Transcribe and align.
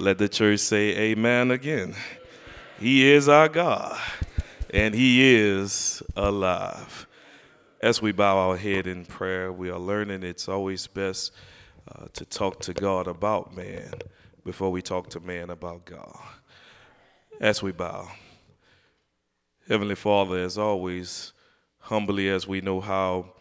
Let 0.00 0.18
the 0.18 0.28
church 0.28 0.60
say 0.60 0.96
amen 0.96 1.50
again. 1.50 1.92
He 2.78 3.10
is 3.10 3.28
our 3.28 3.48
God, 3.48 4.00
and 4.70 4.94
He 4.94 5.28
is 5.36 6.04
alive. 6.14 7.08
As 7.82 8.00
we 8.00 8.12
bow 8.12 8.38
our 8.38 8.56
head 8.56 8.86
in 8.86 9.04
prayer, 9.04 9.50
we 9.52 9.70
are 9.70 9.78
learning 9.78 10.22
it's 10.22 10.48
always 10.48 10.86
best 10.86 11.32
uh, 11.92 12.06
to 12.12 12.24
talk 12.24 12.60
to 12.60 12.74
God 12.74 13.08
about 13.08 13.56
man 13.56 13.92
before 14.44 14.70
we 14.70 14.82
talk 14.82 15.10
to 15.10 15.20
man 15.20 15.50
about 15.50 15.84
God. 15.84 16.16
As 17.40 17.60
we 17.60 17.72
bow, 17.72 18.08
Heavenly 19.66 19.96
Father, 19.96 20.38
as 20.38 20.56
always, 20.58 21.32
humbly 21.80 22.28
as 22.28 22.46
we 22.46 22.60
know 22.60 22.80
how 22.80 23.32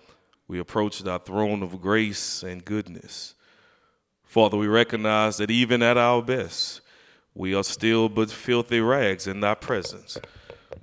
we 0.48 0.58
approach 0.58 1.04
thy 1.04 1.20
throne 1.20 1.62
of 1.62 1.80
grace 1.80 2.42
and 2.42 2.66
goodness. 2.66 3.36
Father, 4.28 4.58
we 4.58 4.68
recognize 4.68 5.38
that 5.38 5.50
even 5.50 5.82
at 5.82 5.98
our 5.98 6.22
best, 6.22 6.82
we 7.34 7.56
are 7.56 7.64
still 7.64 8.10
but 8.10 8.30
filthy 8.30 8.82
rags 8.82 9.26
in 9.26 9.40
thy 9.40 9.56
presence. 9.56 10.18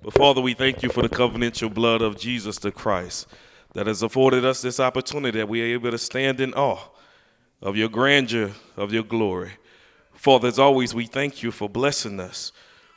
But 0.02 0.14
Father, 0.14 0.40
we 0.40 0.54
thank 0.54 0.82
you 0.82 0.88
for 0.88 1.02
the 1.02 1.08
covenantal 1.08 1.72
blood 1.72 2.02
of 2.02 2.18
Jesus 2.18 2.58
the 2.58 2.72
Christ 2.72 3.26
that 3.74 3.86
has 3.86 4.02
afforded 4.02 4.44
us 4.44 4.62
this 4.62 4.80
opportunity 4.80 5.38
that 5.38 5.48
we 5.48 5.62
are 5.62 5.74
able 5.74 5.90
to 5.90 5.98
stand 5.98 6.40
in 6.40 6.54
awe 6.54 6.88
of 7.60 7.76
your 7.76 7.88
grandeur, 7.88 8.52
of 8.76 8.92
your 8.92 9.02
glory. 9.02 9.52
Father, 10.14 10.48
as 10.48 10.58
always, 10.58 10.94
we 10.94 11.06
thank 11.06 11.42
you 11.42 11.50
for 11.50 11.68
blessing 11.68 12.20
us 12.20 12.50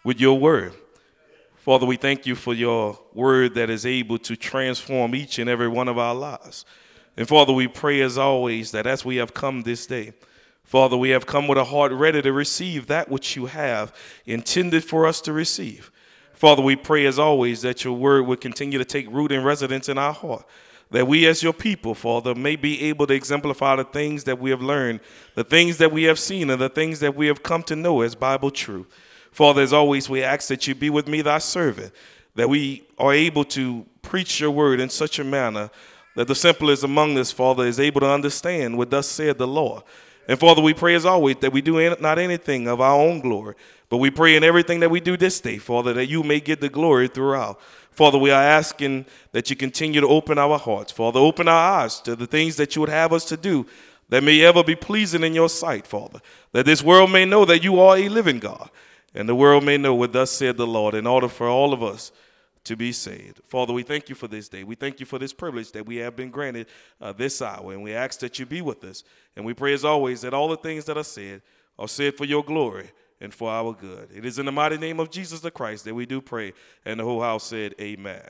with 0.04 0.20
your 0.20 0.40
word. 0.40 0.74
Father, 1.58 1.86
we 1.86 1.98
thank 1.98 2.26
you 2.26 2.36
for 2.36 2.54
your 2.54 2.98
word 3.14 3.54
that 3.56 3.70
is 3.70 3.86
able 3.86 4.18
to 4.20 4.38
transform 4.38 5.14
each 5.14 5.40
and 5.40 5.50
every 5.50 5.68
one 5.68 5.90
of 5.90 5.98
our 5.98 6.16
lives. 6.16 6.64
And 7.18 7.28
Father, 7.28 7.52
we 7.52 7.68
pray 7.68 8.02
as 8.02 8.18
always 8.18 8.72
that 8.72 8.88
as 8.88 9.04
we 9.04 9.18
have 9.18 9.34
come 9.34 9.64
this 9.64 9.86
day, 9.86 10.14
Father, 10.68 10.98
we 10.98 11.12
have 11.12 11.26
come 11.26 11.48
with 11.48 11.58
a 11.58 11.64
heart 11.64 11.94
ready 11.94 12.22
to 12.22 12.34
receive 12.34 12.88
that 12.88 13.08
which 13.08 13.38
you 13.38 13.46
have 13.46 13.96
intended 14.26 14.84
for 14.84 15.08
us 15.08 15.22
to 15.22 15.32
receive. 15.32 15.90
Father, 16.34 16.62
we 16.62 16.76
pray 16.76 17.06
as 17.06 17.18
always 17.18 17.62
that 17.62 17.86
your 17.86 17.94
word 17.94 18.28
would 18.28 18.42
continue 18.42 18.78
to 18.78 18.84
take 18.84 19.10
root 19.10 19.32
and 19.32 19.46
residence 19.46 19.88
in 19.88 19.98
our 19.98 20.12
heart. 20.12 20.46
That 20.92 21.08
we, 21.08 21.26
as 21.26 21.42
your 21.42 21.54
people, 21.54 21.96
Father, 21.96 22.36
may 22.36 22.58
be 22.58 22.82
able 22.84 23.08
to 23.08 23.14
exemplify 23.14 23.78
the 23.78 23.86
things 23.86 24.26
that 24.26 24.40
we 24.40 24.50
have 24.50 24.62
learned, 24.62 25.00
the 25.36 25.46
things 25.46 25.78
that 25.78 25.94
we 25.94 26.04
have 26.04 26.20
seen, 26.20 26.50
and 26.50 26.62
the 26.62 26.68
things 26.68 27.00
that 27.00 27.16
we 27.16 27.28
have 27.28 27.44
come 27.44 27.64
to 27.64 27.76
know 27.78 28.02
as 28.02 28.14
Bible 28.14 28.52
truth. 28.52 28.88
Father, 29.32 29.62
as 29.62 29.72
always, 29.72 30.10
we 30.10 30.22
ask 30.22 30.50
that 30.50 30.68
you 30.68 30.76
be 30.76 30.90
with 30.90 31.08
me, 31.08 31.22
thy 31.22 31.38
servant, 31.38 31.94
that 32.36 32.50
we 32.50 32.86
are 32.98 33.14
able 33.14 33.46
to 33.46 33.86
preach 34.02 34.42
your 34.42 34.52
word 34.52 34.82
in 34.82 34.90
such 34.90 35.18
a 35.18 35.24
manner 35.24 35.70
that 36.16 36.28
the 36.28 36.36
simplest 36.36 36.84
among 36.84 37.18
us, 37.18 37.32
Father, 37.32 37.66
is 37.66 37.80
able 37.80 38.02
to 38.02 38.10
understand 38.10 38.78
what 38.78 38.90
thus 38.90 39.08
said 39.08 39.38
the 39.38 39.48
Lord. 39.48 39.84
And 40.28 40.40
Father, 40.40 40.62
we 40.62 40.74
pray 40.74 40.96
as 40.96 41.06
always 41.06 41.38
that 41.38 41.54
we 41.54 41.62
do 41.62 41.96
not 42.02 42.20
anything 42.20 42.68
of 42.68 42.82
our 42.82 43.00
own 43.00 43.22
glory, 43.22 43.56
but 43.90 43.98
we 43.98 44.12
pray 44.12 44.36
in 44.36 44.44
everything 44.44 44.82
that 44.82 44.92
we 44.92 45.00
do 45.00 45.16
this 45.16 45.40
day, 45.40 45.58
Father, 45.58 45.94
that 45.94 46.08
you 46.08 46.22
may 46.22 46.42
get 46.42 46.60
the 46.60 46.70
glory 46.70 47.08
throughout. 47.08 47.62
Father, 47.92 48.18
we 48.18 48.30
are 48.30 48.42
asking 48.42 49.06
that 49.32 49.50
you 49.50 49.56
continue 49.56 50.02
to 50.02 50.08
open 50.08 50.38
our 50.38 50.60
hearts. 50.60 50.92
Father, 50.92 51.20
open 51.20 51.48
our 51.48 51.82
eyes 51.82 52.02
to 52.02 52.16
the 52.16 52.28
things 52.28 52.58
that 52.58 52.76
you 52.76 52.82
would 52.82 52.90
have 52.90 53.14
us 53.14 53.26
to 53.26 53.38
do 53.38 53.66
that 54.10 54.24
may 54.24 54.42
ever 54.42 54.64
be 54.64 54.76
pleasing 54.76 55.24
in 55.24 55.34
your 55.34 55.50
sight, 55.50 55.88
Father. 55.88 56.20
That 56.52 56.66
this 56.66 56.84
world 56.84 57.12
may 57.12 57.26
know 57.26 57.46
that 57.46 57.64
you 57.64 57.80
are 57.80 57.98
a 57.98 58.10
living 58.10 58.40
God, 58.40 58.70
and 59.16 59.28
the 59.28 59.36
world 59.36 59.64
may 59.64 59.78
know 59.78 59.96
what 59.96 60.14
thus 60.14 60.32
said 60.32 60.58
the 60.58 60.68
Lord, 60.68 60.94
in 60.94 61.08
order 61.08 61.28
for 61.28 61.48
all 61.48 61.74
of 61.74 61.82
us 61.82 62.12
to 62.68 62.76
be 62.76 62.92
saved. 62.92 63.40
Father, 63.48 63.72
we 63.72 63.82
thank 63.82 64.10
you 64.10 64.16
for 64.16 64.28
this 64.28 64.50
day. 64.50 64.66
We 64.66 64.76
thank 64.76 65.00
you 65.00 65.06
for 65.06 65.18
this 65.18 65.32
privilege 65.32 65.72
that 65.72 65.86
we 65.86 65.96
have 65.98 66.18
been 66.18 66.30
granted 66.30 66.68
uh, 67.00 67.14
this 67.14 67.42
hour, 67.42 67.72
and 67.72 67.82
we 67.82 67.94
ask 67.94 68.20
that 68.20 68.40
you 68.40 68.46
be 68.46 68.62
with 68.62 68.84
us. 68.84 69.06
And 69.38 69.46
we 69.46 69.54
pray 69.54 69.74
as 69.74 69.86
always 69.86 70.22
that 70.22 70.34
all 70.34 70.50
the 70.50 70.58
things 70.58 70.84
that 70.86 70.98
are 70.98 71.04
said 71.04 71.42
are 71.80 71.88
said 71.88 72.16
for 72.16 72.26
your 72.26 72.44
glory 72.44 72.92
and 73.22 73.34
for 73.34 73.50
our 73.50 73.72
good. 73.74 74.10
It 74.14 74.26
is 74.26 74.38
in 74.38 74.46
the 74.46 74.52
mighty 74.52 74.78
name 74.78 75.00
of 75.00 75.10
Jesus 75.10 75.40
the 75.40 75.50
Christ 75.50 75.86
that 75.86 75.96
we 75.96 76.06
do 76.06 76.20
pray, 76.20 76.52
and 76.84 77.00
the 77.00 77.06
whole 77.06 77.22
house 77.22 77.46
said, 77.46 77.74
Amen. 77.80 78.22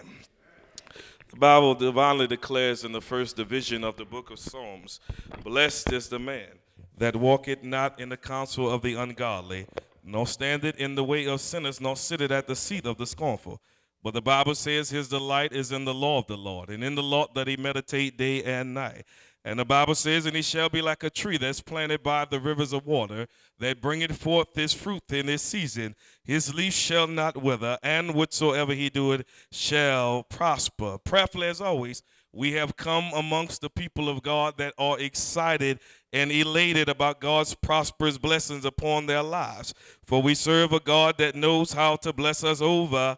The 1.30 1.38
Bible 1.38 1.74
divinely 1.74 2.28
declares 2.28 2.84
in 2.84 2.92
the 2.92 3.02
first 3.02 3.36
division 3.36 3.84
of 3.84 3.98
the 3.98 4.06
book 4.06 4.30
of 4.30 4.38
Psalms 4.38 5.00
Blessed 5.44 5.92
is 5.92 6.10
the 6.10 6.20
man 6.20 6.60
that 6.96 7.16
walketh 7.16 7.64
not 7.64 8.00
in 8.00 8.10
the 8.10 8.18
counsel 8.18 8.70
of 8.70 8.84
the 8.84 8.94
ungodly, 8.94 9.66
nor 10.04 10.28
standeth 10.28 10.78
in 10.78 10.94
the 10.94 11.04
way 11.04 11.26
of 11.26 11.42
sinners, 11.42 11.82
nor 11.82 11.96
sitteth 11.96 12.32
at 12.32 12.48
the 12.48 12.56
seat 12.56 12.86
of 12.86 12.98
the 12.98 13.08
scornful. 13.08 13.60
But 14.08 14.14
the 14.14 14.22
Bible 14.22 14.56
says 14.56 14.90
his 14.90 15.10
delight 15.10 15.52
is 15.52 15.74
in 15.74 15.84
the 15.84 15.94
law 15.94 16.20
of 16.20 16.28
the 16.28 16.38
Lord, 16.38 16.70
and 16.70 16.82
in 16.82 16.96
the 16.96 17.04
law 17.04 17.28
that 17.36 17.46
he 17.46 17.58
meditate 17.58 18.18
day 18.18 18.42
and 18.42 18.74
night. 18.74 19.04
And 19.44 19.60
the 19.60 19.66
Bible 19.66 19.96
says, 19.96 20.26
And 20.26 20.34
he 20.34 20.42
shall 20.42 20.70
be 20.70 20.82
like 20.82 21.04
a 21.04 21.10
tree 21.10 21.38
that's 21.38 21.60
planted 21.60 22.04
by 22.04 22.24
the 22.24 22.40
rivers 22.40 22.72
of 22.72 22.86
water, 22.86 23.28
that 23.60 23.82
bringeth 23.82 24.16
forth 24.16 24.56
his 24.56 24.74
fruit 24.74 25.04
in 25.12 25.28
his 25.28 25.42
season. 25.42 25.94
His 26.24 26.56
leaf 26.56 26.72
shall 26.72 27.06
not 27.06 27.44
wither, 27.44 27.78
and 27.84 28.14
whatsoever 28.14 28.74
he 28.74 28.90
doeth 28.90 29.26
shall 29.52 30.24
prosper. 30.24 30.98
Prayerfully, 31.00 31.50
as 31.50 31.60
always, 31.60 32.02
we 32.32 32.54
have 32.54 32.78
come 32.78 33.12
amongst 33.14 33.60
the 33.60 33.70
people 33.70 34.08
of 34.08 34.24
God 34.24 34.58
that 34.58 34.74
are 34.78 34.98
excited 35.02 35.82
and 36.14 36.32
elated 36.32 36.88
about 36.88 37.20
God's 37.20 37.56
prosperous 37.56 38.18
blessings 38.18 38.64
upon 38.64 39.06
their 39.06 39.24
lives. 39.24 39.74
For 40.06 40.22
we 40.22 40.34
serve 40.34 40.72
a 40.72 40.80
God 40.80 41.18
that 41.18 41.36
knows 41.36 41.74
how 41.74 41.98
to 41.98 42.14
bless 42.14 42.46
us 42.46 42.62
over 42.62 43.18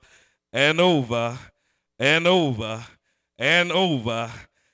and 0.51 0.79
over 0.79 1.37
and 1.99 2.27
over 2.27 2.85
and 3.37 3.71
over 3.71 4.31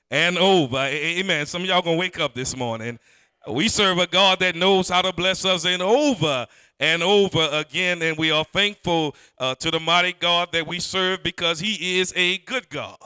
and 0.09 0.37
over. 0.37 0.77
Amen. 0.77 1.45
Some 1.45 1.63
of 1.63 1.67
y'all 1.67 1.81
gonna 1.81 1.97
wake 1.97 2.19
up 2.19 2.33
this 2.33 2.55
morning. 2.55 2.99
We 3.47 3.67
serve 3.67 3.99
a 3.99 4.07
God 4.07 4.39
that 4.39 4.55
knows 4.55 4.89
how 4.89 5.01
to 5.01 5.13
bless 5.13 5.45
us 5.45 5.65
and 5.65 5.81
over 5.81 6.47
and 6.79 7.03
over 7.03 7.47
again, 7.51 8.01
and 8.01 8.17
we 8.17 8.31
are 8.31 8.43
thankful 8.43 9.15
uh, 9.37 9.55
to 9.55 9.71
the 9.71 9.79
mighty 9.79 10.13
God 10.13 10.51
that 10.51 10.67
we 10.67 10.79
serve 10.79 11.23
because 11.23 11.59
He 11.59 11.99
is 11.99 12.11
a 12.15 12.39
good 12.39 12.69
God. 12.69 12.97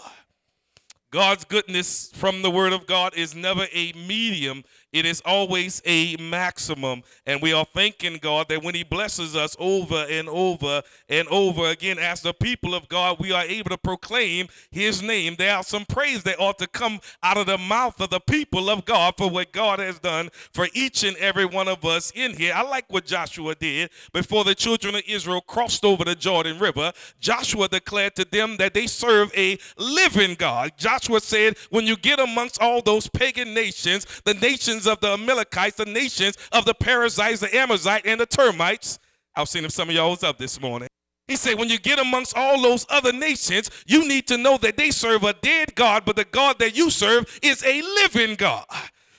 God's 1.12 1.44
goodness 1.44 2.12
from 2.14 2.42
the 2.42 2.52
Word 2.52 2.72
of 2.72 2.86
God 2.86 3.16
is 3.16 3.36
never 3.36 3.66
a 3.74 3.94
medium 3.94 4.64
it 4.92 5.06
is 5.06 5.22
always 5.24 5.82
a 5.86 6.16
maximum. 6.18 7.04
And 7.26 7.42
we 7.42 7.54
are 7.54 7.66
thanking 7.74 8.18
God 8.18 8.50
that 8.50 8.64
when 8.64 8.76
He 8.76 8.84
blesses 8.84 9.36
us 9.36 9.56
over 9.60 10.06
and 10.10 10.28
over 10.28 10.82
and 11.08 11.28
over 11.28 11.68
again, 11.68 12.00
as 12.00 12.22
the 12.22 12.34
people 12.34 12.74
of 12.74 12.88
God, 12.90 13.18
we 13.20 13.32
are 13.32 13.44
able 13.44 13.70
to 13.70 13.78
proclaim 13.78 14.48
His 14.72 15.02
name. 15.02 15.36
There 15.38 15.56
are 15.56 15.64
some 15.64 15.86
praise 15.86 16.24
that 16.24 16.40
ought 16.40 16.58
to 16.60 16.68
come 16.68 17.00
out 17.22 17.38
of 17.38 17.46
the 17.46 17.58
mouth 17.58 18.00
of 18.02 18.10
the 18.10 18.20
people 18.20 18.70
of 18.70 18.86
God 18.86 19.16
for 19.18 19.30
what 19.30 19.52
God 19.52 19.80
has 19.80 20.00
done 20.00 20.30
for 20.54 20.68
each 20.74 21.04
and 21.04 21.16
every 21.18 21.46
one 21.46 21.68
of 21.68 21.86
us 21.86 22.12
in 22.16 22.34
here. 22.34 22.54
I 22.56 22.64
like 22.64 22.86
what 22.92 23.06
Joshua 23.06 23.56
did 23.56 23.92
before 24.12 24.44
the 24.44 24.56
children 24.56 24.96
of 24.96 25.04
Israel 25.08 25.42
crossed 25.42 25.86
over 25.86 26.04
the 26.04 26.16
Jordan 26.16 26.60
River. 26.60 26.92
Joshua 27.20 27.68
declared 27.68 28.16
to 28.16 28.26
them 28.26 28.58
that 28.58 28.74
they 28.74 28.88
serve 28.88 29.32
a 29.36 29.58
living 29.78 30.36
God. 30.36 30.72
Joshua 30.78 31.20
said, 31.20 31.58
When 31.70 31.86
you 31.86 31.96
get 31.96 32.20
amongst 32.20 32.62
all 32.62 32.82
those 32.82 33.08
pagan 33.08 33.54
nations, 33.54 34.06
the 34.26 34.34
nations 34.34 34.79
nations 34.80 34.88
of 34.88 35.00
the 35.02 35.14
Amalekites, 35.14 35.78
the 35.78 35.86
nations 35.86 36.38
of 36.52 36.66
the 36.66 36.74
Perizzites, 36.74 37.42
the 37.42 37.56
Amorites, 37.56 38.06
and 38.06 38.20
the 38.20 38.26
termites. 38.26 39.00
I've 39.36 39.50
seen 39.50 39.66
if 39.66 39.72
some 39.72 39.90
of 39.90 39.96
y'all 39.96 40.12
was 40.12 40.24
up 40.24 40.38
this 40.38 40.60
morning. 40.60 40.88
He 41.28 41.36
said, 41.36 41.60
when 41.60 41.70
you 41.70 41.78
get 41.78 42.00
amongst 42.00 42.36
all 42.36 42.62
those 42.62 42.86
other 42.90 43.14
nations, 43.14 43.70
you 43.86 44.08
need 44.08 44.28
to 44.28 44.38
know 44.38 44.58
that 44.58 44.78
they 44.78 44.90
serve 44.90 45.24
a 45.24 45.34
dead 45.34 45.76
God, 45.76 46.04
but 46.06 46.16
the 46.16 46.26
God 46.26 46.58
that 46.60 46.76
you 46.76 46.90
serve 46.90 47.40
is 47.44 47.64
a 47.64 47.82
living 47.82 48.36
God. 48.36 48.66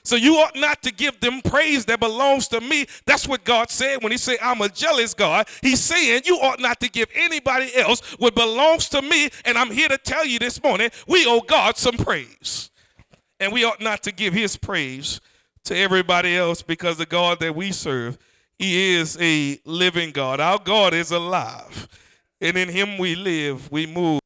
So 0.03 0.15
you 0.15 0.37
ought 0.37 0.55
not 0.55 0.81
to 0.81 0.91
give 0.91 1.19
them 1.19 1.41
praise 1.41 1.85
that 1.85 1.99
belongs 1.99 2.47
to 2.49 2.59
me. 2.59 2.87
That's 3.05 3.27
what 3.27 3.43
God 3.43 3.69
said 3.69 4.01
when 4.01 4.11
He 4.11 4.17
said, 4.17 4.37
I'm 4.41 4.59
a 4.61 4.67
jealous 4.67 5.13
God. 5.13 5.47
He's 5.61 5.79
saying 5.79 6.23
you 6.25 6.37
ought 6.37 6.59
not 6.59 6.79
to 6.79 6.89
give 6.89 7.07
anybody 7.13 7.73
else 7.75 8.01
what 8.17 8.33
belongs 8.33 8.89
to 8.89 9.01
me. 9.01 9.29
And 9.45 9.57
I'm 9.57 9.69
here 9.69 9.87
to 9.87 9.99
tell 9.99 10.25
you 10.25 10.39
this 10.39 10.61
morning, 10.61 10.89
we 11.07 11.25
owe 11.27 11.41
God 11.41 11.77
some 11.77 11.97
praise. 11.97 12.71
And 13.39 13.53
we 13.53 13.63
ought 13.63 13.79
not 13.79 14.03
to 14.03 14.11
give 14.11 14.33
His 14.33 14.57
praise 14.57 15.21
to 15.65 15.75
everybody 15.75 16.35
else 16.35 16.61
because 16.61 16.97
the 16.97 17.05
God 17.05 17.39
that 17.39 17.55
we 17.55 17.71
serve, 17.71 18.17
He 18.57 18.95
is 18.95 19.17
a 19.19 19.59
living 19.65 20.11
God. 20.11 20.39
Our 20.39 20.59
God 20.59 20.93
is 20.93 21.11
alive. 21.11 21.87
And 22.39 22.57
in 22.57 22.69
Him 22.69 22.97
we 22.97 23.15
live, 23.15 23.71
we 23.71 23.85
move, 23.85 24.19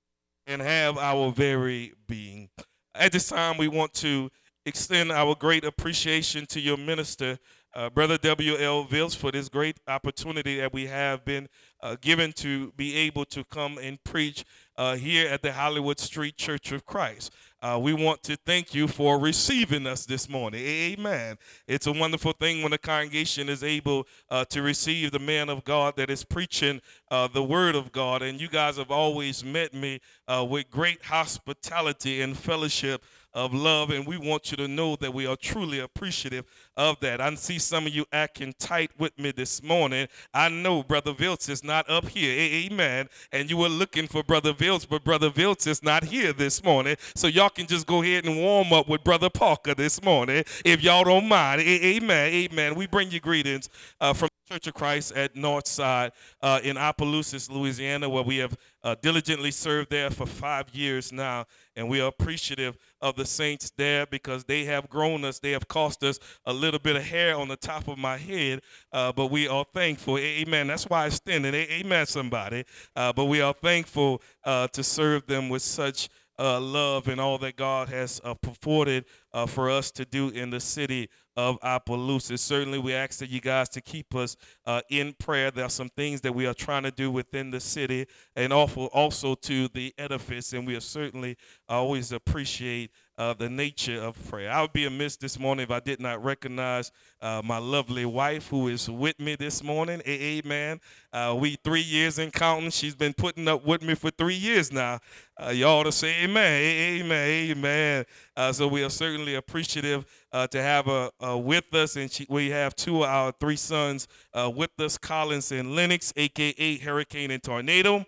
and 0.47 0.61
have 0.61 0.97
our 0.97 1.31
very 1.31 1.93
being. 2.07 2.49
At 2.93 3.11
this 3.11 3.27
time, 3.27 3.57
we 3.57 3.67
want 3.67 3.93
to 3.95 4.29
extend 4.65 5.11
our 5.11 5.35
great 5.35 5.65
appreciation 5.65 6.45
to 6.47 6.59
your 6.59 6.77
minister, 6.77 7.37
uh, 7.73 7.89
Brother 7.89 8.17
W.L. 8.17 8.85
Viltz, 8.85 9.15
for 9.15 9.31
this 9.31 9.49
great 9.49 9.77
opportunity 9.87 10.59
that 10.59 10.71
we 10.71 10.85
have 10.87 11.25
been 11.25 11.49
uh, 11.81 11.97
given 11.99 12.31
to 12.33 12.71
be 12.77 12.95
able 12.95 13.25
to 13.25 13.43
come 13.43 13.77
and 13.77 14.01
preach 14.03 14.45
uh, 14.77 14.95
here 14.95 15.27
at 15.27 15.41
the 15.41 15.51
Hollywood 15.51 15.99
Street 15.99 16.37
Church 16.37 16.71
of 16.71 16.85
Christ. 16.85 17.33
Uh, 17.65 17.79
we 17.79 17.93
want 17.93 18.21
to 18.21 18.37
thank 18.45 18.75
you 18.75 18.87
for 18.87 19.17
receiving 19.17 19.87
us 19.87 20.05
this 20.05 20.29
morning. 20.29 20.63
Amen. 20.63 21.35
It's 21.67 21.87
a 21.87 21.91
wonderful 21.91 22.33
thing 22.33 22.61
when 22.61 22.69
the 22.69 22.77
congregation 22.77 23.49
is 23.49 23.63
able 23.63 24.05
uh, 24.29 24.45
to 24.45 24.61
receive 24.61 25.09
the 25.09 25.17
man 25.17 25.49
of 25.49 25.63
God 25.63 25.95
that 25.95 26.11
is 26.11 26.23
preaching 26.23 26.79
uh, 27.09 27.27
the 27.27 27.41
word 27.41 27.73
of 27.73 27.91
God. 27.91 28.21
And 28.21 28.39
you 28.39 28.49
guys 28.49 28.77
have 28.77 28.91
always 28.91 29.43
met 29.43 29.73
me 29.73 29.99
uh, 30.27 30.45
with 30.47 30.69
great 30.69 31.05
hospitality 31.05 32.21
and 32.21 32.37
fellowship 32.37 33.03
of 33.35 33.53
love, 33.53 33.89
and 33.89 34.07
we 34.07 34.17
want 34.17 34.49
you 34.49 34.57
to 34.57 34.67
know 34.67 34.95
that 34.95 35.13
we 35.13 35.27
are 35.27 35.35
truly 35.35 35.79
appreciative 35.79 36.45
of 36.77 36.99
that. 37.01 37.19
I 37.19 37.35
see 37.35 37.59
some 37.59 37.85
of 37.85 37.93
you 37.93 38.05
acting 38.13 38.53
tight 38.57 38.91
with 38.97 39.17
me 39.19 39.31
this 39.31 39.61
morning. 39.61 40.07
I 40.33 40.47
know 40.47 40.81
Brother 40.81 41.13
Viltz 41.13 41.49
is 41.49 41.63
not 41.63 41.87
up 41.89 42.07
here. 42.07 42.31
Amen. 42.31 43.09
And 43.33 43.49
you 43.49 43.57
were 43.57 43.69
looking 43.69 44.07
for 44.07 44.23
Brother 44.23 44.53
Viltz, 44.53 44.87
but 44.87 45.03
Brother 45.03 45.29
Viltz 45.29 45.67
is 45.67 45.83
not 45.83 46.05
here 46.05 46.31
this 46.31 46.63
morning. 46.63 46.95
So 47.13 47.27
y'all 47.27 47.49
can 47.49 47.67
just 47.67 47.85
go 47.85 48.01
ahead 48.01 48.25
and 48.25 48.37
warm 48.37 48.71
up 48.71 48.87
with 48.87 49.03
Brother 49.03 49.29
Parker 49.29 49.75
this 49.75 50.01
morning 50.01 50.45
if 50.63 50.81
y'all 50.81 51.03
don't 51.03 51.27
mind. 51.27 51.61
Amen. 51.61 52.33
Amen. 52.33 52.75
We 52.75 52.87
bring 52.87 53.11
you 53.11 53.19
greetings 53.19 53.69
uh, 53.99 54.13
from 54.13 54.29
Church 54.47 54.67
of 54.67 54.75
Christ 54.75 55.11
at 55.13 55.33
Northside 55.33 56.11
uh, 56.39 56.59
in 56.63 56.77
Opelousas, 56.77 57.49
Louisiana, 57.49 58.07
where 58.07 58.21
we 58.21 58.37
have 58.37 58.55
uh, 58.83 58.93
diligently 59.01 59.49
served 59.49 59.89
there 59.89 60.11
for 60.11 60.27
five 60.27 60.69
years 60.71 61.11
now. 61.11 61.45
And 61.75 61.89
we 61.89 61.99
are 61.99 62.09
appreciative 62.09 62.77
of 63.01 63.15
the 63.15 63.25
saints 63.25 63.71
there 63.75 64.05
because 64.05 64.43
they 64.43 64.63
have 64.65 64.87
grown 64.87 65.25
us. 65.25 65.39
They 65.39 65.51
have 65.53 65.67
cost 65.67 66.03
us 66.03 66.19
a 66.45 66.53
little 66.53 66.79
bit 66.79 66.95
of 66.95 67.01
hair 67.01 67.35
on 67.35 67.47
the 67.47 67.55
top 67.55 67.87
of 67.87 67.97
my 67.97 68.17
head, 68.17 68.61
uh, 68.93 69.11
but 69.11 69.31
we 69.31 69.47
are 69.47 69.65
thankful. 69.73 70.19
Amen. 70.19 70.67
That's 70.67 70.87
why 70.87 71.07
it's 71.07 71.15
standing. 71.15 71.55
Amen, 71.55 72.05
somebody. 72.05 72.65
Uh, 72.95 73.13
but 73.13 73.25
we 73.25 73.41
are 73.41 73.53
thankful 73.53 74.21
uh, 74.43 74.67
to 74.67 74.83
serve 74.83 75.25
them 75.25 75.49
with 75.49 75.63
such 75.63 76.07
uh, 76.37 76.59
love 76.59 77.07
and 77.07 77.19
all 77.19 77.37
that 77.39 77.55
God 77.55 77.89
has 77.89 78.21
uh, 78.23 78.35
afforded 78.43 79.05
uh, 79.33 79.45
for 79.45 79.69
us 79.69 79.91
to 79.91 80.05
do 80.05 80.29
in 80.29 80.49
the 80.49 80.59
city 80.59 81.09
of 81.37 81.57
Opelousas. 81.61 82.39
Certainly, 82.39 82.79
we 82.79 82.93
ask 82.93 83.19
that 83.19 83.29
you 83.29 83.41
guys 83.41 83.69
to 83.69 83.81
keep 83.81 84.15
us 84.15 84.35
uh, 84.65 84.81
in 84.89 85.13
prayer. 85.13 85.51
There 85.51 85.65
are 85.65 85.69
some 85.69 85.89
things 85.89 86.21
that 86.21 86.33
we 86.33 86.45
are 86.45 86.53
trying 86.53 86.83
to 86.83 86.91
do 86.91 87.11
within 87.11 87.51
the 87.51 87.59
city 87.59 88.05
and 88.35 88.53
also, 88.53 88.85
also 88.87 89.35
to 89.35 89.67
the 89.69 89.93
edifice, 89.97 90.53
and 90.53 90.65
we 90.65 90.75
are 90.75 90.81
certainly 90.81 91.37
always 91.67 92.11
appreciate 92.11 92.91
uh, 93.17 93.33
the 93.33 93.49
nature 93.49 94.01
of 94.01 94.29
prayer. 94.29 94.51
I 94.51 94.61
would 94.61 94.73
be 94.73 94.85
amiss 94.85 95.15
this 95.15 95.39
morning 95.39 95.63
if 95.63 95.71
I 95.71 95.79
did 95.79 95.99
not 95.99 96.23
recognize 96.23 96.91
uh, 97.21 97.41
my 97.43 97.57
lovely 97.57 98.05
wife 98.05 98.49
who 98.49 98.67
is 98.67 98.89
with 98.89 99.19
me 99.19 99.35
this 99.35 99.63
morning. 99.63 100.01
Amen. 100.05 100.79
Uh, 101.13 101.35
we 101.39 101.57
three 101.63 101.81
years 101.81 102.19
in 102.19 102.31
counting. 102.31 102.69
She's 102.69 102.95
been 102.95 103.13
putting 103.13 103.47
up 103.47 103.65
with 103.65 103.81
me 103.81 103.95
for 103.95 104.11
three 104.11 104.35
years 104.35 104.71
now. 104.71 104.99
Uh, 105.39 105.53
ought 105.65 105.83
to 105.83 105.91
say 105.91 106.23
amen. 106.23 106.61
Amen. 106.61 107.51
Amen. 107.51 108.05
Uh, 108.35 108.51
so 108.51 108.67
we 108.67 108.83
are 108.83 108.89
certainly 108.89 109.35
appreciative 109.35 110.05
to 110.51 110.61
have 110.61 110.85
her 110.85 111.37
with 111.37 111.73
us. 111.73 111.95
And 111.95 112.11
she, 112.11 112.25
we 112.29 112.49
have 112.49 112.75
two 112.75 113.03
of 113.03 113.09
our 113.09 113.31
three 113.39 113.55
sons 113.55 114.07
with 114.33 114.71
us, 114.79 114.97
Collins 114.97 115.51
and 115.53 115.73
Lennox, 115.75 116.11
a.k.a. 116.17 116.77
Hurricane 116.79 117.31
and 117.31 117.41
Tornado. 117.41 118.05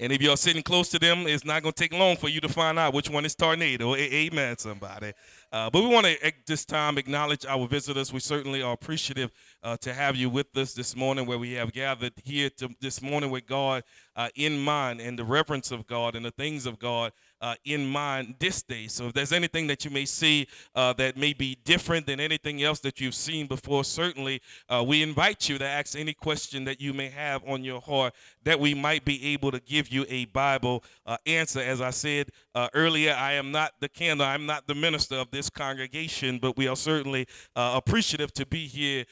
And 0.00 0.14
if 0.14 0.22
you're 0.22 0.38
sitting 0.38 0.62
close 0.62 0.88
to 0.88 0.98
them, 0.98 1.26
it's 1.26 1.44
not 1.44 1.62
going 1.62 1.74
to 1.74 1.78
take 1.78 1.92
long 1.92 2.16
for 2.16 2.30
you 2.30 2.40
to 2.40 2.48
find 2.48 2.78
out 2.78 2.94
which 2.94 3.10
one 3.10 3.26
is 3.26 3.34
tornado. 3.34 3.94
Amen, 3.94 4.56
somebody. 4.56 5.12
Uh, 5.52 5.68
but 5.68 5.82
we 5.82 5.88
want 5.88 6.06
to 6.06 6.26
at 6.26 6.46
this 6.46 6.64
time 6.64 6.96
acknowledge 6.96 7.44
our 7.44 7.68
visitors. 7.68 8.10
We 8.10 8.20
certainly 8.20 8.62
are 8.62 8.72
appreciative 8.72 9.30
uh, 9.62 9.76
to 9.82 9.92
have 9.92 10.16
you 10.16 10.30
with 10.30 10.56
us 10.56 10.72
this 10.72 10.96
morning, 10.96 11.26
where 11.26 11.38
we 11.38 11.52
have 11.52 11.74
gathered 11.74 12.14
here 12.24 12.48
to, 12.48 12.70
this 12.80 13.02
morning 13.02 13.30
with 13.30 13.46
God 13.46 13.84
uh, 14.16 14.30
in 14.34 14.58
mind 14.58 15.02
and 15.02 15.18
the 15.18 15.24
reverence 15.24 15.70
of 15.70 15.86
God 15.86 16.16
and 16.16 16.24
the 16.24 16.30
things 16.30 16.64
of 16.64 16.78
God 16.78 17.12
uh, 17.40 17.54
in 17.64 17.86
mind 17.86 18.34
this 18.38 18.62
day. 18.62 18.86
So 18.86 19.08
if 19.08 19.12
there's 19.12 19.32
anything 19.32 19.66
that 19.68 19.84
you 19.84 19.90
may 19.90 20.04
see 20.04 20.46
uh, 20.74 20.92
that 20.94 21.16
may 21.16 21.32
be 21.32 21.58
different 21.64 22.06
than 22.06 22.20
anything 22.20 22.62
else 22.62 22.80
that 22.80 23.00
you've 23.00 23.14
seen 23.14 23.46
before, 23.46 23.84
certainly 23.84 24.40
uh, 24.68 24.84
we 24.86 25.02
invite 25.02 25.48
you 25.48 25.58
to 25.58 25.66
ask 25.66 25.96
any 25.98 26.12
question 26.12 26.64
that 26.64 26.80
you 26.80 26.92
may 26.92 27.08
have 27.08 27.42
on 27.46 27.64
your 27.64 27.80
heart 27.80 28.14
that 28.44 28.58
we 28.58 28.74
might 28.74 29.04
be 29.04 29.32
able 29.32 29.50
to 29.50 29.60
give 29.60 29.88
you 29.88 30.06
a 30.08 30.24
Bible 30.26 30.82
uh, 31.06 31.16
answer. 31.26 31.60
As 31.60 31.80
I 31.80 31.90
said 31.90 32.30
uh, 32.54 32.68
earlier, 32.74 33.14
I 33.14 33.32
am 33.32 33.52
not 33.52 33.72
the 33.80 33.88
candor, 33.88 34.24
I'm 34.24 34.46
not 34.46 34.66
the 34.66 34.74
minister 34.74 35.16
of 35.16 35.30
this 35.30 35.50
congregation, 35.50 36.38
but 36.38 36.56
we 36.56 36.68
are 36.68 36.76
certainly 36.76 37.26
uh, 37.54 37.72
appreciative 37.76 38.32
to 38.34 38.46
be 38.46 38.66
here 38.66 39.04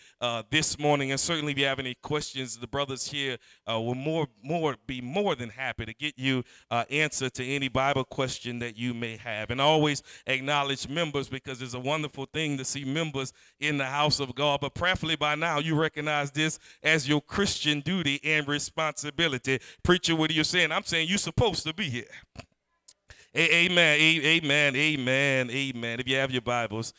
this 0.51 0.79
morning. 0.79 1.11
And 1.11 1.21
certainly, 1.21 1.53
if 1.53 1.59
you 1.59 1.67
have 1.67 1.79
any 1.79 1.95
questions, 1.95 2.59
the 2.59 2.67
brothers 2.67 3.09
here 3.09 3.37
will 3.67 3.95
more 3.95 4.27
more 4.43 4.77
be 4.87 5.01
more 5.01 5.35
than 5.35 5.51
happy 5.51 5.87
to 5.87 5.95
get 5.95 6.15
you 6.17 6.43
answer 6.91 7.31
to 7.31 7.45
any 7.45 7.69
Bible 7.69 8.05
question 8.05 8.59
that 8.59 8.77
you 8.77 8.95
may 8.95 9.17
have. 9.17 9.51
And 9.51 9.61
always 9.61 10.03
acknowledge 10.27 10.89
members 10.89 11.29
because 11.29 11.63
it's 11.63 11.75
a 11.75 11.81
wonderful 11.81 12.27
thing 12.33 12.59
to 12.59 12.65
see 12.65 12.85
members 12.85 13.33
in 13.61 13.79
the 13.79 13.87
house 13.87 14.21
of 14.21 14.35
God. 14.35 14.61
But 14.61 14.75
prayerfully 14.75 15.17
by 15.17 15.35
now, 15.35 15.59
you 15.59 15.75
recognize 15.75 16.31
this 16.31 16.59
as 16.83 17.09
your 17.09 17.21
Christian 17.21 17.81
duty 17.81 18.21
and 18.25 18.47
responsibility. 18.49 19.61
Preacher, 19.83 20.17
what 20.17 20.31
are 20.31 20.35
you 20.35 20.45
saying? 20.45 20.73
I'm 20.73 20.85
saying 20.85 21.09
you're 21.09 21.19
supposed 21.19 21.65
to 21.65 21.75
be 21.75 21.85
here. 21.85 22.05
Amen, 23.39 24.01
amen, 24.01 24.75
amen, 24.75 25.51
amen. 25.51 26.01
If 26.01 26.09
you 26.09 26.17
have 26.17 26.33
your 26.33 26.43
Bibles, 26.43 26.93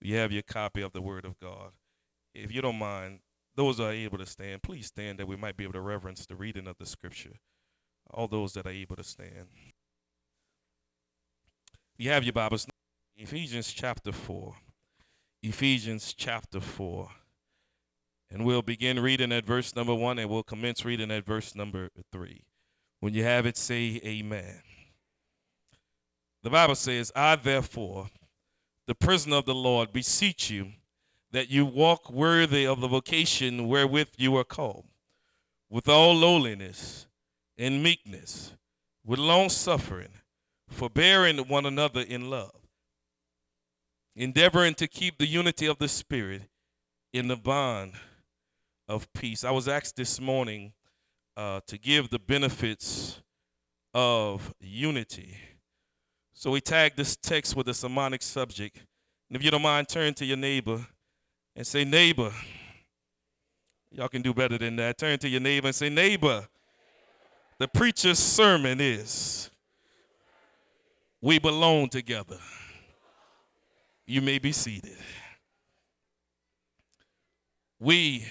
you 0.00 0.16
have 0.16 0.32
your 0.32 0.42
copy 0.42 0.82
of 0.82 0.92
the 0.92 1.00
Word 1.00 1.24
of 1.24 1.38
God. 1.38 1.70
If 2.34 2.52
you 2.52 2.60
don't 2.60 2.80
mind, 2.80 3.20
those 3.54 3.78
are 3.78 3.92
able 3.92 4.18
to 4.18 4.26
stand, 4.26 4.64
please 4.64 4.86
stand 4.86 5.20
that 5.20 5.28
we 5.28 5.36
might 5.36 5.56
be 5.56 5.62
able 5.62 5.74
to 5.74 5.80
reverence 5.80 6.26
the 6.26 6.34
reading 6.34 6.66
of 6.66 6.76
the 6.78 6.86
scripture. 6.86 7.38
All 8.10 8.26
those 8.26 8.54
that 8.54 8.66
are 8.66 8.70
able 8.70 8.96
to 8.96 9.04
stand. 9.04 9.46
You 11.96 12.10
have 12.10 12.24
your 12.24 12.32
Bibles. 12.32 12.66
Ephesians 13.16 13.72
chapter 13.72 14.10
4. 14.10 14.56
Ephesians 15.44 16.12
chapter 16.12 16.58
4. 16.58 17.08
And 18.30 18.44
we'll 18.44 18.62
begin 18.62 19.00
reading 19.00 19.32
at 19.32 19.46
verse 19.46 19.76
number 19.76 19.94
1 19.94 20.18
and 20.18 20.28
we'll 20.28 20.42
commence 20.42 20.84
reading 20.84 21.10
at 21.10 21.24
verse 21.24 21.54
number 21.54 21.90
3. 22.12 22.42
When 23.00 23.14
you 23.14 23.22
have 23.24 23.46
it, 23.46 23.56
say 23.56 24.00
amen. 24.04 24.62
The 26.42 26.50
Bible 26.50 26.74
says, 26.74 27.12
I 27.14 27.36
therefore, 27.36 28.08
the 28.86 28.94
prisoner 28.94 29.36
of 29.36 29.46
the 29.46 29.54
Lord, 29.54 29.92
beseech 29.92 30.50
you 30.50 30.72
that 31.32 31.50
you 31.50 31.66
walk 31.66 32.10
worthy 32.10 32.66
of 32.66 32.80
the 32.80 32.88
vocation 32.88 33.68
wherewith 33.68 34.08
you 34.16 34.36
are 34.36 34.44
called, 34.44 34.84
with 35.68 35.88
all 35.88 36.14
lowliness 36.14 37.06
and 37.58 37.82
meekness, 37.82 38.54
with 39.04 39.18
long 39.18 39.48
suffering, 39.48 40.12
forbearing 40.68 41.38
one 41.48 41.66
another 41.66 42.00
in 42.00 42.30
love, 42.30 42.54
endeavoring 44.14 44.74
to 44.74 44.86
keep 44.86 45.18
the 45.18 45.26
unity 45.26 45.66
of 45.66 45.78
the 45.78 45.88
Spirit 45.88 46.42
in 47.12 47.28
the 47.28 47.36
bond 47.36 47.92
of 48.88 49.12
peace. 49.12 49.44
I 49.44 49.50
was 49.50 49.68
asked 49.68 49.96
this 49.96 50.20
morning 50.20 50.72
uh, 51.36 51.60
to 51.66 51.78
give 51.78 52.10
the 52.10 52.18
benefits 52.18 53.20
of 53.92 54.54
unity. 54.60 55.36
So 56.32 56.50
we 56.50 56.60
tagged 56.60 56.96
this 56.96 57.16
text 57.16 57.56
with 57.56 57.68
a 57.68 57.74
sermonic 57.74 58.22
subject. 58.22 58.76
And 59.28 59.36
if 59.36 59.42
you 59.42 59.50
don't 59.50 59.62
mind, 59.62 59.88
turn 59.88 60.14
to 60.14 60.24
your 60.24 60.36
neighbor 60.36 60.86
and 61.54 61.66
say, 61.66 61.84
neighbor. 61.84 62.30
Y'all 63.90 64.08
can 64.08 64.22
do 64.22 64.34
better 64.34 64.58
than 64.58 64.76
that. 64.76 64.98
Turn 64.98 65.18
to 65.20 65.28
your 65.28 65.40
neighbor 65.40 65.68
and 65.68 65.74
say, 65.74 65.88
neighbor. 65.88 66.46
The 67.58 67.68
preacher's 67.68 68.18
sermon 68.18 68.80
is 68.80 69.50
We 71.20 71.38
belong 71.38 71.88
together. 71.88 72.38
You 74.06 74.20
may 74.20 74.38
be 74.38 74.52
seated. 74.52 74.98
We 77.80 78.26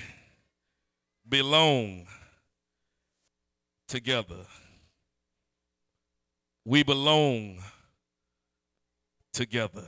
belong 1.28 2.06
together. 3.88 4.46
We 6.66 6.84
belong 6.84 7.60
together. 9.34 9.84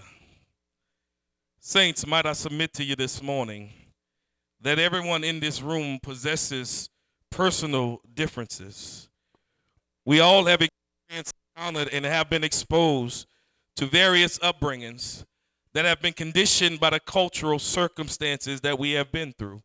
Saints, 1.60 2.06
might 2.06 2.26
I 2.26 2.34
submit 2.34 2.74
to 2.76 2.84
you 2.84 2.96
this 2.96 3.22
morning 3.22 3.72
that 4.62 4.80
everyone 4.80 5.24
in 5.24 5.40
this 5.40 5.62
room 5.62 6.00
possesses 6.02 6.90
personal 7.30 8.02
differences. 8.14 9.10
We 10.06 10.20
all 10.20 10.46
have 10.46 10.62
encountered 11.10 11.90
and 11.94 12.06
have 12.06 12.30
been 12.30 12.44
exposed 12.44 13.28
to 13.76 13.86
various 13.86 14.40
upbringings 14.40 15.26
that 15.74 15.86
have 15.86 16.02
been 16.02 16.14
conditioned 16.14 16.80
by 16.80 16.90
the 16.92 17.00
cultural 17.00 17.60
circumstances 17.60 18.62
that 18.62 18.80
we 18.80 18.92
have 18.92 19.12
been 19.12 19.34
through. 19.38 19.62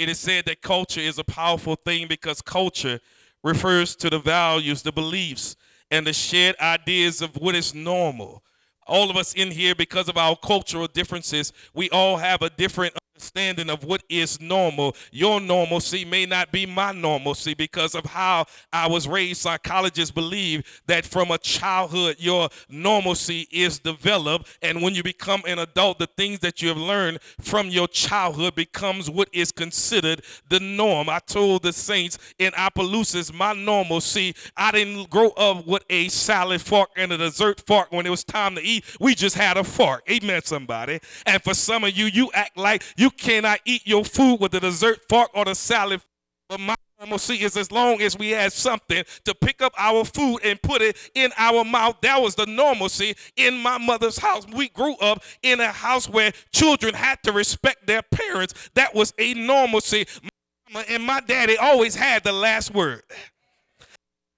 It 0.00 0.08
is 0.08 0.18
said 0.18 0.46
that 0.46 0.62
culture 0.62 1.02
is 1.02 1.18
a 1.18 1.24
powerful 1.24 1.76
thing 1.76 2.08
because 2.08 2.40
culture 2.40 3.00
refers 3.44 3.94
to 3.96 4.08
the 4.08 4.18
values, 4.18 4.80
the 4.80 4.92
beliefs, 4.92 5.56
and 5.90 6.06
the 6.06 6.14
shared 6.14 6.56
ideas 6.58 7.20
of 7.20 7.36
what 7.36 7.54
is 7.54 7.74
normal. 7.74 8.42
All 8.86 9.10
of 9.10 9.18
us 9.18 9.34
in 9.34 9.50
here, 9.50 9.74
because 9.74 10.08
of 10.08 10.16
our 10.16 10.36
cultural 10.36 10.86
differences, 10.86 11.52
we 11.74 11.90
all 11.90 12.16
have 12.16 12.40
a 12.40 12.48
different 12.48 12.94
understanding 13.20 13.68
of 13.68 13.84
what 13.84 14.02
is 14.08 14.40
normal. 14.40 14.96
Your 15.12 15.40
normalcy 15.40 16.06
may 16.06 16.24
not 16.24 16.50
be 16.50 16.64
my 16.64 16.90
normalcy 16.92 17.52
because 17.52 17.94
of 17.94 18.06
how 18.06 18.46
I 18.72 18.88
was 18.88 19.06
raised. 19.06 19.42
Psychologists 19.42 20.10
believe 20.10 20.80
that 20.86 21.04
from 21.04 21.30
a 21.30 21.36
childhood, 21.36 22.16
your 22.18 22.48
normalcy 22.70 23.46
is 23.50 23.78
developed. 23.78 24.56
And 24.62 24.80
when 24.80 24.94
you 24.94 25.02
become 25.02 25.42
an 25.46 25.58
adult, 25.58 25.98
the 25.98 26.06
things 26.06 26.38
that 26.38 26.62
you 26.62 26.68
have 26.68 26.78
learned 26.78 27.18
from 27.40 27.68
your 27.68 27.88
childhood 27.88 28.54
becomes 28.54 29.10
what 29.10 29.28
is 29.34 29.52
considered 29.52 30.22
the 30.48 30.60
norm. 30.60 31.10
I 31.10 31.18
told 31.18 31.62
the 31.62 31.74
saints 31.74 32.16
in 32.38 32.52
Opelousas, 32.56 33.34
my 33.34 33.52
normalcy, 33.52 34.34
I 34.56 34.72
didn't 34.72 35.10
grow 35.10 35.28
up 35.30 35.66
with 35.66 35.84
a 35.90 36.08
salad 36.08 36.62
fork 36.62 36.88
and 36.96 37.12
a 37.12 37.18
dessert 37.18 37.62
fork 37.66 37.92
when 37.92 38.06
it 38.06 38.10
was 38.10 38.24
time 38.24 38.54
to 38.54 38.62
eat. 38.62 38.84
We 38.98 39.14
just 39.14 39.36
had 39.36 39.58
a 39.58 39.64
fork. 39.64 40.08
Amen, 40.10 40.42
somebody. 40.42 41.00
And 41.26 41.42
for 41.42 41.52
some 41.52 41.84
of 41.84 41.96
you, 41.96 42.06
you 42.06 42.30
act 42.32 42.56
like 42.56 42.82
you 42.96 43.09
cannot 43.10 43.60
eat 43.64 43.86
your 43.86 44.04
food 44.04 44.40
with 44.40 44.52
the 44.52 44.60
dessert 44.60 45.00
fork 45.08 45.30
or 45.34 45.44
the 45.44 45.54
salad. 45.54 46.00
But 46.48 46.60
my 46.60 46.74
normalcy 46.98 47.36
is 47.36 47.56
as 47.56 47.70
long 47.70 48.00
as 48.02 48.18
we 48.18 48.30
had 48.30 48.52
something 48.52 49.04
to 49.24 49.34
pick 49.34 49.62
up 49.62 49.72
our 49.78 50.04
food 50.04 50.40
and 50.44 50.60
put 50.60 50.82
it 50.82 50.96
in 51.14 51.30
our 51.38 51.64
mouth. 51.64 51.96
That 52.02 52.20
was 52.20 52.34
the 52.34 52.46
normalcy 52.46 53.14
in 53.36 53.56
my 53.58 53.78
mother's 53.78 54.18
house. 54.18 54.46
We 54.46 54.68
grew 54.68 54.94
up 54.96 55.22
in 55.42 55.60
a 55.60 55.70
house 55.72 56.08
where 56.08 56.32
children 56.52 56.94
had 56.94 57.22
to 57.22 57.32
respect 57.32 57.86
their 57.86 58.02
parents. 58.02 58.70
That 58.74 58.94
was 58.94 59.14
a 59.18 59.34
normalcy. 59.34 60.06
My 60.22 60.30
mama 60.72 60.86
and 60.88 61.02
my 61.02 61.20
daddy 61.20 61.56
always 61.56 61.94
had 61.94 62.24
the 62.24 62.32
last 62.32 62.74
word 62.74 63.02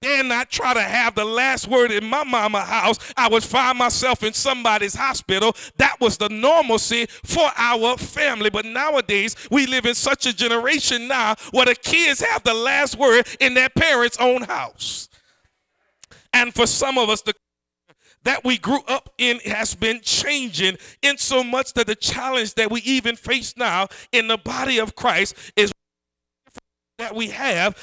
dare 0.03 0.23
not 0.23 0.51
try 0.51 0.73
to 0.73 0.81
have 0.81 1.15
the 1.15 1.25
last 1.25 1.67
word 1.67 1.91
in 1.91 2.03
my 2.05 2.23
mama 2.23 2.61
house, 2.61 2.99
I 3.17 3.29
would 3.29 3.43
find 3.43 3.77
myself 3.77 4.21
in 4.21 4.33
somebody's 4.33 4.93
hospital. 4.93 5.55
That 5.77 5.99
was 5.99 6.17
the 6.17 6.29
normalcy 6.29 7.07
for 7.23 7.49
our 7.55 7.97
family. 7.97 8.49
But 8.49 8.65
nowadays, 8.65 9.35
we 9.49 9.65
live 9.65 9.85
in 9.85 9.95
such 9.95 10.25
a 10.25 10.33
generation 10.33 11.07
now 11.07 11.35
where 11.51 11.65
the 11.65 11.75
kids 11.75 12.21
have 12.21 12.43
the 12.43 12.53
last 12.53 12.97
word 12.97 13.25
in 13.39 13.53
their 13.53 13.69
parents' 13.69 14.17
own 14.19 14.43
house. 14.43 15.07
And 16.33 16.53
for 16.53 16.67
some 16.67 16.97
of 16.97 17.09
us, 17.09 17.21
the 17.21 17.33
that 18.23 18.45
we 18.45 18.57
grew 18.57 18.79
up 18.87 19.09
in 19.17 19.39
has 19.39 19.75
been 19.75 19.99
changing 20.01 20.77
in 21.01 21.17
so 21.17 21.43
much 21.43 21.73
that 21.73 21.87
the 21.87 21.95
challenge 21.95 22.53
that 22.53 22.71
we 22.71 22.79
even 22.83 23.17
face 23.17 23.53
now 23.57 23.87
in 24.13 24.29
the 24.29 24.37
body 24.37 24.77
of 24.77 24.95
Christ 24.95 25.35
is 25.57 25.73
that 26.99 27.13
we 27.13 27.27
have 27.27 27.75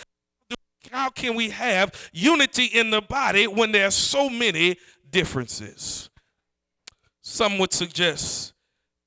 how 0.90 1.11
can 1.11 1.35
we 1.35 1.50
have 1.50 2.11
unity 2.12 2.64
in 2.66 2.90
the 2.90 3.00
body 3.00 3.47
when 3.47 3.73
there 3.73 3.87
are 3.87 3.92
so 3.92 4.28
many 4.28 4.76
differences? 5.11 6.11
Some 7.23 7.59
would 7.59 7.73
suggest 7.73 8.54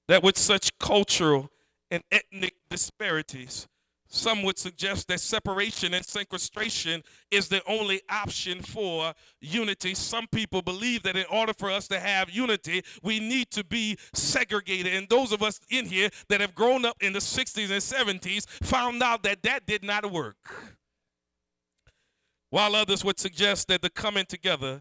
that 0.08 0.24
with 0.24 0.38
such 0.38 0.78
cultural 0.80 1.50
and 1.92 2.04
ethnic 2.12 2.56
disparities, 2.70 3.68
some 4.08 4.44
would 4.44 4.60
suggest 4.60 5.08
that 5.08 5.20
separation 5.20 5.96
and 5.96 6.06
sequestration 6.06 7.02
is 7.32 7.48
the 7.48 7.64
only 7.68 8.00
option 8.12 8.62
for 8.62 9.12
unity. 9.42 9.96
Some 9.96 10.28
people 10.28 10.62
believe 10.62 11.02
that 11.04 11.18
in 11.18 11.26
order 11.32 11.52
for 11.58 11.72
us 11.72 11.88
to 11.88 12.00
have 12.00 12.30
unity, 12.30 12.84
we 13.02 13.20
need 13.20 13.50
to 13.52 13.64
be 13.64 13.98
segregated. 14.14 14.94
And 14.94 15.10
those 15.10 15.32
of 15.32 15.42
us 15.42 15.60
in 15.72 15.88
here 15.88 16.12
that 16.30 16.42
have 16.42 16.54
grown 16.54 16.86
up 16.86 16.98
in 17.02 17.14
the 17.14 17.20
60s 17.20 17.72
and 17.72 18.22
70s 18.22 18.48
found 18.62 19.02
out 19.02 19.24
that 19.24 19.42
that 19.42 19.66
did 19.66 19.84
not 19.84 20.12
work 20.12 20.78
while 22.54 22.76
others 22.76 23.04
would 23.04 23.20
suggest 23.20 23.68
that 23.68 23.82
the 23.82 23.90
coming 23.90 24.26
together 24.26 24.80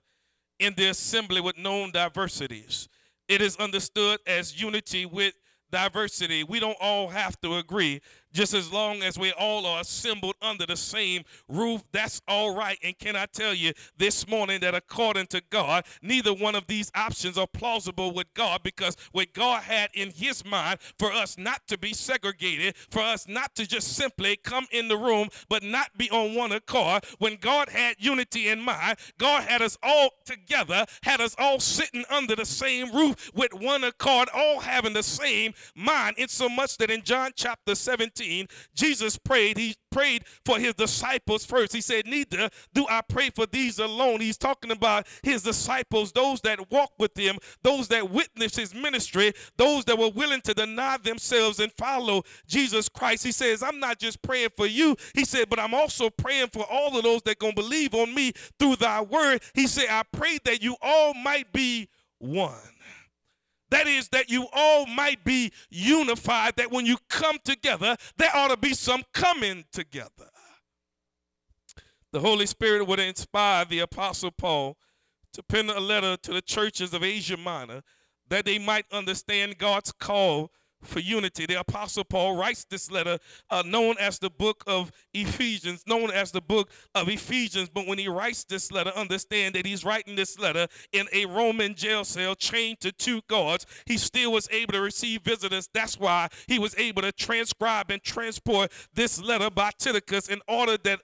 in 0.59 0.75
the 0.77 0.89
assembly 0.89 1.41
with 1.41 1.57
known 1.57 1.91
diversities. 1.91 2.87
It 3.29 3.41
is 3.41 3.57
understood 3.57 4.21
as 4.27 4.61
unity 4.61 5.07
with 5.07 5.33
diversity. 5.71 6.45
We 6.45 6.61
don't 6.61 6.77
all 6.83 7.09
have 7.09 7.41
to 7.41 7.57
agree, 7.57 8.03
just 8.33 8.55
as 8.55 8.73
long 8.73 9.03
as 9.03 9.19
we 9.19 9.33
all 9.33 9.67
are 9.67 9.81
assembled 9.81 10.35
under 10.41 10.67
the 10.67 10.77
same 10.77 11.23
roof, 11.49 11.83
that's 11.93 12.23
all 12.27 12.55
right. 12.55 12.79
And 12.83 12.99
can 12.99 13.17
I 13.17 13.27
tell 13.27 13.55
you 13.55 13.73
this 13.97 14.29
morning 14.29 14.61
that 14.61 14.75
according 14.75 15.27
to 15.29 15.43
God, 15.51 15.85
neither 16.01 16.33
one 16.33 16.55
of 16.55 16.67
these 16.67 16.91
options 16.95 17.37
are 17.37 17.47
plausible 17.47 18.13
with 18.13 18.33
God 18.35 18.63
because 18.63 18.97
what 19.13 19.33
God 19.33 19.63
had 19.63 19.91
in 19.95 20.11
his 20.11 20.45
mind 20.45 20.79
for 20.99 21.13
us 21.13 21.37
not 21.39 21.67
to 21.69 21.79
be 21.79 21.93
segregated, 21.93 22.77
for 22.91 23.01
us 23.01 23.29
not 23.29 23.55
to 23.57 23.67
just 23.67 23.97
simply 23.97 24.37
come 24.37 24.67
in 24.73 24.89
the 24.89 24.97
room 24.97 25.29
but 25.49 25.63
not 25.63 25.97
be 25.97 26.11
on 26.11 26.35
one 26.35 26.53
accord, 26.53 27.05
when 27.19 27.37
God 27.37 27.69
had 27.69 27.97
unity 27.99 28.49
in 28.49 28.61
mind, 28.61 28.99
God 29.19 29.45
had 29.45 29.63
us 29.63 29.77
all 29.83 30.11
together, 30.25 30.87
had 31.03 31.21
us 31.21 31.35
all 31.39 31.61
sitting 31.61 32.05
under 32.11 32.37
the 32.37 32.47
same 32.47 32.93
roof 32.93 33.31
with 33.35 33.53
one 33.55 33.85
accord, 33.85 34.29
all 34.35 34.61
having 34.61 34.93
the 34.93 35.03
same 35.03 35.53
mind, 35.75 36.17
in 36.19 36.29
so 36.29 36.49
much 36.49 36.77
that 36.79 36.91
in 36.91 37.03
John 37.03 37.33
chapter 37.35 37.75
17, 37.75 38.22
13, 38.23 38.47
Jesus 38.75 39.19
prayed. 39.19 39.59
He 39.59 39.75
prayed 39.91 40.25
for 40.45 40.59
his 40.59 40.75
disciples 40.75 41.45
first. 41.45 41.73
He 41.73 41.81
said, 41.81 42.07
Neither 42.07 42.49
do 42.73 42.87
I 42.89 43.03
pray 43.03 43.31
for 43.31 43.47
these 43.47 43.79
alone. 43.79 44.21
He's 44.21 44.39
talking 44.39 44.71
about 44.71 45.07
his 45.23 45.43
disciples, 45.43 46.13
those 46.13 46.41
that 46.43 46.71
walk 46.71 46.93
with 46.99 47.17
him, 47.17 47.39
those 47.63 47.89
that 47.89 48.11
witness 48.11 48.57
his 48.57 48.75
ministry, 48.75 49.33
those 49.57 49.85
that 49.87 49.99
were 49.99 50.11
willing 50.11 50.41
to 50.43 50.55
deny 50.55 50.97
themselves 50.99 51.59
and 51.59 51.73
follow 51.73 52.23
Jesus 52.47 52.89
Christ. 52.89 53.25
He 53.25 53.33
says, 53.33 53.63
I'm 53.63 53.81
not 53.81 53.99
just 53.99 54.23
praying 54.23 54.51
for 54.57 54.67
you. 54.67 54.97
He 55.15 55.25
said, 55.25 55.49
but 55.49 55.59
I'm 55.59 55.75
also 55.75 56.11
praying 56.11 56.49
for 56.53 56.65
all 56.71 56.97
of 56.97 57.05
those 57.05 57.23
that 57.23 57.39
going 57.39 57.55
to 57.55 57.63
believe 57.63 57.95
on 57.95 58.15
me 58.15 58.33
through 58.59 58.77
thy 58.77 59.03
word. 59.03 59.43
He 59.55 59.67
said, 59.67 59.87
I 59.91 60.03
pray 60.13 60.39
that 60.45 60.63
you 60.63 60.77
all 60.81 61.15
might 61.15 61.53
be 61.53 61.89
one. 62.19 62.72
That 63.73 63.87
is, 63.87 64.09
that 64.11 64.29
you 64.29 64.49
all 64.53 64.85
might 64.85 65.25
be 65.25 65.51
unified, 65.71 66.57
that 66.57 66.71
when 66.71 66.85
you 66.85 66.99
come 67.09 67.39
together, 67.43 67.97
there 68.19 68.29
ought 68.35 68.49
to 68.49 68.59
be 68.59 68.75
some 68.75 69.03
coming 69.15 69.65
together. 69.73 70.29
The 72.13 72.21
Holy 72.21 72.45
Spirit 72.45 72.87
would 72.87 73.01
inspire 73.01 73.65
the 73.65 73.79
Apostle 73.79 74.31
Paul 74.31 74.77
to 75.33 75.43
pen 75.43 75.71
a 75.71 75.81
letter 75.81 76.19
to 76.19 76.35
the 76.35 76.43
churches 76.43 76.93
of 76.93 77.03
Asia 77.03 77.39
Minor 77.39 77.81
that 78.29 78.45
they 78.45 78.59
might 78.59 78.85
understand 78.93 79.57
God's 79.57 79.91
call 79.91 80.51
for 80.83 81.01
unity. 81.01 81.47
The 81.47 81.61
Apostle 81.61 82.05
Paul 82.05 82.37
writes 82.37 82.65
this 82.65 82.91
letter 82.91 83.19
uh, 83.51 83.63
known 83.67 83.97
as 83.99 84.19
the 84.19 84.31
book 84.31 84.65
of 84.67 84.93
Ephesians, 85.15 85.85
known 85.87 86.11
as 86.11 86.33
the 86.33 86.41
book 86.41 86.71
of 86.95 87.09
Ephesians. 87.09 87.69
But 87.69 87.87
when 87.87 87.99
he 87.99 88.09
writes 88.09 88.45
this 88.45 88.71
letter, 88.71 88.91
understand 88.91 89.55
that 89.55 89.67
he's 89.67 89.85
writing 89.85 90.17
this 90.17 90.39
letter 90.39 90.67
in 90.93 91.07
a 91.13 91.27
Roman 91.27 91.75
jail 91.75 92.05
cell 92.05 92.35
chained 92.35 92.81
to 92.81 92.93
two 92.93 93.23
guards. 93.29 93.67
He 93.87 93.97
still 93.99 94.33
was 94.33 94.49
able 94.51 94.73
to 94.73 94.81
receive 94.81 95.23
visitors. 95.23 95.69
That's 95.73 95.99
why 95.99 96.29
he 96.47 96.59
was 96.59 96.77
able 96.79 97.03
to 97.03 97.13
transcribe 97.13 97.91
and 97.91 98.03
transport 98.03 98.73
this 98.95 99.21
letter 99.21 99.51
by 99.51 99.71
Tychicus 99.79 100.29
in 100.29 100.41
order 100.49 100.77
that 100.85 101.01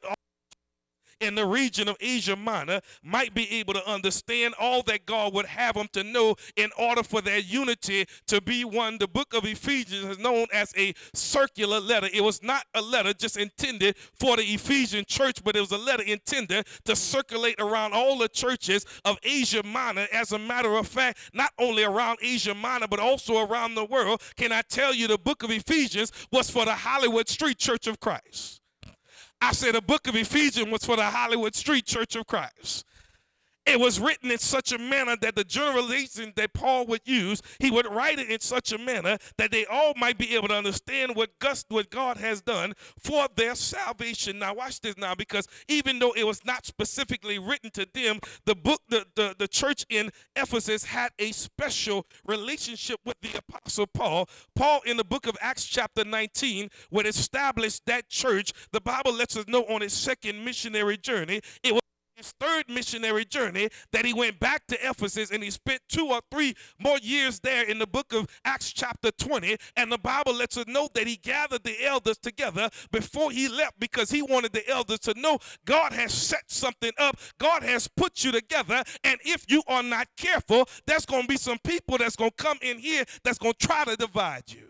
in 1.20 1.34
the 1.34 1.46
region 1.46 1.88
of 1.88 1.96
Asia 2.00 2.36
Minor 2.36 2.80
might 3.02 3.34
be 3.34 3.50
able 3.52 3.74
to 3.74 3.88
understand 3.88 4.54
all 4.58 4.82
that 4.84 5.06
God 5.06 5.34
would 5.34 5.46
have 5.46 5.74
them 5.74 5.88
to 5.92 6.04
know 6.04 6.36
in 6.56 6.70
order 6.78 7.02
for 7.02 7.20
their 7.20 7.38
unity 7.38 8.06
to 8.26 8.40
be 8.40 8.64
one. 8.64 8.98
The 8.98 9.08
book 9.08 9.34
of 9.34 9.44
Ephesians 9.44 10.04
is 10.04 10.18
known 10.18 10.46
as 10.52 10.72
a 10.76 10.94
circular 11.14 11.80
letter. 11.80 12.08
It 12.12 12.22
was 12.22 12.42
not 12.42 12.64
a 12.74 12.82
letter 12.82 13.12
just 13.12 13.36
intended 13.36 13.96
for 13.96 14.36
the 14.36 14.42
Ephesian 14.42 15.04
church, 15.06 15.42
but 15.42 15.56
it 15.56 15.60
was 15.60 15.72
a 15.72 15.78
letter 15.78 16.02
intended 16.02 16.66
to 16.84 16.96
circulate 16.96 17.56
around 17.58 17.92
all 17.92 18.18
the 18.18 18.28
churches 18.28 18.84
of 19.04 19.18
Asia 19.22 19.62
Minor. 19.62 20.06
As 20.12 20.32
a 20.32 20.38
matter 20.38 20.74
of 20.76 20.86
fact, 20.86 21.18
not 21.32 21.52
only 21.58 21.84
around 21.84 22.18
Asia 22.22 22.54
Minor, 22.54 22.86
but 22.88 23.00
also 23.00 23.38
around 23.38 23.74
the 23.74 23.84
world. 23.84 24.22
Can 24.36 24.52
I 24.52 24.62
tell 24.62 24.94
you 24.94 25.06
the 25.08 25.18
book 25.18 25.42
of 25.42 25.50
Ephesians 25.50 26.12
was 26.32 26.50
for 26.50 26.64
the 26.64 26.74
Hollywood 26.74 27.28
Street 27.28 27.58
Church 27.58 27.86
of 27.86 28.00
Christ? 28.00 28.60
I 29.40 29.52
said 29.52 29.74
the 29.74 29.82
book 29.82 30.06
of 30.08 30.16
Ephesians 30.16 30.70
was 30.70 30.84
for 30.84 30.96
the 30.96 31.04
Hollywood 31.04 31.54
Street 31.54 31.86
Church 31.86 32.16
of 32.16 32.26
Christ. 32.26 32.84
It 33.68 33.78
was 33.78 34.00
written 34.00 34.30
in 34.30 34.38
such 34.38 34.72
a 34.72 34.78
manner 34.78 35.14
that 35.20 35.36
the 35.36 35.44
generalization 35.44 36.32
that 36.36 36.54
Paul 36.54 36.86
would 36.86 37.02
use, 37.04 37.42
he 37.58 37.70
would 37.70 37.84
write 37.84 38.18
it 38.18 38.30
in 38.30 38.40
such 38.40 38.72
a 38.72 38.78
manner 38.78 39.18
that 39.36 39.50
they 39.50 39.66
all 39.66 39.92
might 39.94 40.16
be 40.16 40.34
able 40.34 40.48
to 40.48 40.54
understand 40.54 41.14
what, 41.14 41.28
God 41.90 42.16
has 42.16 42.40
done 42.40 42.72
for 42.98 43.28
their 43.36 43.54
salvation. 43.54 44.38
Now, 44.38 44.54
watch 44.54 44.80
this 44.80 44.96
now, 44.96 45.14
because 45.14 45.46
even 45.68 45.98
though 45.98 46.12
it 46.12 46.26
was 46.26 46.44
not 46.46 46.64
specifically 46.64 47.38
written 47.38 47.70
to 47.72 47.86
them, 47.92 48.20
the 48.46 48.54
book, 48.54 48.80
the, 48.88 49.06
the, 49.16 49.34
the 49.38 49.46
church 49.46 49.84
in 49.90 50.10
Ephesus 50.34 50.84
had 50.84 51.12
a 51.18 51.32
special 51.32 52.06
relationship 52.26 53.00
with 53.04 53.16
the 53.20 53.38
Apostle 53.38 53.86
Paul. 53.86 54.28
Paul, 54.56 54.80
in 54.86 54.96
the 54.96 55.04
book 55.04 55.26
of 55.26 55.36
Acts, 55.42 55.66
chapter 55.66 56.04
19, 56.04 56.70
would 56.90 57.06
establish 57.06 57.80
that 57.80 58.08
church. 58.08 58.52
The 58.72 58.80
Bible 58.80 59.12
lets 59.12 59.36
us 59.36 59.46
know 59.46 59.64
on 59.64 59.82
his 59.82 59.92
second 59.92 60.42
missionary 60.42 60.96
journey, 60.96 61.42
it 61.62 61.74
was 61.74 61.82
his 62.18 62.32
third 62.40 62.64
missionary 62.68 63.24
journey 63.24 63.68
that 63.92 64.04
he 64.04 64.12
went 64.12 64.38
back 64.40 64.66
to 64.66 64.76
Ephesus 64.86 65.30
and 65.30 65.42
he 65.42 65.50
spent 65.50 65.80
two 65.88 66.08
or 66.08 66.20
three 66.30 66.54
more 66.78 66.98
years 66.98 67.38
there 67.40 67.64
in 67.64 67.78
the 67.78 67.86
book 67.86 68.12
of 68.12 68.26
Acts, 68.44 68.72
chapter 68.72 69.10
20. 69.12 69.56
And 69.76 69.90
the 69.90 69.98
Bible 69.98 70.34
lets 70.34 70.56
us 70.56 70.66
know 70.66 70.88
that 70.94 71.06
he 71.06 71.16
gathered 71.16 71.62
the 71.62 71.84
elders 71.84 72.18
together 72.18 72.68
before 72.90 73.30
he 73.30 73.48
left 73.48 73.78
because 73.78 74.10
he 74.10 74.20
wanted 74.20 74.52
the 74.52 74.68
elders 74.68 74.98
to 75.00 75.14
know 75.18 75.38
God 75.64 75.92
has 75.92 76.12
set 76.12 76.42
something 76.48 76.92
up, 76.98 77.16
God 77.38 77.62
has 77.62 77.86
put 77.88 78.24
you 78.24 78.32
together. 78.32 78.82
And 79.04 79.20
if 79.24 79.44
you 79.48 79.62
are 79.68 79.82
not 79.82 80.08
careful, 80.16 80.68
there's 80.86 81.06
going 81.06 81.22
to 81.22 81.28
be 81.28 81.36
some 81.36 81.58
people 81.58 81.98
that's 81.98 82.16
going 82.16 82.32
to 82.36 82.42
come 82.42 82.58
in 82.62 82.78
here 82.78 83.04
that's 83.22 83.38
going 83.38 83.54
to 83.56 83.66
try 83.66 83.84
to 83.84 83.96
divide 83.96 84.42
you. 84.48 84.68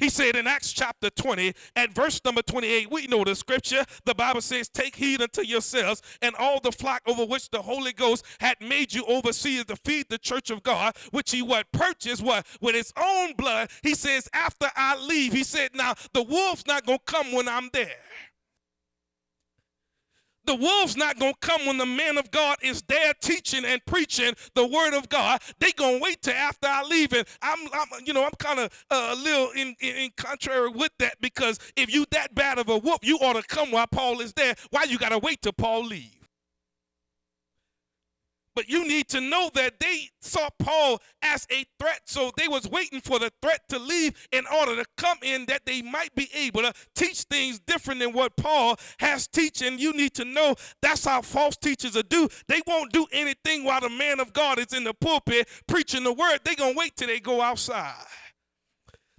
He 0.00 0.08
said 0.08 0.34
in 0.34 0.46
Acts 0.46 0.72
chapter 0.72 1.10
20, 1.10 1.52
at 1.76 1.92
verse 1.92 2.20
number 2.24 2.40
28, 2.40 2.90
we 2.90 3.06
know 3.06 3.22
the 3.22 3.34
scripture. 3.34 3.84
The 4.06 4.14
Bible 4.14 4.40
says, 4.40 4.68
Take 4.68 4.96
heed 4.96 5.20
unto 5.20 5.42
yourselves 5.42 6.00
and 6.22 6.34
all 6.36 6.58
the 6.58 6.72
flock 6.72 7.02
over 7.06 7.26
which 7.26 7.50
the 7.50 7.60
Holy 7.60 7.92
Ghost 7.92 8.24
had 8.40 8.56
made 8.60 8.94
you 8.94 9.04
overseers 9.04 9.66
to 9.66 9.76
feed 9.76 10.06
the 10.08 10.18
church 10.18 10.50
of 10.50 10.62
God, 10.62 10.96
which 11.10 11.30
he 11.30 11.42
what 11.42 11.70
purchased 11.72 12.22
what 12.22 12.46
with 12.62 12.74
his 12.74 12.92
own 12.96 13.34
blood. 13.34 13.70
He 13.82 13.94
says, 13.94 14.28
After 14.32 14.68
I 14.74 14.96
leave, 14.96 15.34
he 15.34 15.44
said, 15.44 15.70
Now 15.74 15.94
the 16.14 16.22
wolf's 16.22 16.66
not 16.66 16.86
gonna 16.86 16.98
come 17.04 17.32
when 17.32 17.46
I'm 17.46 17.68
there. 17.74 17.96
The 20.50 20.56
wolf's 20.56 20.96
not 20.96 21.16
going 21.16 21.34
to 21.34 21.38
come 21.38 21.64
when 21.64 21.78
the 21.78 21.86
man 21.86 22.18
of 22.18 22.32
God 22.32 22.56
is 22.60 22.82
there 22.88 23.14
teaching 23.20 23.64
and 23.64 23.80
preaching 23.86 24.34
the 24.56 24.66
word 24.66 24.94
of 24.94 25.08
God. 25.08 25.40
They 25.60 25.70
going 25.70 25.98
to 25.98 26.02
wait 26.02 26.22
till 26.22 26.34
after 26.34 26.66
I 26.66 26.82
leave. 26.82 27.12
And 27.12 27.24
I'm, 27.40 27.68
I'm 27.72 27.86
you 28.04 28.12
know, 28.12 28.24
I'm 28.24 28.32
kind 28.36 28.58
of 28.58 28.84
uh, 28.90 29.14
a 29.14 29.14
little 29.14 29.52
in, 29.52 29.76
in, 29.78 29.94
in, 29.94 30.10
contrary 30.16 30.70
with 30.70 30.90
that 30.98 31.20
because 31.20 31.60
if 31.76 31.94
you 31.94 32.04
that 32.10 32.34
bad 32.34 32.58
of 32.58 32.68
a 32.68 32.76
wolf, 32.78 32.98
you 33.04 33.18
ought 33.18 33.40
to 33.40 33.44
come 33.44 33.70
while 33.70 33.86
Paul 33.86 34.20
is 34.20 34.32
there. 34.32 34.56
Why 34.70 34.82
you 34.88 34.98
got 34.98 35.10
to 35.10 35.20
wait 35.20 35.40
till 35.40 35.52
Paul 35.52 35.84
leave? 35.84 36.19
But 38.54 38.68
you 38.68 38.86
need 38.86 39.08
to 39.08 39.20
know 39.20 39.50
that 39.54 39.78
they 39.78 40.10
saw 40.20 40.48
Paul 40.58 41.00
as 41.22 41.46
a 41.50 41.64
threat, 41.78 42.00
so 42.04 42.32
they 42.36 42.48
was 42.48 42.68
waiting 42.68 43.00
for 43.00 43.18
the 43.18 43.30
threat 43.40 43.60
to 43.68 43.78
leave 43.78 44.14
in 44.32 44.44
order 44.46 44.76
to 44.76 44.84
come 44.96 45.18
in 45.22 45.46
that 45.46 45.64
they 45.66 45.82
might 45.82 46.14
be 46.14 46.28
able 46.34 46.62
to 46.62 46.72
teach 46.94 47.22
things 47.22 47.60
different 47.60 48.00
than 48.00 48.12
what 48.12 48.36
Paul 48.36 48.76
has 48.98 49.28
teaching. 49.28 49.78
You 49.78 49.92
need 49.92 50.14
to 50.14 50.24
know 50.24 50.56
that's 50.82 51.04
how 51.04 51.22
false 51.22 51.56
teachers 51.56 51.96
are 51.96 52.02
do. 52.02 52.28
They 52.48 52.60
won't 52.66 52.92
do 52.92 53.06
anything 53.12 53.64
while 53.64 53.80
the 53.80 53.90
man 53.90 54.20
of 54.20 54.32
God 54.32 54.58
is 54.58 54.72
in 54.72 54.84
the 54.84 54.94
pulpit 54.94 55.48
preaching 55.66 56.04
the 56.04 56.12
word. 56.12 56.40
They 56.44 56.54
gonna 56.54 56.74
wait 56.76 56.96
till 56.96 57.08
they 57.08 57.20
go 57.20 57.40
outside. 57.40 57.94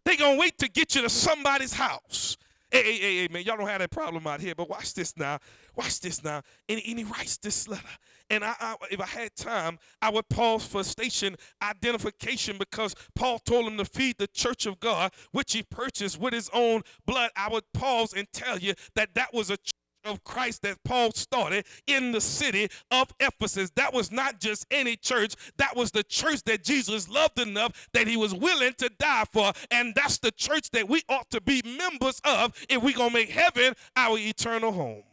They 0.04 0.18
gonna 0.18 0.40
wait 0.40 0.58
to 0.60 0.68
get 0.68 0.96
you 0.96 1.02
to 1.04 1.10
somebody's 1.10 1.74
house. 1.74 2.38
Hey, 2.72 2.84
hey, 2.84 2.98
hey, 2.98 3.18
hey, 3.18 3.28
man, 3.30 3.44
y'all 3.44 3.58
don't 3.58 3.68
have 3.68 3.80
that 3.80 3.92
problem 3.92 4.26
out 4.26 4.40
here, 4.40 4.56
but 4.56 4.70
watch 4.70 4.94
this 4.94 5.18
now. 5.18 5.40
Watch 5.76 6.00
this 6.00 6.24
now. 6.24 6.42
And, 6.70 6.82
and 6.88 7.00
he 7.00 7.04
writes 7.04 7.38
this 7.38 7.68
letter. 7.68 7.84
And 8.32 8.46
I, 8.46 8.56
I, 8.62 8.76
if 8.90 9.02
I 9.02 9.06
had 9.06 9.36
time, 9.36 9.78
I 10.02 10.10
would 10.10 10.30
pause 10.30 10.66
for 10.66 10.86
station 10.86 11.36
identification 11.62 12.58
because 12.58 12.96
Paul 13.14 13.40
told 13.40 13.68
him 13.68 13.78
to 13.78 13.84
feed 13.84 14.20
the 14.20 14.28
church 14.28 14.66
of 14.66 14.80
God, 14.80 15.12
which 15.34 15.52
he 15.52 15.64
purchased 15.64 16.18
with 16.18 16.34
his 16.34 16.50
own 16.54 16.84
blood. 17.06 17.32
I 17.36 17.50
would 17.52 17.66
pause 17.74 18.14
and 18.14 18.26
tell 18.32 18.58
you 18.58 18.74
that 18.96 19.16
that 19.16 19.34
was 19.34 19.50
a 19.50 19.58
church 19.58 19.72
of 20.06 20.24
Christ 20.24 20.62
that 20.62 20.82
Paul 20.86 21.12
started 21.12 21.66
in 21.88 22.14
the 22.14 22.22
city 22.22 22.70
of 22.90 23.14
Ephesus. 23.20 23.70
That 23.76 23.94
was 23.94 24.14
not 24.14 24.40
just 24.40 24.66
any 24.72 24.96
church, 24.96 25.36
that 25.58 25.76
was 25.76 25.92
the 25.92 26.04
church 26.04 26.42
that 26.44 26.64
Jesus 26.64 27.10
loved 27.10 27.38
enough 27.38 27.90
that 27.92 28.08
he 28.08 28.16
was 28.16 28.34
willing 28.34 28.76
to 28.78 28.90
die 28.98 29.26
for. 29.34 29.52
And 29.72 29.94
that's 29.94 30.20
the 30.20 30.32
church 30.32 30.72
that 30.72 30.88
we 30.88 31.02
ought 31.10 31.30
to 31.32 31.42
be 31.42 31.62
members 31.66 32.22
of 32.24 32.54
if 32.70 32.82
we're 32.82 32.96
going 32.96 33.10
to 33.10 33.14
make 33.14 33.30
heaven 33.30 33.74
our 33.98 34.18
eternal 34.18 34.72
home. 34.72 35.04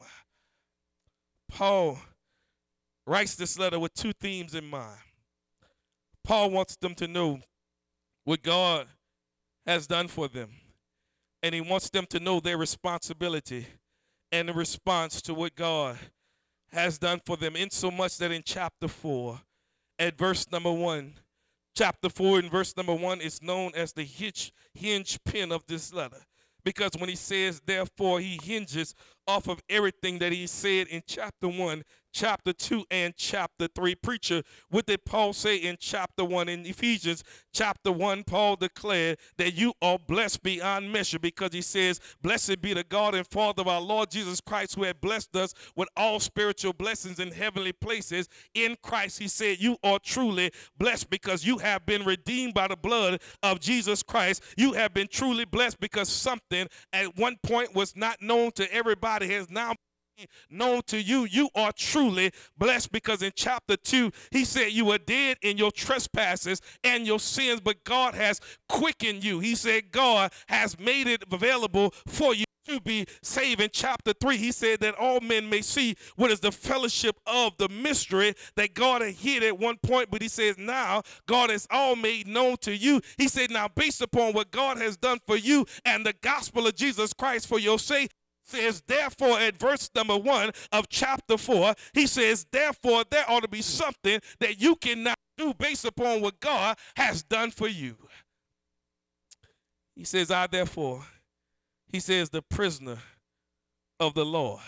Paul 1.48 1.98
writes 3.08 3.34
this 3.34 3.58
letter 3.58 3.78
with 3.78 3.94
two 3.94 4.12
themes 4.12 4.54
in 4.54 4.66
mind. 4.66 4.98
Paul 6.24 6.50
wants 6.50 6.76
them 6.76 6.94
to 6.96 7.08
know 7.08 7.40
what 8.24 8.42
God 8.42 8.86
has 9.66 9.86
done 9.86 10.08
for 10.08 10.28
them, 10.28 10.50
and 11.42 11.54
he 11.54 11.60
wants 11.62 11.88
them 11.88 12.04
to 12.10 12.20
know 12.20 12.38
their 12.38 12.58
responsibility 12.58 13.66
and 14.30 14.48
the 14.48 14.52
response 14.52 15.22
to 15.22 15.32
what 15.32 15.54
God 15.54 15.96
has 16.70 16.98
done 16.98 17.20
for 17.24 17.38
them, 17.38 17.56
in 17.56 17.70
so 17.70 17.90
much 17.90 18.18
that 18.18 18.30
in 18.30 18.42
chapter 18.44 18.88
4, 18.88 19.40
at 19.98 20.18
verse 20.18 20.46
number 20.52 20.70
1, 20.70 21.14
chapter 21.74 22.10
4 22.10 22.40
and 22.40 22.50
verse 22.50 22.76
number 22.76 22.94
1 22.94 23.22
is 23.22 23.42
known 23.42 23.72
as 23.74 23.94
the 23.94 24.04
hinge, 24.04 24.52
hinge 24.74 25.18
pin 25.24 25.50
of 25.50 25.64
this 25.66 25.94
letter. 25.94 26.26
Because 26.62 26.90
when 26.98 27.08
he 27.08 27.16
says, 27.16 27.62
therefore, 27.64 28.20
he 28.20 28.38
hinges 28.42 28.94
off 29.28 29.46
of 29.46 29.62
everything 29.68 30.18
that 30.18 30.32
he 30.32 30.46
said 30.46 30.88
in 30.88 31.02
chapter 31.06 31.46
1 31.46 31.84
chapter 32.12 32.52
2 32.52 32.84
and 32.90 33.14
chapter 33.16 33.68
3. 33.74 33.94
Preacher, 33.96 34.42
what 34.70 34.86
did 34.86 35.04
Paul 35.04 35.32
say 35.32 35.56
in 35.56 35.76
chapter 35.78 36.24
1? 36.24 36.48
In 36.48 36.66
Ephesians 36.66 37.22
chapter 37.52 37.92
1, 37.92 38.24
Paul 38.24 38.56
declared 38.56 39.18
that 39.36 39.54
you 39.54 39.72
are 39.82 39.98
blessed 39.98 40.42
beyond 40.42 40.92
measure 40.92 41.18
because 41.18 41.52
he 41.52 41.62
says, 41.62 42.00
Blessed 42.22 42.60
be 42.60 42.74
the 42.74 42.84
God 42.84 43.14
and 43.14 43.26
Father 43.26 43.62
of 43.62 43.68
our 43.68 43.80
Lord 43.80 44.10
Jesus 44.10 44.40
Christ, 44.40 44.74
who 44.74 44.84
had 44.84 45.00
blessed 45.00 45.34
us 45.36 45.54
with 45.76 45.88
all 45.96 46.20
spiritual 46.20 46.72
blessings 46.72 47.18
in 47.18 47.30
heavenly 47.30 47.72
places. 47.72 48.28
In 48.54 48.76
Christ, 48.82 49.18
he 49.18 49.28
said, 49.28 49.58
You 49.60 49.76
are 49.82 49.98
truly 49.98 50.50
blessed 50.78 51.10
because 51.10 51.44
you 51.44 51.58
have 51.58 51.86
been 51.86 52.04
redeemed 52.04 52.54
by 52.54 52.68
the 52.68 52.76
blood 52.76 53.20
of 53.42 53.60
Jesus 53.60 54.02
Christ. 54.02 54.42
You 54.56 54.72
have 54.72 54.94
been 54.94 55.08
truly 55.08 55.44
blessed 55.44 55.80
because 55.80 56.08
something 56.08 56.66
at 56.92 57.16
one 57.16 57.36
point 57.42 57.74
was 57.74 57.94
not 57.96 58.20
known 58.22 58.52
to 58.52 58.72
everybody 58.72 59.17
has 59.22 59.50
now 59.50 59.74
known 60.50 60.82
to 60.86 61.00
you, 61.00 61.24
you 61.24 61.48
are 61.54 61.72
truly 61.72 62.32
blessed 62.56 62.90
because 62.90 63.22
in 63.22 63.32
chapter 63.34 63.76
2, 63.76 64.10
he 64.32 64.44
said 64.44 64.72
you 64.72 64.84
were 64.84 64.98
dead 64.98 65.36
in 65.42 65.56
your 65.56 65.70
trespasses 65.70 66.60
and 66.82 67.06
your 67.06 67.20
sins, 67.20 67.60
but 67.60 67.84
God 67.84 68.14
has 68.14 68.40
quickened 68.68 69.22
you. 69.22 69.40
He 69.40 69.54
said 69.54 69.92
God 69.92 70.32
has 70.48 70.78
made 70.78 71.06
it 71.06 71.22
available 71.30 71.92
for 72.06 72.34
you 72.34 72.44
to 72.66 72.80
be 72.80 73.06
saved. 73.22 73.60
In 73.60 73.70
chapter 73.72 74.12
3, 74.12 74.36
he 74.36 74.52
said 74.52 74.80
that 74.80 74.94
all 74.96 75.20
men 75.20 75.48
may 75.48 75.62
see 75.62 75.96
what 76.16 76.30
is 76.30 76.40
the 76.40 76.52
fellowship 76.52 77.16
of 77.26 77.56
the 77.56 77.68
mystery 77.68 78.34
that 78.56 78.74
God 78.74 79.02
had 79.02 79.14
hid 79.14 79.42
at 79.42 79.58
one 79.58 79.78
point, 79.78 80.10
but 80.10 80.20
he 80.20 80.28
says 80.28 80.58
now 80.58 81.02
God 81.26 81.50
has 81.50 81.66
all 81.70 81.96
made 81.96 82.26
known 82.26 82.56
to 82.58 82.76
you. 82.76 83.00
He 83.16 83.28
said, 83.28 83.50
now 83.50 83.68
based 83.68 84.02
upon 84.02 84.34
what 84.34 84.50
God 84.50 84.78
has 84.78 84.96
done 84.96 85.18
for 85.26 85.36
you 85.36 85.64
and 85.84 86.04
the 86.04 86.14
gospel 86.20 86.66
of 86.66 86.76
Jesus 86.76 87.12
Christ 87.12 87.46
for 87.46 87.58
your 87.58 87.78
sake, 87.78 88.10
says, 88.48 88.82
therefore, 88.86 89.38
at 89.38 89.58
verse 89.58 89.90
number 89.94 90.16
one 90.16 90.50
of 90.72 90.88
chapter 90.88 91.36
four, 91.36 91.74
he 91.92 92.06
says, 92.06 92.46
therefore, 92.50 93.04
there 93.10 93.24
ought 93.28 93.42
to 93.42 93.48
be 93.48 93.62
something 93.62 94.20
that 94.40 94.60
you 94.60 94.76
cannot 94.76 95.18
do 95.36 95.54
based 95.54 95.84
upon 95.84 96.20
what 96.20 96.40
God 96.40 96.76
has 96.96 97.22
done 97.22 97.50
for 97.50 97.68
you. 97.68 97.96
He 99.94 100.04
says, 100.04 100.30
I 100.30 100.46
therefore, 100.46 101.04
he 101.88 102.00
says, 102.00 102.30
the 102.30 102.42
prisoner 102.42 102.98
of 104.00 104.14
the 104.14 104.24
Lord. 104.24 104.60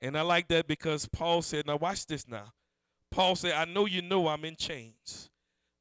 And 0.00 0.16
I 0.16 0.22
like 0.22 0.48
that 0.48 0.66
because 0.66 1.06
Paul 1.06 1.42
said, 1.42 1.66
now 1.66 1.76
watch 1.76 2.06
this 2.06 2.28
now. 2.28 2.52
Paul 3.10 3.36
said, 3.36 3.52
I 3.52 3.64
know 3.64 3.86
you 3.86 4.02
know 4.02 4.28
I'm 4.28 4.44
in 4.44 4.56
chains, 4.56 5.30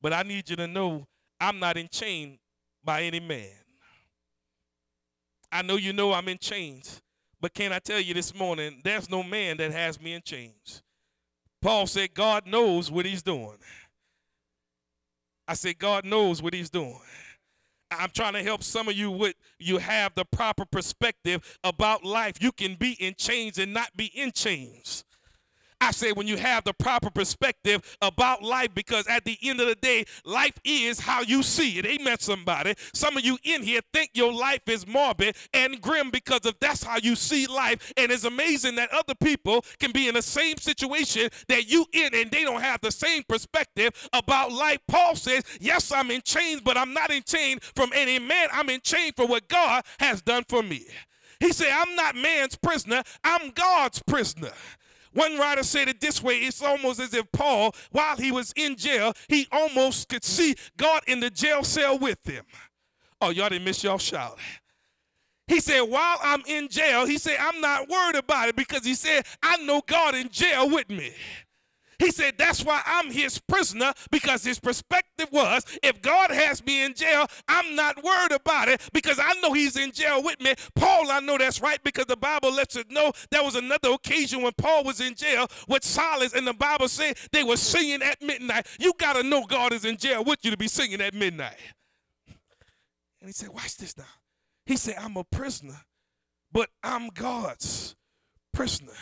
but 0.02 0.14
I 0.14 0.24
need 0.24 0.50
you 0.50 0.56
to 0.58 0.68
know 0.68 1.08
I'm 1.40 1.60
not 1.60 1.78
in 1.78 1.88
chain 1.90 2.40
by 2.84 3.04
any 3.04 3.20
man. 3.20 3.50
I 5.52 5.62
know 5.62 5.76
you 5.76 5.94
know 5.94 6.14
I'm 6.14 6.28
in 6.30 6.40
chains, 6.40 7.02
but 7.44 7.54
can 7.54 7.74
I 7.74 7.80
tell 7.80 8.00
you 8.00 8.14
this 8.14 8.34
morning, 8.34 8.80
there's 8.86 9.10
no 9.10 9.22
man 9.22 9.58
that 9.58 9.74
has 9.74 10.00
me 10.00 10.14
in 10.14 10.22
chains. 10.22 10.82
Paul 11.62 11.88
said, 11.88 12.14
God 12.14 12.48
knows 12.48 12.90
what 12.90 13.06
he's 13.06 13.22
doing. 13.22 13.58
I 15.46 15.56
said, 15.56 15.78
God 15.78 16.06
knows 16.06 16.42
what 16.42 16.54
he's 16.54 16.70
doing. 16.70 17.02
I'm 17.92 18.12
trying 18.12 18.32
to 18.36 18.44
help 18.44 18.64
some 18.64 18.88
of 18.88 18.96
you 18.96 19.12
with 19.12 19.36
you 19.60 19.80
have 19.80 20.16
the 20.16 20.24
proper 20.24 20.64
perspective 20.64 21.60
about 21.66 22.06
life. 22.06 22.42
You 22.42 22.54
can 22.54 22.76
be 22.76 22.94
in 22.94 23.14
chains 23.16 23.58
and 23.58 23.74
not 23.74 23.90
be 23.98 24.06
in 24.06 24.32
chains. 24.32 25.04
I 25.84 25.92
say 25.92 26.14
when 26.14 26.28
you 26.28 26.38
have 26.38 26.64
the 26.64 26.74
proper 26.74 27.10
perspective 27.10 27.98
about 28.02 28.42
life, 28.42 28.70
because 28.74 29.06
at 29.08 29.26
the 29.26 29.38
end 29.44 29.60
of 29.60 29.68
the 29.68 29.76
day, 29.76 30.06
life 30.24 30.58
is 30.64 31.00
how 31.00 31.22
you 31.22 31.44
see 31.44 31.78
it. 31.78 31.86
Amen, 31.86 32.18
somebody. 32.20 32.74
Some 32.94 33.18
of 33.18 33.26
you 33.26 33.38
in 33.44 33.62
here 33.62 33.82
think 33.92 34.12
your 34.14 34.32
life 34.32 34.62
is 34.68 34.88
morbid 34.88 35.36
and 35.54 35.82
grim 35.82 36.10
because 36.10 36.46
of 36.46 36.56
that's 36.62 36.84
how 36.84 36.98
you 37.04 37.18
see 37.18 37.48
life. 37.48 37.92
And 37.98 38.14
it's 38.14 38.24
amazing 38.24 38.76
that 38.76 38.94
other 38.94 39.14
people 39.14 39.66
can 39.78 39.92
be 39.92 40.08
in 40.08 40.14
the 40.14 40.22
same 40.22 40.58
situation 40.58 41.30
that 41.50 41.70
you 41.70 41.86
in 41.92 42.16
and 42.16 42.32
they 42.32 42.44
don't 42.44 42.62
have 42.62 42.80
the 42.82 42.92
same 42.92 43.24
perspective 43.28 43.92
about 44.14 44.54
life. 44.54 44.80
Paul 44.88 45.16
says, 45.16 45.44
Yes, 45.60 45.92
I'm 45.92 46.12
in 46.12 46.22
chains, 46.22 46.62
but 46.62 46.78
I'm 46.78 46.94
not 46.94 47.12
in 47.12 47.24
chains 47.24 47.62
from 47.76 47.92
any 47.94 48.20
man. 48.20 48.48
I'm 48.54 48.70
in 48.70 48.80
chains 48.80 49.14
for 49.18 49.28
what 49.28 49.50
God 49.50 49.84
has 50.00 50.22
done 50.22 50.46
for 50.48 50.64
me. 50.64 50.86
He 51.42 51.52
said, 51.52 51.72
I'm 51.74 51.94
not 51.98 52.16
man's 52.16 52.56
prisoner, 52.56 53.04
I'm 53.22 53.50
God's 53.52 54.02
prisoner. 54.04 54.52
One 55.14 55.38
writer 55.38 55.64
said 55.64 55.88
it 55.88 56.02
this 56.02 56.22
way 56.22 56.40
it's 56.40 56.62
almost 56.62 57.00
as 57.00 57.14
if 57.14 57.32
Paul, 57.32 57.76
while 57.92 58.18
he 58.18 58.32
was 58.32 58.54
in 58.56 58.76
jail, 58.76 59.14
he 59.28 59.48
almost 59.52 60.10
could 60.10 60.24
see 60.24 60.56
God 60.78 61.04
in 61.08 61.20
the 61.20 61.30
jail 61.30 61.64
cell 61.64 61.98
with 61.98 62.20
him. 62.28 62.44
Oh, 63.22 63.30
y'all 63.30 63.50
didn't 63.50 63.66
miss 63.66 63.84
y'all 63.84 63.98
shout. 63.98 64.38
He 65.48 65.60
said, 65.60 65.82
while 65.82 66.18
I'm 66.22 66.42
in 66.48 66.70
jail, 66.70 67.06
he 67.06 67.18
said, 67.18 67.38
I'm 67.40 67.60
not 67.60 67.90
worried 67.90 68.16
about 68.16 68.48
it 68.48 68.56
because 68.56 68.86
he 68.86 68.96
said, 68.96 69.26
I 69.42 69.58
know 69.58 69.82
God 69.86 70.16
in 70.16 70.30
jail 70.30 70.70
with 70.70 70.90
me. 70.90 71.12
He 72.00 72.12
said, 72.12 72.36
That's 72.38 72.64
why 72.64 72.82
I'm 72.86 73.12
his 73.12 73.40
prisoner 73.40 73.94
because 74.12 74.44
his 74.44 74.60
perspective 74.60 75.28
was 75.32 75.66
if 75.82 76.02
God 76.02 76.32
has 76.32 76.64
me 76.66 76.84
in 76.84 76.94
jail, 76.94 77.28
I'm 77.48 77.76
not 77.76 78.04
worried 78.04 78.32
about 78.32 78.68
it 78.68 78.82
because 78.94 79.20
I 79.20 79.34
know 79.42 79.54
he's 79.54 79.78
in 79.78 79.92
jail 79.92 80.24
with 80.24 80.40
me. 80.42 80.54
Paul, 80.76 81.12
I 81.12 81.20
know 81.20 81.38
that's 81.38 81.62
right 81.62 81.80
because 81.84 82.06
the 82.06 82.18
Bible 82.18 82.54
lets 82.54 82.76
us 82.76 82.86
know 82.90 83.12
there 83.32 83.44
was 83.44 83.56
another 83.56 83.92
occasion 83.92 84.42
when 84.42 84.54
Paul 84.58 84.84
was 84.84 85.00
in 85.00 85.16
jail 85.16 85.48
with 85.68 85.84
Silas, 85.84 86.34
and 86.34 86.48
the 86.48 86.54
Bible 86.54 86.88
said 86.88 87.18
they 87.32 87.44
were 87.44 87.58
singing 87.58 88.02
at 88.02 88.22
midnight. 88.22 88.68
You 88.80 88.94
got 88.98 89.14
to 89.14 89.24
know 89.24 89.46
God 89.46 89.74
is 89.74 89.86
in 89.86 89.98
jail 89.98 90.24
with 90.24 90.40
you 90.44 90.52
to 90.52 90.58
be 90.58 90.68
singing 90.68 91.02
at 91.02 91.14
midnight. 91.14 91.58
And 92.28 93.30
he 93.30 93.32
said, 93.32 93.50
Watch 93.50 93.78
this 93.78 93.98
now. 93.98 94.04
He 94.66 94.78
said, 94.78 94.96
I'm 95.00 95.18
a 95.18 95.24
prisoner, 95.24 95.82
but 96.52 96.70
I'm 96.84 97.10
God's 97.10 97.96
prisoner. 98.54 98.94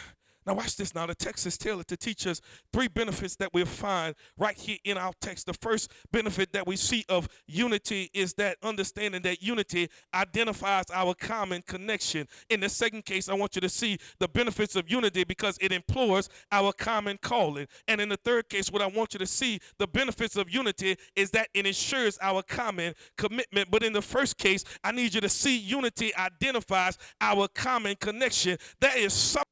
Now, 0.45 0.55
watch 0.55 0.75
this. 0.75 0.95
Now, 0.95 1.05
the 1.05 1.13
text 1.13 1.45
is 1.45 1.57
tailored 1.57 1.87
to 1.87 1.97
teach 1.97 2.25
us 2.25 2.41
three 2.73 2.87
benefits 2.87 3.35
that 3.35 3.53
we'll 3.53 3.65
find 3.65 4.15
right 4.39 4.57
here 4.57 4.77
in 4.83 4.97
our 4.97 5.13
text. 5.21 5.45
The 5.45 5.53
first 5.53 5.91
benefit 6.11 6.51
that 6.53 6.65
we 6.65 6.75
see 6.75 7.05
of 7.09 7.29
unity 7.45 8.09
is 8.13 8.33
that 8.35 8.57
understanding 8.63 9.21
that 9.21 9.43
unity 9.43 9.89
identifies 10.13 10.85
our 10.91 11.13
common 11.13 11.61
connection. 11.61 12.27
In 12.49 12.59
the 12.59 12.69
second 12.69 13.05
case, 13.05 13.29
I 13.29 13.35
want 13.35 13.55
you 13.55 13.61
to 13.61 13.69
see 13.69 13.99
the 14.19 14.27
benefits 14.27 14.75
of 14.75 14.89
unity 14.89 15.23
because 15.23 15.59
it 15.61 15.71
implores 15.71 16.27
our 16.51 16.73
common 16.73 17.19
calling. 17.21 17.67
And 17.87 18.01
in 18.01 18.09
the 18.09 18.17
third 18.17 18.49
case, 18.49 18.71
what 18.71 18.81
I 18.81 18.87
want 18.87 19.13
you 19.13 19.19
to 19.19 19.27
see 19.27 19.59
the 19.77 19.87
benefits 19.87 20.35
of 20.37 20.49
unity 20.49 20.97
is 21.15 21.29
that 21.31 21.49
it 21.53 21.67
ensures 21.67 22.17
our 22.19 22.41
common 22.41 22.95
commitment. 23.15 23.69
But 23.69 23.83
in 23.83 23.93
the 23.93 24.01
first 24.01 24.39
case, 24.39 24.63
I 24.83 24.91
need 24.91 25.13
you 25.13 25.21
to 25.21 25.29
see 25.29 25.55
unity 25.55 26.15
identifies 26.15 26.97
our 27.19 27.47
common 27.47 27.95
connection. 27.99 28.57
That 28.79 28.97
is 28.97 29.13
something 29.13 29.50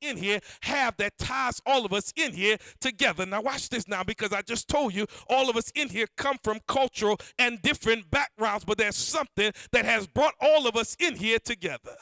in 0.00 0.16
here 0.16 0.40
have 0.62 0.96
that 0.98 1.18
ties 1.18 1.60
all 1.66 1.84
of 1.84 1.92
us 1.92 2.12
in 2.16 2.32
here 2.32 2.56
together. 2.80 3.26
Now, 3.26 3.42
watch 3.42 3.68
this 3.68 3.88
now, 3.88 4.02
because 4.02 4.32
I 4.32 4.42
just 4.42 4.68
told 4.68 4.94
you 4.94 5.06
all 5.28 5.50
of 5.50 5.56
us 5.56 5.70
in 5.74 5.88
here 5.88 6.06
come 6.16 6.38
from 6.42 6.60
cultural 6.66 7.18
and 7.38 7.60
different 7.62 8.10
backgrounds, 8.10 8.64
but 8.64 8.78
there's 8.78 8.96
something 8.96 9.52
that 9.72 9.84
has 9.84 10.06
brought 10.06 10.34
all 10.40 10.66
of 10.66 10.76
us 10.76 10.96
in 10.98 11.16
here 11.16 11.38
together. 11.38 11.96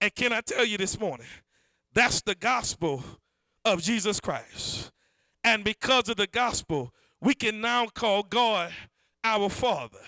And 0.00 0.14
can 0.14 0.32
I 0.32 0.40
tell 0.40 0.64
you 0.64 0.76
this 0.76 0.98
morning? 0.98 1.26
That's 1.94 2.20
the 2.22 2.34
gospel 2.34 3.02
of 3.64 3.82
Jesus 3.82 4.20
Christ. 4.20 4.90
And 5.42 5.64
because 5.64 6.08
of 6.08 6.16
the 6.16 6.26
gospel, 6.26 6.92
we 7.20 7.34
can 7.34 7.60
now 7.60 7.86
call 7.86 8.22
God 8.22 8.72
our 9.22 9.48
Father 9.48 10.00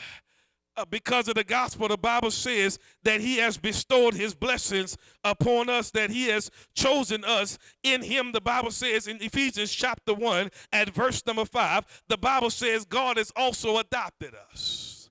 uh, 0.77 0.85
because 0.91 1.29
of 1.29 1.35
the 1.35 1.45
gospel, 1.45 1.89
the 1.89 1.97
Bible 1.97 2.31
says 2.31 2.79
that 3.03 3.21
He 3.21 3.39
has 3.39 3.57
bestowed 3.57 4.15
His 4.15 4.35
blessings 4.35 4.97
upon 5.25 5.71
us, 5.71 5.91
that 5.93 6.11
He 6.11 6.29
has 6.29 6.51
chosen 6.75 7.25
us 7.25 7.59
in 7.83 8.03
Him. 8.03 8.33
The 8.33 8.41
Bible 8.41 8.71
says 8.71 9.07
in 9.07 9.17
Ephesians 9.21 9.73
chapter 9.73 10.12
1 10.12 10.51
at 10.73 10.91
verse 10.91 11.25
number 11.27 11.45
5, 11.45 12.03
the 12.09 12.19
Bible 12.19 12.51
says 12.51 12.85
God 12.85 13.17
has 13.17 13.33
also 13.37 13.79
adopted 13.79 14.35
us. 14.53 15.11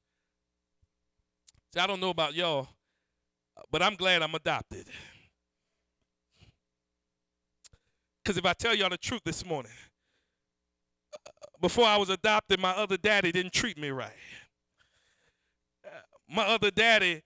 See, 1.74 1.80
I 1.80 1.88
don't 1.88 2.00
know 2.00 2.12
about 2.12 2.36
y'all, 2.36 2.68
but 3.72 3.82
I'm 3.82 3.96
glad 3.96 4.22
I'm 4.22 4.36
adopted. 4.36 4.86
Because 8.24 8.38
if 8.38 8.46
I 8.46 8.54
tell 8.54 8.76
y'all 8.76 8.90
the 8.90 8.98
truth 8.98 9.22
this 9.26 9.46
morning, 9.46 9.72
uh, 11.14 11.30
before 11.62 11.86
I 11.86 11.98
was 11.98 12.10
adopted, 12.10 12.60
my 12.60 12.72
other 12.72 12.98
daddy 12.98 13.32
didn't 13.32 13.54
treat 13.54 13.78
me 13.78 13.90
right 13.90 14.14
my 16.30 16.46
other 16.46 16.72
daddy 16.72 17.24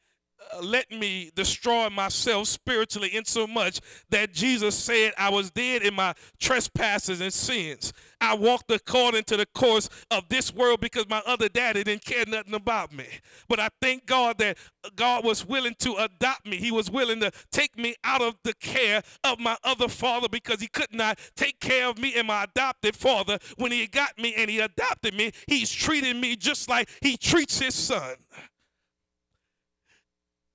uh, 0.54 0.62
let 0.62 0.90
me 0.90 1.32
destroy 1.36 1.90
myself 1.90 2.48
spiritually 2.48 3.10
in 3.16 3.26
so 3.26 3.46
much 3.46 3.82
that 4.10 4.34
Jesus 4.34 4.76
said 4.76 5.12
I 5.18 5.30
was 5.30 5.52
dead 5.52 5.82
in 5.84 5.94
my 5.94 6.14
trespasses 6.40 7.22
and 7.22 7.34
sins. 7.34 7.94
I 8.22 8.36
walked 8.36 8.72
according 8.72 9.24
to 9.26 9.38
the 9.38 9.46
course 9.46 9.90
of 10.12 10.28
this 10.30 10.54
world 10.54 10.82
because 10.82 11.08
my 11.08 11.22
other 11.26 11.50
daddy 11.50 11.84
didn't 11.84 12.04
care 12.04 12.26
nothing 12.26 12.54
about 12.54 12.94
me. 12.94 13.06
But 13.48 13.60
I 13.60 13.70
thank 13.82 14.06
God 14.06 14.38
that 14.40 14.58
God 14.96 15.24
was 15.24 15.46
willing 15.46 15.76
to 15.80 15.96
adopt 15.96 16.46
me. 16.46 16.58
He 16.58 16.72
was 16.72 16.90
willing 16.90 17.20
to 17.22 17.32
take 17.52 17.78
me 17.78 17.96
out 18.04 18.22
of 18.22 18.36
the 18.44 18.54
care 18.56 19.02
of 19.24 19.40
my 19.40 19.58
other 19.64 19.88
father 19.88 20.28
because 20.30 20.60
he 20.60 20.68
could 20.68 20.94
not 20.94 21.20
take 21.36 21.60
care 21.60 21.88
of 21.88 21.98
me 21.98 22.14
and 22.16 22.28
my 22.28 22.44
adopted 22.44 22.96
father. 22.96 23.40
When 23.58 23.72
he 23.72 23.88
got 23.88 24.18
me 24.18 24.36
and 24.36 24.50
he 24.50 24.60
adopted 24.60 25.14
me, 25.14 25.32
he's 25.48 25.72
treating 25.72 26.20
me 26.20 26.36
just 26.36 26.70
like 26.70 26.90
he 27.02 27.16
treats 27.18 27.60
his 27.60 27.76
son. 27.76 28.16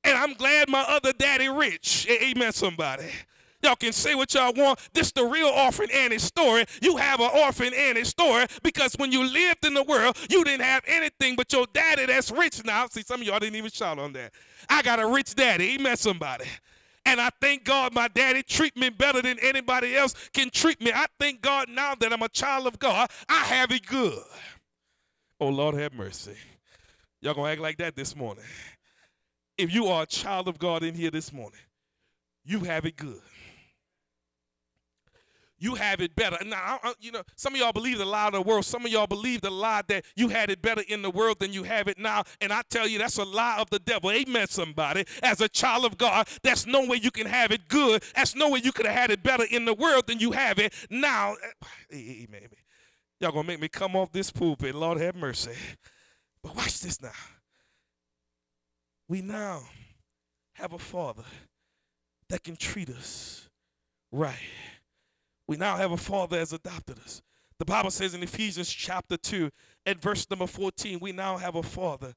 And 0.05 0.17
I'm 0.17 0.35
glad 0.35 0.69
my 0.69 0.85
other 0.87 1.13
daddy 1.13 1.49
rich. 1.49 2.07
Amen, 2.11 2.53
somebody. 2.53 3.11
Y'all 3.63 3.75
can 3.77 3.93
say 3.93 4.15
what 4.15 4.35
y'all 4.35 4.53
want. 4.55 4.79
This 4.93 5.11
the 5.11 5.25
real 5.25 5.49
orphan 5.49 5.91
Annie 5.91 6.19
story. 6.19 6.67
You 6.83 6.99
have 6.99 7.21
an 7.21 7.31
orphan 7.35 7.73
Annie 7.73 8.05
story 8.05 8.45
because 8.63 8.93
when 8.99 9.11
you 9.11 9.25
lived 9.25 9.65
in 9.65 9.73
the 9.73 9.83
world, 9.83 10.19
you 10.29 10.45
didn't 10.45 10.65
have 10.65 10.83
anything 10.87 11.35
but 11.35 11.51
your 11.51 11.67
daddy 11.73 12.05
that's 12.05 12.31
rich 12.31 12.63
now. 12.67 12.87
See, 12.89 13.01
some 13.01 13.23
of 13.23 13.27
y'all 13.27 13.39
didn't 13.39 13.57
even 13.57 13.71
shout 13.71 13.99
on 13.99 14.13
that. 14.13 14.35
I 14.69 14.83
got 14.83 15.01
a 15.01 15.07
rich 15.07 15.35
daddy. 15.35 15.77
Amen, 15.77 15.97
somebody. 15.97 16.45
And 17.07 17.21
I 17.21 17.31
thank 17.41 17.65
God 17.65 17.95
my 17.95 18.09
daddy 18.09 18.43
treat 18.43 18.77
me 18.77 18.91
better 18.91 19.23
than 19.23 19.39
anybody 19.41 19.97
else 19.97 20.15
can 20.35 20.51
treat 20.51 20.83
me. 20.83 20.93
I 20.95 21.07
thank 21.19 21.41
God 21.41 21.71
now 21.71 21.95
that 21.95 22.13
I'm 22.13 22.23
a 22.23 22.29
child 22.29 22.67
of 22.67 22.79
God, 22.79 23.11
I 23.31 23.45
have 23.45 23.71
it 23.73 23.87
good. 23.87 24.23
Oh, 25.41 25.49
Lord 25.49 25.75
have 25.77 25.95
mercy. 25.95 26.37
Y'all 27.23 27.33
gonna 27.33 27.49
act 27.49 27.61
like 27.63 27.79
that 27.79 27.97
this 27.97 28.15
morning 28.15 28.45
if 29.57 29.73
you 29.73 29.87
are 29.87 30.03
a 30.03 30.07
child 30.07 30.49
of 30.49 30.59
God 30.59 30.83
in 30.83 30.95
here 30.95 31.11
this 31.11 31.33
morning, 31.33 31.61
you 32.45 32.61
have 32.61 32.85
it 32.85 32.97
good. 32.97 33.21
You 35.57 35.77
have 35.77 36.01
it 36.01 36.15
better. 36.15 36.37
Now, 36.45 36.79
you 37.01 37.13
know, 37.13 37.23
some 37.37 37.55
of 37.55 37.61
y'all 37.61 37.73
believe 37.73 37.97
the 37.97 38.05
lie 38.05 38.27
of 38.27 38.35
the 38.35 38.43
world. 38.43 38.67
Some 38.67 38.85
of 38.85 38.93
y'all 38.93 39.07
believe 39.07 39.41
the 39.41 39.51
lie 39.51 39.83
that 39.89 40.05
you 40.15 40.29
had 40.29 40.51
it 40.51 40.61
better 40.61 40.83
in 40.89 41.01
the 41.01 41.09
world 41.09 41.39
than 41.39 41.53
you 41.55 41.63
have 41.63 41.89
it 41.89 41.97
now. 41.97 42.25
And 42.41 42.53
I 42.53 42.63
tell 42.69 42.87
you, 42.87 42.99
that's 42.99 43.17
a 43.17 43.25
lie 43.25 43.57
of 43.59 43.71
the 43.71 43.79
devil. 43.79 44.11
Amen, 44.11 44.47
somebody. 44.49 45.07
As 45.23 45.41
a 45.41 45.49
child 45.49 45.87
of 45.87 45.97
God, 45.97 46.29
that's 46.43 46.67
no 46.67 46.85
way 46.87 46.99
you 47.01 47.11
can 47.11 47.27
have 47.27 47.51
it 47.51 47.69
good. 47.69 48.03
That's 48.15 48.35
no 48.35 48.51
way 48.51 48.61
you 48.63 48.73
could 48.73 48.85
have 48.85 48.95
had 48.95 49.11
it 49.11 49.23
better 49.23 49.45
in 49.51 49.65
the 49.65 49.73
world 49.73 50.07
than 50.07 50.19
you 50.19 50.33
have 50.33 50.59
it 50.59 50.75
now. 50.91 51.35
Eh, 51.91 51.97
eh, 51.97 51.99
eh, 51.99 52.25
Amen. 52.29 52.49
Y'all 53.21 53.33
gonna 53.33 53.47
make 53.47 53.61
me 53.61 53.69
come 53.69 53.97
off 53.97 54.13
this 54.13 54.31
pulpit. 54.31 54.75
Lord 54.75 55.01
have 55.01 55.15
mercy. 55.15 55.53
But 56.43 56.57
watch 56.57 56.81
this 56.81 57.01
now 57.01 57.13
we 59.09 59.23
now 59.23 59.63
have 60.55 60.73
a 60.73 60.79
father 60.79 61.25
that 62.29 62.43
can 62.43 62.57
treat 62.57 62.89
us 62.91 63.49
right. 64.13 64.35
We 65.47 65.57
now 65.57 65.77
have 65.77 65.93
a 65.93 65.97
father 65.97 66.39
that's 66.39 66.53
adopted 66.53 66.99
us. 66.99 67.23
The 67.59 67.65
Bible 67.65 67.91
says 67.91 68.15
in 68.15 68.23
Ephesians 68.23 68.71
chapter 68.71 69.17
2 69.17 69.51
at 69.87 70.01
verse 70.01 70.27
number 70.31 70.47
14, 70.47 70.99
we 71.01 71.13
now 71.13 71.37
have 71.37 71.55
a 71.55 71.63
father 71.63 72.15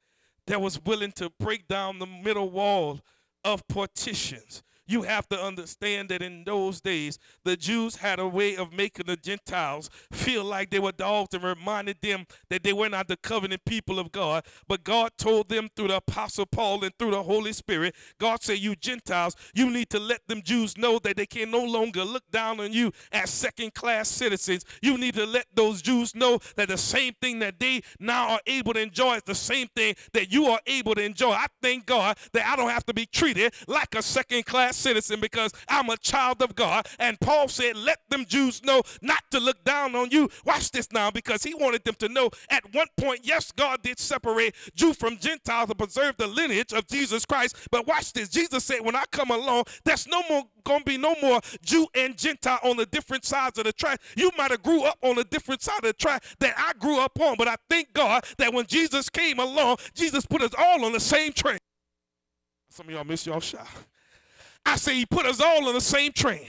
that 0.48 0.62
was 0.62 0.84
willing 0.84 1.12
to 1.14 1.30
break 1.40 1.68
down 1.68 2.00
the 2.00 2.08
middle 2.08 2.50
wall 2.50 3.02
of 3.44 3.68
partitions 3.68 4.64
you 4.88 5.04
have 5.04 5.28
to 5.30 5.40
understand 5.40 6.10
that 6.10 6.22
in 6.22 6.44
those 6.46 6.82
days, 6.82 7.20
the 7.44 7.58
Jews 7.58 7.98
had 7.98 8.20
a 8.20 8.28
way 8.28 8.56
of 8.56 8.74
making 8.74 9.06
the 9.06 9.18
Gentiles 9.18 9.90
feel 10.12 10.44
like 10.44 10.70
they 10.70 10.80
were 10.80 10.92
dogs 10.92 11.34
and 11.34 11.44
reminded 11.44 11.98
them 12.02 12.26
that 12.50 12.64
they 12.64 12.74
were 12.74 12.90
not 12.90 13.08
the 13.08 13.18
covenant 13.18 13.66
people 13.66 14.00
of 14.00 14.12
God. 14.12 14.46
But 14.68 14.84
God 14.84 15.12
told 15.18 15.50
them 15.50 15.70
through 15.76 15.90
the 15.90 15.98
Apostle 15.98 16.46
Paul 16.46 16.84
and 16.84 16.98
through 16.98 17.12
the 17.12 17.24
Holy 17.24 17.54
Spirit, 17.54 17.96
God 18.18 18.42
said, 18.42 18.60
You 18.60 18.76
Gentiles, 18.76 19.36
you 19.54 19.70
need 19.70 19.90
to 19.90 20.00
let 20.00 20.26
them 20.28 20.42
Jews 20.42 20.78
know 20.78 21.00
that 21.00 21.18
they 21.18 21.26
can 21.26 21.52
no 21.52 21.64
longer 21.64 22.06
look 22.06 22.24
down 22.32 22.60
on 22.60 22.72
you 22.72 22.92
as 23.12 23.30
second 23.30 23.74
class 23.74 24.08
citizens. 24.08 24.64
You 24.82 24.98
need 24.98 25.16
to 25.16 25.26
let 25.26 25.48
those 25.54 25.82
Jews 25.82 26.16
know 26.16 26.40
that 26.56 26.70
the 26.70 26.78
same 26.78 27.14
thing 27.22 27.40
that 27.40 27.60
they 27.60 27.82
now 28.00 28.30
are 28.30 28.42
able 28.48 28.74
to 28.74 28.80
enjoy 28.80 29.16
is 29.16 29.24
the 29.24 29.36
same 29.36 29.68
thing 29.76 29.96
that 30.14 30.32
you 30.32 30.46
are 30.46 30.60
able 30.66 30.96
to 30.96 31.04
enjoy. 31.04 31.32
I 31.32 31.48
thank 31.62 31.86
God 31.86 32.18
that 32.34 32.48
I 32.48 32.56
don't 32.56 32.70
have 32.70 32.86
to 32.86 32.94
be 32.94 33.06
treated 33.06 33.54
like 33.68 33.96
a 33.96 34.02
second 34.02 34.46
class 34.46 34.77
citizen 34.78 35.20
because 35.20 35.52
I'm 35.68 35.90
a 35.90 35.98
child 35.98 36.42
of 36.42 36.56
God. 36.56 36.88
And 37.00 37.20
Paul 37.20 37.48
said, 37.48 37.76
Let 37.76 38.00
them 38.10 38.26
Jews 38.26 38.64
know 38.64 38.82
not 39.02 39.24
to 39.32 39.40
look 39.40 39.64
down 39.64 39.96
on 39.96 40.10
you. 40.12 40.30
Watch 40.46 40.72
this 40.72 40.92
now 40.92 41.12
because 41.12 41.44
he 41.44 41.54
wanted 41.54 41.84
them 41.84 41.96
to 41.96 42.10
know 42.10 42.30
at 42.50 42.74
one 42.74 42.88
point, 42.98 43.22
yes, 43.24 43.52
God 43.52 43.82
did 43.82 44.00
separate 44.00 44.56
Jew 44.76 44.94
from 44.94 45.18
Gentile 45.18 45.68
to 45.68 45.76
preserve 45.76 46.18
the 46.18 46.28
lineage 46.28 46.74
of 46.74 46.88
Jesus 46.88 47.26
Christ. 47.26 47.56
But 47.72 47.88
watch 47.88 48.14
this. 48.14 48.30
Jesus 48.30 48.64
said, 48.64 48.82
When 48.82 48.96
I 48.96 49.04
come 49.12 49.32
along, 49.32 49.66
there's 49.84 50.08
no 50.08 50.22
more 50.30 50.44
gonna 50.64 50.84
be 50.84 50.98
no 50.98 51.16
more 51.22 51.40
Jew 51.62 51.88
and 51.96 52.18
Gentile 52.18 52.60
on 52.64 52.78
the 52.78 52.86
different 52.86 53.26
sides 53.26 53.58
of 53.58 53.64
the 53.64 53.74
track. 53.74 54.02
You 54.16 54.32
might 54.38 54.52
have 54.52 54.62
grew 54.64 54.84
up 54.84 54.98
on 55.02 55.18
a 55.18 55.24
different 55.24 55.62
side 55.62 55.78
of 55.78 55.84
the 55.84 55.94
track 55.94 56.24
that 56.40 56.54
I 56.58 56.74
grew 56.78 57.00
up 57.00 57.20
on, 57.20 57.36
but 57.38 57.48
I 57.48 57.56
thank 57.70 57.94
God 57.94 58.26
that 58.38 58.54
when 58.54 58.66
Jesus 58.66 59.10
came 59.10 59.40
along, 59.40 59.78
Jesus 59.94 60.26
put 60.26 60.42
us 60.42 60.52
all 60.58 60.86
on 60.86 60.92
the 60.92 61.00
same 61.00 61.32
train. 61.32 61.58
Some 62.70 62.88
of 62.88 62.94
y'all 62.94 63.04
miss 63.06 63.26
y'all 63.26 63.40
shot. 63.40 63.68
I 64.68 64.76
say 64.76 64.96
he 64.96 65.06
put 65.06 65.26
us 65.26 65.40
all 65.40 65.66
on 65.70 65.74
the 65.74 65.82
same 65.82 66.12
train. 66.12 66.46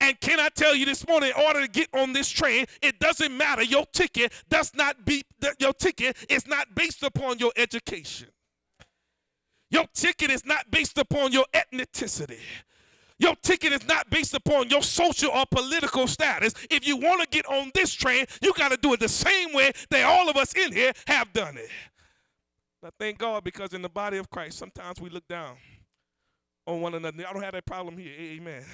And 0.00 0.18
can 0.20 0.38
I 0.38 0.50
tell 0.50 0.74
you 0.74 0.86
this 0.86 1.06
morning, 1.06 1.32
in 1.36 1.44
order 1.44 1.62
to 1.62 1.68
get 1.68 1.88
on 1.92 2.12
this 2.12 2.28
train, 2.28 2.66
it 2.80 3.00
doesn't 3.00 3.36
matter. 3.36 3.62
Your 3.62 3.84
ticket 3.86 4.32
does 4.48 4.72
not 4.74 5.04
be 5.04 5.24
your 5.58 5.72
ticket 5.72 6.16
is 6.28 6.46
not 6.46 6.74
based 6.76 7.02
upon 7.02 7.38
your 7.38 7.52
education. 7.56 8.28
Your 9.68 9.86
ticket 9.92 10.30
is 10.30 10.46
not 10.46 10.70
based 10.70 10.96
upon 10.96 11.32
your 11.32 11.44
ethnicity. 11.52 12.38
Your 13.18 13.34
ticket 13.36 13.72
is 13.72 13.86
not 13.88 14.08
based 14.10 14.34
upon 14.34 14.68
your 14.68 14.82
social 14.82 15.30
or 15.30 15.44
political 15.50 16.06
status. 16.06 16.54
If 16.70 16.86
you 16.86 16.96
want 16.96 17.22
to 17.22 17.28
get 17.28 17.46
on 17.46 17.72
this 17.74 17.92
train, 17.94 18.26
you 18.42 18.52
got 18.54 18.70
to 18.70 18.76
do 18.76 18.92
it 18.92 19.00
the 19.00 19.08
same 19.08 19.52
way 19.52 19.72
that 19.90 20.04
all 20.04 20.28
of 20.28 20.36
us 20.36 20.52
in 20.52 20.72
here 20.72 20.92
have 21.08 21.32
done 21.32 21.56
it. 21.56 21.70
I 22.84 22.90
thank 22.98 23.18
God 23.18 23.42
because 23.42 23.72
in 23.72 23.82
the 23.82 23.88
body 23.88 24.18
of 24.18 24.30
Christ, 24.30 24.58
sometimes 24.58 25.00
we 25.00 25.10
look 25.10 25.26
down 25.26 25.56
on 26.66 26.80
one 26.80 26.94
another. 26.94 27.26
I 27.28 27.32
don't 27.32 27.42
have 27.42 27.54
that 27.54 27.66
problem 27.66 27.98
here. 27.98 28.12
Amen. 28.18 28.64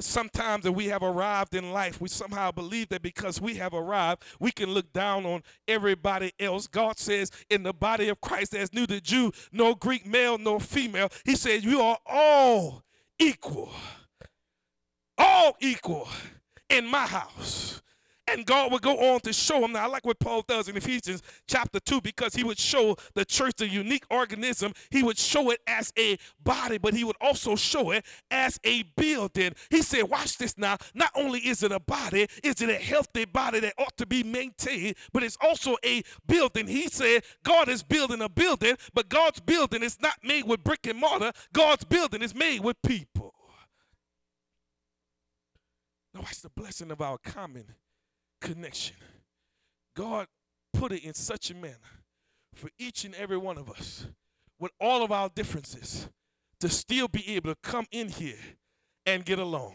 sometimes 0.00 0.64
that 0.64 0.72
we 0.72 0.86
have 0.86 1.02
arrived 1.02 1.54
in 1.54 1.72
life, 1.72 2.00
we 2.00 2.08
somehow 2.08 2.50
believe 2.50 2.88
that 2.90 3.02
because 3.02 3.40
we 3.40 3.54
have 3.54 3.74
arrived, 3.74 4.22
we 4.40 4.50
can 4.52 4.70
look 4.70 4.92
down 4.92 5.26
on 5.26 5.42
everybody 5.68 6.32
else. 6.40 6.66
God 6.66 6.98
says 6.98 7.30
in 7.50 7.62
the 7.62 7.72
body 7.72 8.08
of 8.08 8.20
Christ, 8.20 8.52
there's 8.52 8.72
neither 8.72 9.00
Jew, 9.00 9.32
no 9.52 9.74
Greek, 9.74 10.06
male, 10.06 10.38
nor 10.38 10.60
female. 10.60 11.10
He 11.24 11.36
says, 11.36 11.64
You 11.64 11.80
are 11.80 11.98
all 12.06 12.84
equal. 13.18 13.72
All 15.18 15.56
equal 15.60 16.08
in 16.70 16.86
my 16.86 17.06
house. 17.06 17.82
And 18.30 18.46
God 18.46 18.70
would 18.72 18.82
go 18.82 18.96
on 19.12 19.20
to 19.20 19.32
show 19.32 19.64
him. 19.64 19.72
Now, 19.72 19.84
I 19.84 19.86
like 19.86 20.06
what 20.06 20.18
Paul 20.20 20.42
does 20.46 20.68
in 20.68 20.76
Ephesians 20.76 21.22
chapter 21.48 21.80
2 21.80 22.00
because 22.00 22.34
he 22.34 22.44
would 22.44 22.58
show 22.58 22.96
the 23.14 23.24
church 23.24 23.54
the 23.56 23.68
unique 23.68 24.04
organism. 24.10 24.72
He 24.90 25.02
would 25.02 25.18
show 25.18 25.50
it 25.50 25.60
as 25.66 25.92
a 25.98 26.16
body, 26.42 26.78
but 26.78 26.94
he 26.94 27.02
would 27.02 27.16
also 27.20 27.56
show 27.56 27.90
it 27.90 28.04
as 28.30 28.60
a 28.64 28.84
building. 28.96 29.52
He 29.70 29.82
said, 29.82 30.04
Watch 30.04 30.38
this 30.38 30.56
now. 30.56 30.76
Not 30.94 31.10
only 31.14 31.40
is 31.40 31.62
it 31.62 31.72
a 31.72 31.80
body, 31.80 32.28
is 32.44 32.60
it 32.60 32.68
a 32.68 32.74
healthy 32.74 33.24
body 33.24 33.60
that 33.60 33.74
ought 33.78 33.96
to 33.96 34.06
be 34.06 34.22
maintained, 34.22 34.96
but 35.12 35.22
it's 35.22 35.38
also 35.40 35.76
a 35.84 36.02
building. 36.26 36.66
He 36.66 36.88
said, 36.88 37.24
God 37.44 37.68
is 37.68 37.82
building 37.82 38.22
a 38.22 38.28
building, 38.28 38.76
but 38.94 39.08
God's 39.08 39.40
building 39.40 39.82
is 39.82 40.00
not 40.00 40.14
made 40.22 40.46
with 40.46 40.62
brick 40.62 40.86
and 40.86 40.98
mortar, 40.98 41.32
God's 41.52 41.84
building 41.84 42.22
is 42.22 42.34
made 42.34 42.60
with 42.60 42.80
people. 42.82 43.34
Now, 46.14 46.20
watch 46.20 46.40
the 46.40 46.50
blessing 46.50 46.90
of 46.90 47.00
our 47.00 47.18
common 47.18 47.64
connection. 48.40 48.96
God 49.96 50.26
put 50.72 50.92
it 50.92 51.04
in 51.04 51.14
such 51.14 51.50
a 51.50 51.54
manner 51.54 51.76
for 52.54 52.70
each 52.78 53.04
and 53.04 53.14
every 53.14 53.36
one 53.36 53.58
of 53.58 53.70
us, 53.70 54.06
with 54.58 54.72
all 54.80 55.02
of 55.02 55.12
our 55.12 55.28
differences, 55.28 56.08
to 56.60 56.68
still 56.68 57.08
be 57.08 57.36
able 57.36 57.54
to 57.54 57.60
come 57.62 57.86
in 57.90 58.08
here 58.08 58.38
and 59.06 59.24
get 59.24 59.38
along. 59.38 59.74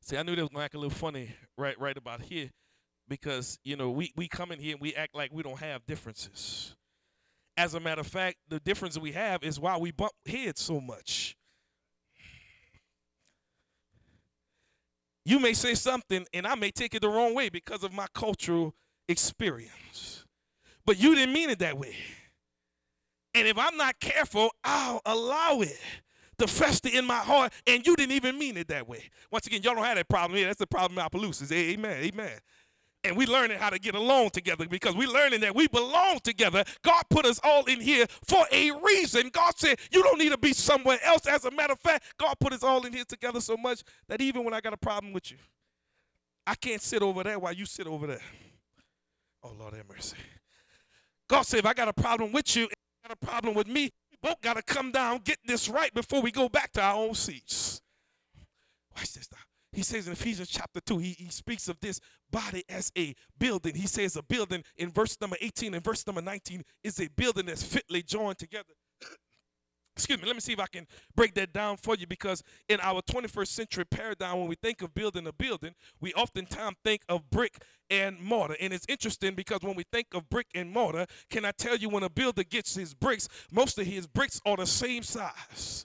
See, 0.00 0.16
I 0.16 0.22
knew 0.22 0.34
that 0.34 0.42
was 0.42 0.50
gonna 0.50 0.64
act 0.64 0.74
a 0.74 0.78
little 0.78 0.90
funny 0.90 1.34
right 1.56 1.78
right 1.78 1.96
about 1.96 2.22
here, 2.22 2.50
because 3.08 3.58
you 3.64 3.76
know 3.76 3.90
we 3.90 4.12
we 4.16 4.28
come 4.28 4.52
in 4.52 4.58
here 4.58 4.72
and 4.72 4.80
we 4.80 4.94
act 4.94 5.14
like 5.14 5.30
we 5.32 5.42
don't 5.42 5.60
have 5.60 5.86
differences. 5.86 6.74
As 7.56 7.74
a 7.74 7.80
matter 7.80 8.00
of 8.00 8.06
fact, 8.06 8.36
the 8.48 8.60
difference 8.60 8.98
we 8.98 9.12
have 9.12 9.42
is 9.42 9.60
why 9.60 9.76
we 9.76 9.90
bump 9.92 10.12
heads 10.26 10.60
so 10.60 10.80
much. 10.80 11.36
You 15.24 15.38
may 15.38 15.52
say 15.52 15.74
something 15.74 16.26
and 16.32 16.46
I 16.46 16.54
may 16.54 16.70
take 16.70 16.94
it 16.94 17.02
the 17.02 17.08
wrong 17.08 17.34
way 17.34 17.48
because 17.48 17.84
of 17.84 17.92
my 17.92 18.06
cultural 18.14 18.74
experience. 19.08 20.24
But 20.86 20.98
you 20.98 21.14
didn't 21.14 21.34
mean 21.34 21.50
it 21.50 21.58
that 21.60 21.78
way. 21.78 21.94
And 23.34 23.46
if 23.46 23.56
I'm 23.58 23.76
not 23.76 24.00
careful, 24.00 24.50
I'll 24.64 25.00
allow 25.06 25.60
it 25.60 25.78
to 26.38 26.46
fester 26.46 26.88
in 26.92 27.04
my 27.04 27.18
heart, 27.18 27.52
and 27.66 27.86
you 27.86 27.94
didn't 27.94 28.12
even 28.12 28.38
mean 28.38 28.56
it 28.56 28.68
that 28.68 28.88
way. 28.88 29.10
Once 29.30 29.46
again, 29.46 29.62
y'all 29.62 29.74
don't 29.74 29.84
have 29.84 29.96
that 29.96 30.08
problem 30.08 30.38
here. 30.38 30.46
That's 30.46 30.58
the 30.58 30.66
problem 30.66 30.98
in 30.98 31.04
Opelousas. 31.04 31.52
Amen. 31.52 32.02
Amen 32.02 32.40
and 33.04 33.16
we 33.16 33.26
learning 33.26 33.58
how 33.58 33.70
to 33.70 33.78
get 33.78 33.94
along 33.94 34.30
together 34.30 34.66
because 34.68 34.94
we 34.94 35.06
learning 35.06 35.40
that 35.40 35.54
we 35.54 35.68
belong 35.68 36.20
together. 36.20 36.64
God 36.82 37.02
put 37.08 37.24
us 37.24 37.40
all 37.42 37.64
in 37.64 37.80
here 37.80 38.06
for 38.26 38.44
a 38.52 38.70
reason. 38.70 39.30
God 39.32 39.54
said 39.56 39.78
you 39.90 40.02
don't 40.02 40.18
need 40.18 40.32
to 40.32 40.38
be 40.38 40.52
somewhere 40.52 40.98
else. 41.04 41.26
As 41.26 41.44
a 41.44 41.50
matter 41.50 41.72
of 41.72 41.80
fact, 41.80 42.04
God 42.18 42.34
put 42.40 42.52
us 42.52 42.62
all 42.62 42.84
in 42.84 42.92
here 42.92 43.04
together 43.04 43.40
so 43.40 43.56
much 43.56 43.82
that 44.08 44.20
even 44.20 44.44
when 44.44 44.54
I 44.54 44.60
got 44.60 44.72
a 44.72 44.78
problem 44.78 45.12
with 45.12 45.30
you, 45.30 45.38
I 46.46 46.54
can't 46.54 46.82
sit 46.82 47.02
over 47.02 47.22
there 47.22 47.38
while 47.38 47.52
you 47.52 47.64
sit 47.64 47.86
over 47.86 48.06
there. 48.06 48.22
Oh 49.42 49.52
Lord 49.58 49.74
have 49.74 49.88
mercy. 49.88 50.16
God 51.28 51.42
said 51.42 51.60
if 51.60 51.66
I 51.66 51.74
got 51.74 51.88
a 51.88 51.92
problem 51.92 52.32
with 52.32 52.56
you 52.56 52.62
you, 52.62 52.68
got 53.06 53.16
a 53.22 53.26
problem 53.26 53.54
with 53.54 53.66
me, 53.66 53.90
we 54.10 54.18
both 54.20 54.40
got 54.40 54.56
to 54.56 54.62
come 54.62 54.92
down, 54.92 55.20
get 55.24 55.38
this 55.44 55.68
right 55.68 55.92
before 55.94 56.20
we 56.20 56.30
go 56.30 56.48
back 56.48 56.72
to 56.72 56.82
our 56.82 56.96
own 56.96 57.14
seats. 57.14 57.80
Watch 58.94 59.12
this 59.14 59.28
now 59.32 59.49
he 59.72 59.82
says 59.82 60.06
in 60.06 60.12
Ephesians 60.12 60.48
chapter 60.48 60.80
2, 60.80 60.98
he, 60.98 61.10
he 61.12 61.28
speaks 61.28 61.68
of 61.68 61.78
this 61.80 62.00
body 62.30 62.64
as 62.68 62.90
a 62.98 63.14
building. 63.38 63.74
He 63.74 63.86
says 63.86 64.16
a 64.16 64.22
building 64.22 64.64
in 64.76 64.90
verse 64.90 65.16
number 65.20 65.36
18 65.40 65.74
and 65.74 65.84
verse 65.84 66.06
number 66.06 66.22
19 66.22 66.62
is 66.82 67.00
a 67.00 67.08
building 67.08 67.46
that's 67.46 67.62
fitly 67.62 68.02
joined 68.02 68.38
together. 68.38 68.72
Excuse 69.96 70.20
me, 70.20 70.26
let 70.26 70.36
me 70.36 70.40
see 70.40 70.52
if 70.52 70.60
I 70.60 70.66
can 70.66 70.86
break 71.14 71.34
that 71.34 71.52
down 71.52 71.76
for 71.76 71.94
you 71.94 72.06
because 72.06 72.42
in 72.68 72.80
our 72.80 73.02
21st 73.02 73.48
century 73.48 73.84
paradigm, 73.84 74.38
when 74.38 74.48
we 74.48 74.54
think 74.54 74.82
of 74.82 74.94
building 74.94 75.26
a 75.26 75.32
building, 75.32 75.74
we 76.00 76.14
oftentimes 76.14 76.76
think 76.84 77.02
of 77.08 77.28
brick 77.28 77.62
and 77.90 78.18
mortar. 78.20 78.56
And 78.60 78.72
it's 78.72 78.86
interesting 78.88 79.34
because 79.34 79.60
when 79.62 79.76
we 79.76 79.84
think 79.92 80.06
of 80.14 80.28
brick 80.30 80.46
and 80.54 80.70
mortar, 80.70 81.06
can 81.28 81.44
I 81.44 81.50
tell 81.50 81.76
you 81.76 81.90
when 81.90 82.02
a 82.02 82.08
builder 82.08 82.44
gets 82.44 82.76
his 82.76 82.94
bricks, 82.94 83.28
most 83.52 83.78
of 83.78 83.86
his 83.86 84.06
bricks 84.06 84.40
are 84.46 84.56
the 84.56 84.66
same 84.66 85.02
size. 85.02 85.84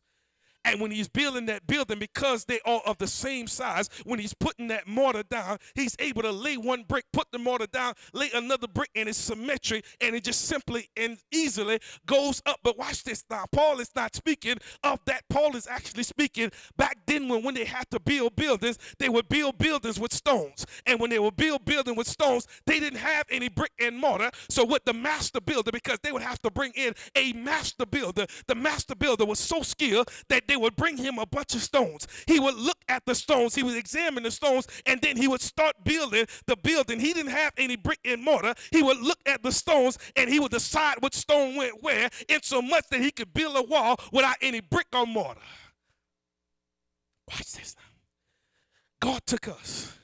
And 0.66 0.82
when 0.82 0.92
he's 0.92 1.08
building 1.08 1.46
that 1.46 1.68
building, 1.68 2.00
because 2.00 2.46
they 2.46 2.60
are 2.66 2.82
of 2.86 2.98
the 2.98 3.08
same 3.08 3.48
size, 3.48 3.90
when 4.04 4.20
he's 4.20 4.34
putting 4.34 4.68
that 4.68 4.88
mortar 4.88 5.24
down, 5.24 5.60
he's 5.76 5.96
able 6.00 6.24
to 6.24 6.32
lay 6.32 6.58
one 6.58 6.84
brick, 6.84 7.06
put 7.14 7.32
the 7.32 7.38
mortar 7.38 7.68
down, 7.68 7.94
lay 8.14 8.30
another 8.34 8.68
brick, 8.68 8.90
and 8.96 9.08
it's 9.08 9.18
symmetric, 9.18 9.86
and 10.02 10.16
it 10.16 10.24
just 10.24 10.46
simply 10.46 10.90
and 10.98 11.18
easily 11.32 11.80
goes 12.06 12.42
up. 12.46 12.60
But 12.64 12.78
watch 12.78 13.04
this 13.04 13.24
now. 13.30 13.46
Paul 13.52 13.80
is 13.80 13.92
not 13.96 14.16
speaking 14.16 14.58
of 14.84 15.00
that. 15.06 15.24
Paul 15.30 15.56
is 15.56 15.68
actually 15.68 16.04
speaking 16.04 16.52
back 16.78 16.98
then 17.06 17.30
when, 17.30 17.44
when 17.44 17.56
they 17.56 17.66
had 17.66 17.90
to 17.92 18.00
build 18.00 18.36
buildings, 18.36 18.78
they 18.98 19.10
would 19.10 19.30
build 19.30 19.58
buildings 19.58 20.00
with 20.00 20.14
stones. 20.14 20.66
And 20.86 21.00
when 21.00 21.10
they 21.10 21.20
would 21.20 21.36
build 21.36 21.66
building 21.66 21.96
with 21.96 22.08
stones, 22.08 22.48
they 22.66 22.80
didn't 22.80 23.00
have 23.00 23.26
any 23.30 23.50
brick 23.50 23.72
and 23.80 23.98
mortar. 23.98 24.32
So 24.50 24.64
what 24.64 24.86
the 24.86 24.94
master 24.94 25.42
builder, 25.42 25.72
because 25.72 26.00
they 26.02 26.12
would 26.12 26.24
have 26.24 26.42
to 26.42 26.52
bring 26.52 26.72
in 26.76 26.94
a 27.16 27.34
master 27.34 27.86
builder, 27.86 28.26
the 28.48 28.56
master 28.56 28.96
builder 28.96 29.26
was 29.26 29.40
so 29.40 29.62
skilled 29.62 30.10
that 30.30 30.48
they 30.48 30.55
they 30.56 30.62
would 30.62 30.78
bring 30.78 30.96
him 30.96 31.20
a 31.20 31.26
bunch 31.26 31.54
of 31.54 31.62
stones. 31.62 32.08
He 32.28 32.40
would 32.40 32.56
look 32.56 32.78
at 32.88 33.06
the 33.06 33.14
stones, 33.14 33.56
he 33.56 33.64
would 33.64 33.76
examine 33.76 34.24
the 34.24 34.32
stones, 34.32 34.68
and 34.86 35.02
then 35.02 35.18
he 35.18 35.28
would 35.28 35.42
start 35.42 35.76
building 35.84 36.26
the 36.48 36.56
building. 36.56 36.98
He 36.98 37.12
didn't 37.12 37.34
have 37.34 37.52
any 37.58 37.76
brick 37.76 38.00
and 38.06 38.24
mortar. 38.24 38.54
He 38.72 38.82
would 38.82 39.02
look 39.02 39.20
at 39.26 39.44
the 39.44 39.52
stones 39.52 39.98
and 40.16 40.30
he 40.30 40.40
would 40.40 40.52
decide 40.52 40.96
which 41.02 41.14
stone 41.14 41.58
went 41.58 41.84
where, 41.84 42.10
in 42.30 42.42
so 42.42 42.62
much 42.62 42.86
that 42.90 43.02
he 43.02 43.12
could 43.12 43.34
build 43.34 43.58
a 43.58 43.64
wall 43.64 44.00
without 44.14 44.38
any 44.42 44.62
brick 44.62 44.88
or 44.94 45.06
mortar. 45.06 45.42
Watch 47.30 47.52
this 47.52 47.76
now. 47.78 49.10
God 49.10 49.26
took 49.26 49.50
us 49.50 49.98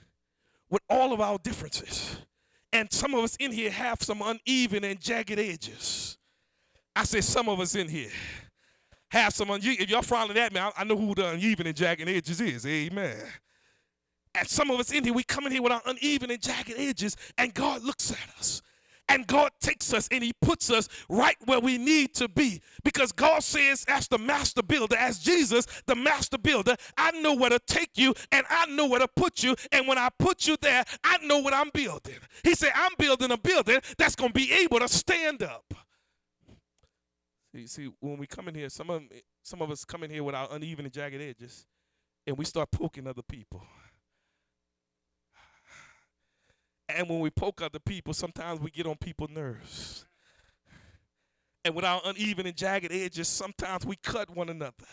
with 0.69 0.81
all 0.89 1.13
of 1.13 1.21
our 1.21 1.37
differences, 1.37 2.17
and 2.73 2.91
some 2.91 3.13
of 3.13 3.23
us 3.23 3.37
in 3.37 3.53
here 3.53 3.71
have 3.71 3.99
some 4.01 4.21
uneven 4.21 4.83
and 4.83 4.99
jagged 4.99 5.39
edges. 5.39 6.17
I 6.93 7.05
say 7.05 7.21
some 7.21 7.47
of 7.47 7.61
us 7.61 7.73
in 7.75 7.87
here 7.87 8.11
have 9.11 9.33
some 9.33 9.49
uneven. 9.49 9.83
If 9.83 9.89
y'all 9.89 10.01
frowning 10.01 10.37
at 10.37 10.53
me, 10.53 10.59
I, 10.59 10.71
I 10.77 10.83
know 10.83 10.97
who 10.97 11.13
the 11.13 11.29
uneven 11.29 11.67
and 11.67 11.75
jagged 11.75 12.07
edges 12.07 12.41
is. 12.41 12.65
Amen. 12.65 13.17
And 14.33 14.47
some 14.47 14.71
of 14.71 14.79
us 14.79 14.91
in 14.91 15.03
here, 15.03 15.13
we 15.13 15.23
come 15.23 15.45
in 15.45 15.51
here 15.51 15.61
with 15.61 15.73
our 15.73 15.81
uneven 15.85 16.31
and 16.31 16.41
jagged 16.41 16.73
edges, 16.77 17.17
and 17.37 17.53
God 17.53 17.83
looks 17.83 18.11
at 18.11 18.39
us. 18.39 18.61
And 19.09 19.27
God 19.27 19.51
takes 19.59 19.93
us 19.93 20.07
and 20.09 20.23
He 20.23 20.31
puts 20.41 20.71
us 20.71 20.87
right 21.09 21.35
where 21.43 21.59
we 21.59 21.77
need 21.77 22.13
to 22.15 22.29
be. 22.29 22.61
Because 22.81 23.11
God 23.11 23.43
says, 23.43 23.83
as 23.89 24.07
the 24.07 24.17
master 24.17 24.63
builder, 24.63 24.95
as 24.95 25.19
Jesus, 25.19 25.67
the 25.85 25.95
master 25.95 26.37
builder, 26.37 26.77
I 26.95 27.11
know 27.19 27.35
where 27.35 27.49
to 27.49 27.59
take 27.59 27.89
you 27.95 28.13
and 28.31 28.45
I 28.49 28.67
know 28.67 28.87
where 28.87 29.01
to 29.01 29.09
put 29.09 29.43
you. 29.43 29.53
And 29.73 29.85
when 29.85 29.97
I 29.97 30.07
put 30.17 30.47
you 30.47 30.55
there, 30.61 30.85
I 31.03 31.17
know 31.25 31.39
what 31.39 31.53
I'm 31.53 31.71
building. 31.73 32.15
He 32.45 32.55
said, 32.55 32.71
I'm 32.73 32.93
building 32.97 33.31
a 33.31 33.37
building 33.37 33.81
that's 33.97 34.15
going 34.15 34.29
to 34.29 34.33
be 34.33 34.53
able 34.53 34.79
to 34.79 34.87
stand 34.87 35.43
up. 35.43 35.73
See, 37.53 37.67
see, 37.67 37.91
when 37.99 38.17
we 38.17 38.27
come 38.27 38.47
in 38.47 38.55
here, 38.55 38.69
some 38.69 38.89
of 38.89 39.03
some 39.43 39.61
of 39.61 39.71
us 39.71 39.83
come 39.83 40.03
in 40.03 40.09
here 40.09 40.23
with 40.23 40.35
our 40.35 40.47
uneven 40.51 40.85
and 40.85 40.93
jagged 40.93 41.21
edges, 41.21 41.65
and 42.25 42.37
we 42.37 42.45
start 42.45 42.71
poking 42.71 43.07
other 43.07 43.21
people. 43.21 43.61
And 46.87 47.09
when 47.09 47.19
we 47.19 47.29
poke 47.29 47.61
other 47.61 47.79
people, 47.79 48.13
sometimes 48.13 48.59
we 48.59 48.69
get 48.69 48.85
on 48.85 48.95
people's 48.97 49.29
nerves. 49.29 50.05
And 51.63 51.75
with 51.75 51.85
our 51.85 52.01
uneven 52.03 52.47
and 52.47 52.55
jagged 52.55 52.91
edges, 52.91 53.27
sometimes 53.27 53.85
we 53.85 53.95
cut 53.97 54.35
one 54.35 54.49
another 54.49 54.85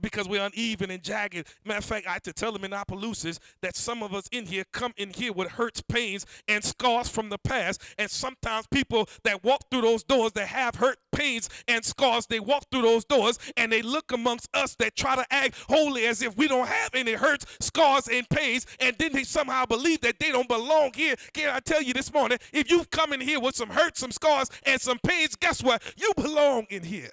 because 0.00 0.28
we're 0.28 0.44
uneven 0.44 0.90
and 0.90 1.02
jagged. 1.02 1.46
Matter 1.64 1.78
of 1.78 1.84
fact, 1.84 2.06
I 2.06 2.12
had 2.12 2.24
to 2.24 2.32
tell 2.32 2.52
them 2.52 2.64
in 2.64 2.72
Opelousas 2.72 3.38
that 3.62 3.76
some 3.76 4.02
of 4.02 4.14
us 4.14 4.28
in 4.32 4.46
here 4.46 4.64
come 4.72 4.92
in 4.96 5.10
here 5.10 5.32
with 5.32 5.48
hurts, 5.48 5.80
pains, 5.80 6.26
and 6.48 6.62
scars 6.62 7.08
from 7.08 7.28
the 7.28 7.38
past. 7.38 7.82
And 7.98 8.10
sometimes 8.10 8.66
people 8.66 9.08
that 9.24 9.44
walk 9.44 9.64
through 9.70 9.82
those 9.82 10.02
doors 10.02 10.32
that 10.32 10.48
have 10.48 10.76
hurt, 10.76 10.98
pains, 11.12 11.48
and 11.68 11.84
scars, 11.84 12.26
they 12.26 12.40
walk 12.40 12.64
through 12.70 12.82
those 12.82 13.04
doors 13.04 13.38
and 13.56 13.72
they 13.72 13.82
look 13.82 14.12
amongst 14.12 14.48
us 14.54 14.74
that 14.76 14.96
try 14.96 15.16
to 15.16 15.26
act 15.30 15.54
holy 15.68 16.06
as 16.06 16.22
if 16.22 16.36
we 16.36 16.48
don't 16.48 16.68
have 16.68 16.94
any 16.94 17.12
hurts, 17.12 17.46
scars, 17.60 18.08
and 18.08 18.28
pains. 18.28 18.66
And 18.78 18.96
then 18.98 19.12
they 19.12 19.24
somehow 19.24 19.66
believe 19.66 20.00
that 20.02 20.18
they 20.18 20.30
don't 20.30 20.48
belong 20.48 20.92
here. 20.94 21.16
Can 21.32 21.54
I 21.54 21.60
tell 21.60 21.82
you 21.82 21.92
this 21.92 22.12
morning, 22.12 22.38
if 22.52 22.70
you've 22.70 22.90
come 22.90 23.12
in 23.12 23.20
here 23.20 23.40
with 23.40 23.56
some 23.56 23.70
hurts, 23.70 24.00
some 24.00 24.12
scars, 24.12 24.50
and 24.64 24.80
some 24.80 24.98
pains, 25.04 25.34
guess 25.36 25.62
what? 25.62 25.82
You 25.96 26.12
belong 26.16 26.66
in 26.70 26.82
here. 26.82 27.10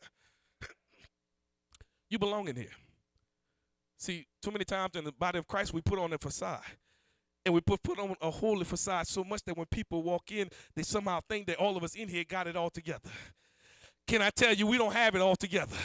You 2.09 2.19
belong 2.19 2.47
in 2.47 2.55
here. 2.55 2.75
See, 3.97 4.27
too 4.41 4.51
many 4.51 4.63
times 4.63 4.95
in 4.95 5.03
the 5.03 5.11
body 5.11 5.39
of 5.39 5.47
Christ, 5.47 5.73
we 5.73 5.81
put 5.81 5.99
on 5.99 6.13
a 6.13 6.17
facade. 6.17 6.61
And 7.45 7.53
we 7.53 7.61
put, 7.61 7.81
put 7.81 7.97
on 7.97 8.15
a 8.21 8.29
holy 8.29 8.65
facade 8.65 9.07
so 9.07 9.23
much 9.23 9.41
that 9.45 9.57
when 9.57 9.65
people 9.67 10.03
walk 10.03 10.31
in, 10.31 10.49
they 10.75 10.83
somehow 10.83 11.21
think 11.29 11.47
that 11.47 11.57
all 11.57 11.77
of 11.77 11.83
us 11.83 11.95
in 11.95 12.07
here 12.09 12.23
got 12.23 12.45
it 12.45 12.55
all 12.55 12.69
together. 12.69 13.09
Can 14.05 14.21
I 14.21 14.29
tell 14.29 14.53
you, 14.53 14.67
we 14.67 14.77
don't 14.77 14.93
have 14.93 15.15
it 15.15 15.21
all 15.21 15.35
together. 15.35 15.75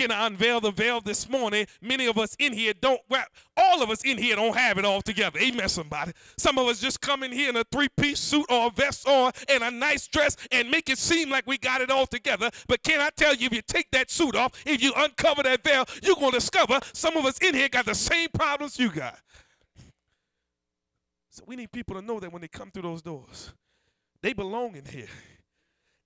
Can 0.00 0.10
I 0.10 0.28
unveil 0.28 0.62
the 0.62 0.70
veil 0.70 1.02
this 1.02 1.28
morning? 1.28 1.66
Many 1.82 2.06
of 2.06 2.16
us 2.16 2.34
in 2.38 2.54
here 2.54 2.72
don't 2.72 3.02
wrap, 3.10 3.28
all 3.54 3.82
of 3.82 3.90
us 3.90 4.00
in 4.02 4.16
here 4.16 4.34
don't 4.34 4.56
have 4.56 4.78
it 4.78 4.86
all 4.86 5.02
together. 5.02 5.38
Amen, 5.38 5.68
somebody. 5.68 6.12
Some 6.38 6.56
of 6.56 6.66
us 6.68 6.80
just 6.80 7.02
come 7.02 7.22
in 7.22 7.30
here 7.30 7.50
in 7.50 7.56
a 7.56 7.64
three 7.70 7.90
piece 7.98 8.18
suit 8.18 8.46
or 8.48 8.68
a 8.68 8.70
vest 8.70 9.06
on 9.06 9.32
and 9.50 9.62
a 9.62 9.70
nice 9.70 10.06
dress 10.06 10.38
and 10.52 10.70
make 10.70 10.88
it 10.88 10.96
seem 10.96 11.28
like 11.28 11.46
we 11.46 11.58
got 11.58 11.82
it 11.82 11.90
all 11.90 12.06
together. 12.06 12.48
But 12.66 12.82
can 12.82 13.02
I 13.02 13.10
tell 13.14 13.34
you, 13.34 13.44
if 13.48 13.52
you 13.52 13.60
take 13.60 13.90
that 13.90 14.10
suit 14.10 14.34
off, 14.34 14.52
if 14.64 14.82
you 14.82 14.94
uncover 14.96 15.42
that 15.42 15.62
veil, 15.62 15.84
you're 16.02 16.14
going 16.14 16.30
to 16.30 16.38
discover 16.38 16.80
some 16.94 17.18
of 17.18 17.26
us 17.26 17.36
in 17.36 17.54
here 17.54 17.68
got 17.68 17.84
the 17.84 17.94
same 17.94 18.30
problems 18.30 18.78
you 18.78 18.90
got. 18.90 19.18
So 21.28 21.44
we 21.46 21.56
need 21.56 21.72
people 21.72 21.96
to 21.96 22.00
know 22.00 22.18
that 22.20 22.32
when 22.32 22.40
they 22.40 22.48
come 22.48 22.70
through 22.70 22.84
those 22.84 23.02
doors, 23.02 23.52
they 24.22 24.32
belong 24.32 24.76
in 24.76 24.86
here 24.86 25.08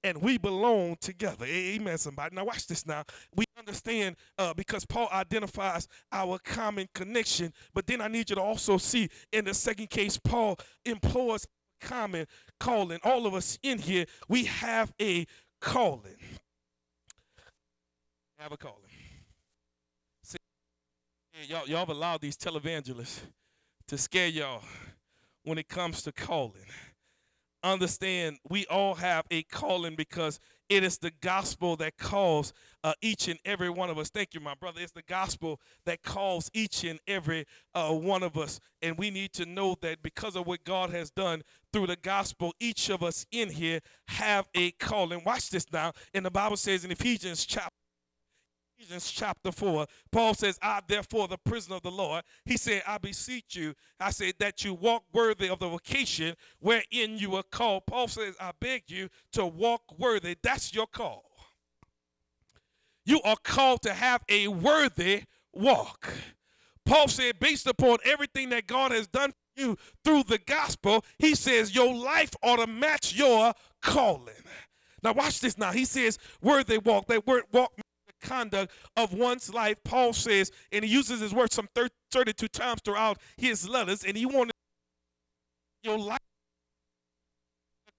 and 0.05 0.21
we 0.21 0.37
belong 0.37 0.97
together. 1.01 1.47
Amen, 1.47 1.97
somebody. 1.97 2.37
Now, 2.37 2.45
watch 2.45 2.67
this 2.67 2.87
now. 2.87 3.05
We 3.35 3.47
understand 3.59 4.17
uh, 4.39 4.53
because 4.53 4.85
Paul 4.85 5.09
identifies 5.11 5.89
our 6.13 6.39
common 6.39 6.89
connection, 6.95 7.53
but 7.73 7.87
then 7.87 8.03
I 8.03 8.09
need 8.09 8.29
you 8.29 8.37
to 8.37 8.43
also 8.43 8.77
see 8.77 9.09
in 9.33 9.47
the 9.47 9.55
second 9.55 9.89
case, 9.89 10.19
Paul 10.19 10.59
implores 10.85 11.47
common 11.81 12.27
calling. 12.61 13.01
All 13.03 13.27
of 13.27 13.35
us 13.35 13.59
in 13.63 13.79
here, 13.79 14.05
we 14.29 14.45
have 14.45 14.93
a 15.01 15.27
calling. 15.61 16.17
Have 18.39 18.53
a 18.53 18.59
calling. 18.59 18.77
See, 20.23 20.37
y'all, 21.49 21.67
y'all 21.67 21.79
have 21.79 21.89
allowed 21.89 22.21
these 22.21 22.37
televangelists 22.37 23.21
to 23.89 23.97
scare 23.97 24.29
y'all 24.29 24.63
when 25.45 25.57
it 25.57 25.69
comes 25.69 26.03
to 26.03 26.13
calling 26.13 26.67
understand 27.65 28.39
we 28.49 28.67
all 28.67 28.95
have 28.95 29.25
a 29.31 29.43
calling 29.45 29.97
because 29.97 30.39
it 30.69 30.83
is 30.83 30.99
the 30.99 31.13
gospel 31.21 31.77
that 31.77 31.99
calls 31.99 32.53
uh, 32.83 32.95
each 33.03 33.29
and 33.29 33.39
every 33.45 33.69
one 33.71 33.91
of 33.91 33.99
us. 33.99 34.11
Thank 34.11 34.35
you, 34.35 34.41
my 34.41 34.55
brother. 34.55 34.81
It's 34.81 34.93
the 34.93 35.03
gospel 35.03 35.61
that 35.85 36.03
calls 36.03 36.51
each 36.55 36.85
and 36.85 37.01
every 37.07 37.45
uh, 37.75 37.93
one 37.93 38.23
of 38.23 38.37
us. 38.39 38.61
And 38.81 38.97
we 38.97 39.11
need 39.11 39.33
to 39.35 39.47
know 39.47 39.77
that 39.83 40.03
because 40.03 40.37
of 40.37 40.47
what 40.47 40.65
God 40.65 40.91
has 40.91 41.11
done 41.11 41.43
through 41.73 41.89
the 41.89 41.97
gospel, 41.97 42.55
each 42.61 42.89
of 42.89 43.03
us 43.03 43.27
in 43.31 43.51
here 43.51 43.81
have 44.09 44.49
a 44.55 44.71
calling. 44.73 45.23
Watch 45.25 45.51
this 45.51 45.67
now. 45.73 45.93
And 46.13 46.25
the 46.25 46.31
Bible 46.31 46.57
says 46.57 46.85
in 46.85 46.91
Ephesians 46.91 47.45
chapter 47.45 47.84
Ephesians 48.77 49.11
chapter 49.11 49.53
4, 49.53 49.87
Paul 50.11 50.35
says, 50.35 50.59
I 50.61 50.81
therefore, 50.87 51.29
the 51.29 51.39
prisoner 51.39 51.77
of 51.77 51.83
the 51.83 51.91
Lord, 51.91 52.25
he 52.45 52.57
said, 52.57 52.83
I 52.87 52.99
beseech 52.99 53.57
you, 53.57 53.75
I 54.01 54.11
say 54.11 54.33
that 54.41 54.65
you 54.65 54.75
walk 54.75 55.05
worthy 55.13 55.49
of 55.49 55.61
the 55.61 55.69
vocation 55.69 56.35
wherein 56.59 57.17
you 57.19 57.37
are 57.37 57.45
called. 57.45 57.87
Paul 57.87 58.09
says, 58.09 58.35
I 58.41 58.51
beg 58.61 58.85
you 58.89 59.09
to 59.33 59.47
walk 59.47 59.83
worthy. 59.99 60.37
That's 60.43 60.75
your 60.75 60.87
call. 60.87 61.25
You 63.07 63.21
are 63.23 63.37
called 63.43 63.83
to 63.83 63.95
have 63.95 64.25
a 64.29 64.49
worthy 64.49 65.25
walk. 65.53 66.13
Paul 66.85 67.09
said, 67.09 67.39
based 67.39 67.67
upon 67.67 67.99
everything 68.05 68.51
that 68.51 68.67
God 68.67 68.91
has 68.91 69.07
done 69.07 69.31
for 69.31 69.63
you 69.63 69.79
through 70.05 70.25
the 70.25 70.39
gospel, 70.39 71.05
he 71.19 71.35
says, 71.35 71.75
your 71.75 71.95
life 71.95 72.33
ought 72.43 72.57
to 72.57 72.67
match 72.67 73.15
your 73.15 73.55
calling. 73.81 74.35
Now, 75.03 75.13
watch 75.13 75.41
this 75.41 75.59
now. 75.59 75.71
He 75.71 75.85
says, 75.85 76.19
worthy 76.43 76.79
walk. 76.79 77.07
That 77.09 77.27
word 77.27 77.45
walk 77.53 77.73
conduct 78.25 78.73
of 78.97 79.13
one's 79.13 79.53
life. 79.53 79.77
Paul 79.85 80.13
says, 80.13 80.51
and 80.73 80.85
he 80.85 80.91
uses 80.91 81.21
his 81.21 81.35
word 81.35 81.53
some 81.53 81.69
32 82.11 82.49
times 82.49 82.81
throughout 82.85 83.19
his 83.37 83.69
letters, 83.69 84.05
and 84.05 84.17
he 84.17 84.27
wanted 84.27 84.53
your 85.83 85.99
life 85.99 86.19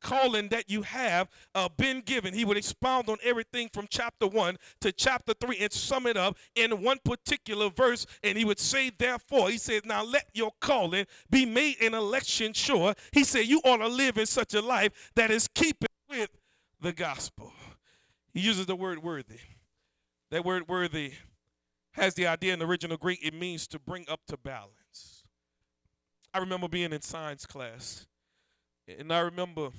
calling 0.06 0.50
that 0.50 0.70
you 0.70 0.84
have 0.84 1.28
uh, 1.56 1.68
been 1.78 2.00
given. 2.02 2.34
He 2.34 2.46
would 2.46 2.58
expound 2.58 3.10
on 3.10 3.18
everything 3.24 3.70
from 3.74 3.88
chapter 3.90 4.28
1 4.28 4.58
to 4.82 4.92
chapter 4.92 5.34
3 5.34 5.58
and 5.60 5.74
sum 5.74 6.06
it 6.06 6.16
up 6.16 6.38
in 6.54 6.84
one 6.84 7.00
particular 7.04 7.70
verse. 7.70 8.06
And 8.24 8.38
he 8.38 8.46
would 8.46 8.60
say, 8.60 8.92
therefore, 8.96 9.50
he 9.50 9.58
says, 9.58 9.82
now 9.84 10.04
let 10.04 10.30
your 10.34 10.52
calling 10.62 11.06
be 11.32 11.46
made 11.46 11.82
an 11.82 11.96
election 11.96 12.54
sure. 12.54 12.94
He 13.12 13.24
said, 13.24 13.48
you 13.48 13.62
ought 13.66 13.78
to 13.78 13.88
live 13.88 14.18
in 14.20 14.28
such 14.28 14.54
a 14.54 14.62
life 14.62 15.12
that 15.16 15.32
is 15.32 15.48
keeping 15.48 15.90
with 16.08 16.30
the 16.80 16.94
gospel. 16.94 17.52
He 18.32 18.42
uses 18.42 18.68
the 18.68 18.76
word 18.76 19.02
worthy. 19.02 19.40
That 20.32 20.44
word 20.44 20.68
worthy 20.68 21.14
has 21.94 22.16
the 22.16 22.28
idea 22.28 22.54
in 22.54 22.60
the 22.60 22.66
original 22.66 22.98
Greek, 22.98 23.20
it 23.24 23.34
means 23.34 23.68
to 23.68 23.80
bring 23.80 24.06
up 24.10 24.22
to 24.28 24.38
balance. 24.38 25.24
I 26.34 26.40
remember 26.40 26.68
being 26.68 26.92
in 26.92 27.02
science 27.02 27.46
class, 27.46 28.08
and 28.88 29.14
I 29.14 29.20
remember 29.20 29.70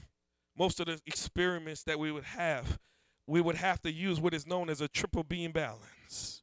most 0.56 0.80
of 0.80 0.86
the 0.86 0.98
experiments 1.06 1.82
that 1.82 1.98
we 1.98 2.10
would 2.10 2.24
have, 2.24 2.78
we 3.26 3.40
would 3.40 3.56
have 3.56 3.82
to 3.82 3.92
use 3.92 4.20
what 4.20 4.32
is 4.32 4.46
known 4.46 4.70
as 4.70 4.80
a 4.80 4.88
triple 4.88 5.22
beam 5.22 5.52
balance. 5.52 6.42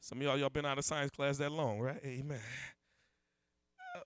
Some 0.00 0.18
of 0.18 0.24
y'all, 0.24 0.38
y'all 0.38 0.50
been 0.50 0.66
out 0.66 0.78
of 0.78 0.84
science 0.84 1.10
class 1.10 1.38
that 1.38 1.52
long, 1.52 1.78
right? 1.78 2.00
Amen. 2.04 2.40
Uh, 3.94 4.00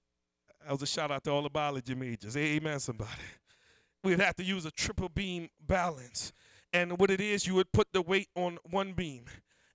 that 0.65 0.73
was 0.73 0.83
a 0.83 0.87
shout 0.87 1.11
out 1.11 1.25
to 1.25 1.31
all 1.31 1.43
the 1.43 1.51
biology 1.51 1.95
majors. 1.95 2.37
Amen, 2.37 2.81
somebody. 2.81 3.11
We'd 4.05 4.21
have 4.21 4.37
to 4.37 4.45
use 4.45 4.65
a 4.67 4.71
triple 4.71 5.09
beam 5.09 5.49
balance. 5.67 6.33
And 6.73 6.99
what 6.99 7.11
it 7.11 7.21
is, 7.21 7.47
you 7.47 7.55
would 7.55 7.73
put 7.73 7.89
the 7.93 8.03
weight 8.03 8.29
on 8.37 8.59
one 8.65 8.93
beam 8.93 9.25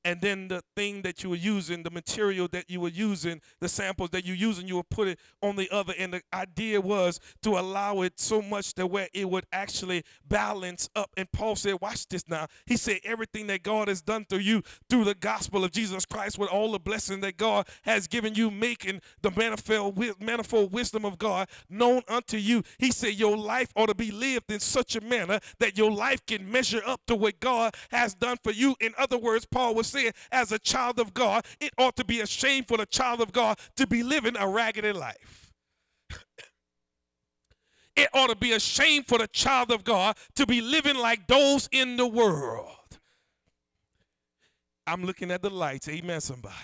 and 0.06 0.22
then 0.22 0.48
the 0.48 0.64
thing 0.76 1.02
that 1.02 1.24
you 1.24 1.32
were 1.32 1.36
using, 1.36 1.82
the 1.82 1.90
material 1.90 2.48
that 2.50 2.70
you 2.70 2.80
were 2.80 2.90
using, 2.90 3.42
the 3.60 3.68
samples 3.68 4.12
that 4.12 4.24
you're 4.24 4.36
using, 4.36 4.68
you 4.68 4.76
would 4.76 4.90
put 4.92 5.08
it 5.08 5.20
on 5.42 5.56
the 5.56 5.68
other. 5.72 5.96
And 5.98 6.14
the 6.14 6.22
idea 6.32 6.80
was 6.80 7.20
to 7.42 7.58
allow 7.58 8.02
it 8.02 8.20
so 8.20 8.40
much 8.40 8.76
that 8.76 8.86
where 8.86 9.10
it 9.16 9.28
would 9.28 9.48
actually 9.52 10.04
balance 10.28 10.88
up. 10.96 11.10
And 11.18 11.30
Paul 11.32 11.56
said, 11.56 11.82
Watch 11.82 12.08
this 12.08 12.28
now. 12.28 12.46
He 12.68 12.78
said, 12.78 13.00
Everything 13.04 13.48
that 13.48 13.64
God 13.64 13.88
has 13.88 14.04
done 14.04 14.26
through 14.30 14.40
you 14.40 14.62
through 14.92 15.06
the 15.06 15.16
gospel 15.16 15.64
of 15.64 15.72
Jesus 15.72 16.06
Christ, 16.06 16.38
with 16.38 16.50
all 16.50 16.72
the 16.72 16.80
blessing 16.80 17.22
that 17.22 17.38
God 17.38 17.68
has 17.82 18.08
given 18.08 18.36
you, 18.36 18.52
making 18.52 19.02
the 19.24 19.32
manifold, 19.32 20.00
manifold 20.20 20.72
wisdom 20.72 21.04
of 21.04 21.18
God 21.18 21.50
known 21.68 22.04
unto 22.08 22.38
you. 22.38 22.62
He 22.78 22.92
said, 22.92 23.16
Your 23.16 23.36
life 23.36 23.74
ought 23.76 23.88
to 23.88 23.96
be 23.96 24.12
lived 24.12 24.52
in 24.52 24.60
such 24.60 24.96
a 24.96 25.02
manner 25.02 25.40
that 25.58 25.80
your 25.80 25.92
life 25.92 26.24
can 26.28 26.52
measure 26.52 26.82
up 26.86 27.02
to 27.08 27.16
what 27.16 27.40
God 27.40 27.74
has 27.90 28.14
done 28.14 28.38
for 28.44 28.52
you. 28.52 28.76
In 28.80 28.94
other 29.00 29.18
words, 29.18 29.48
Paul 29.48 29.74
was 29.74 29.95
saying, 29.96 30.12
as 30.32 30.52
a 30.52 30.60
child 30.60 31.00
of 31.00 31.14
God, 31.14 31.46
it 31.60 31.74
ought 31.78 31.96
to 31.98 32.06
be 32.06 32.22
a 32.22 32.28
shame 32.28 32.64
for 32.64 32.78
the 32.78 32.86
child 32.86 33.22
of 33.22 33.32
God 33.32 33.58
to 33.76 33.88
be 33.88 34.04
living 34.04 34.36
a 34.38 34.48
raggedy 34.48 34.92
life. 34.92 35.54
it 37.96 38.10
ought 38.14 38.30
to 38.30 38.36
be 38.36 38.54
a 38.54 38.60
shame 38.60 39.04
for 39.04 39.18
the 39.18 39.28
child 39.28 39.72
of 39.72 39.84
God 39.84 40.18
to 40.36 40.46
be 40.46 40.62
living 40.62 40.98
like 40.98 41.28
those 41.28 41.70
in 41.72 41.98
the 41.98 42.08
world. 42.08 42.70
I'm 44.88 45.04
looking 45.04 45.32
at 45.32 45.42
the 45.42 45.50
lights. 45.50 45.90
Amen, 45.90 46.22
somebody. 46.22 46.56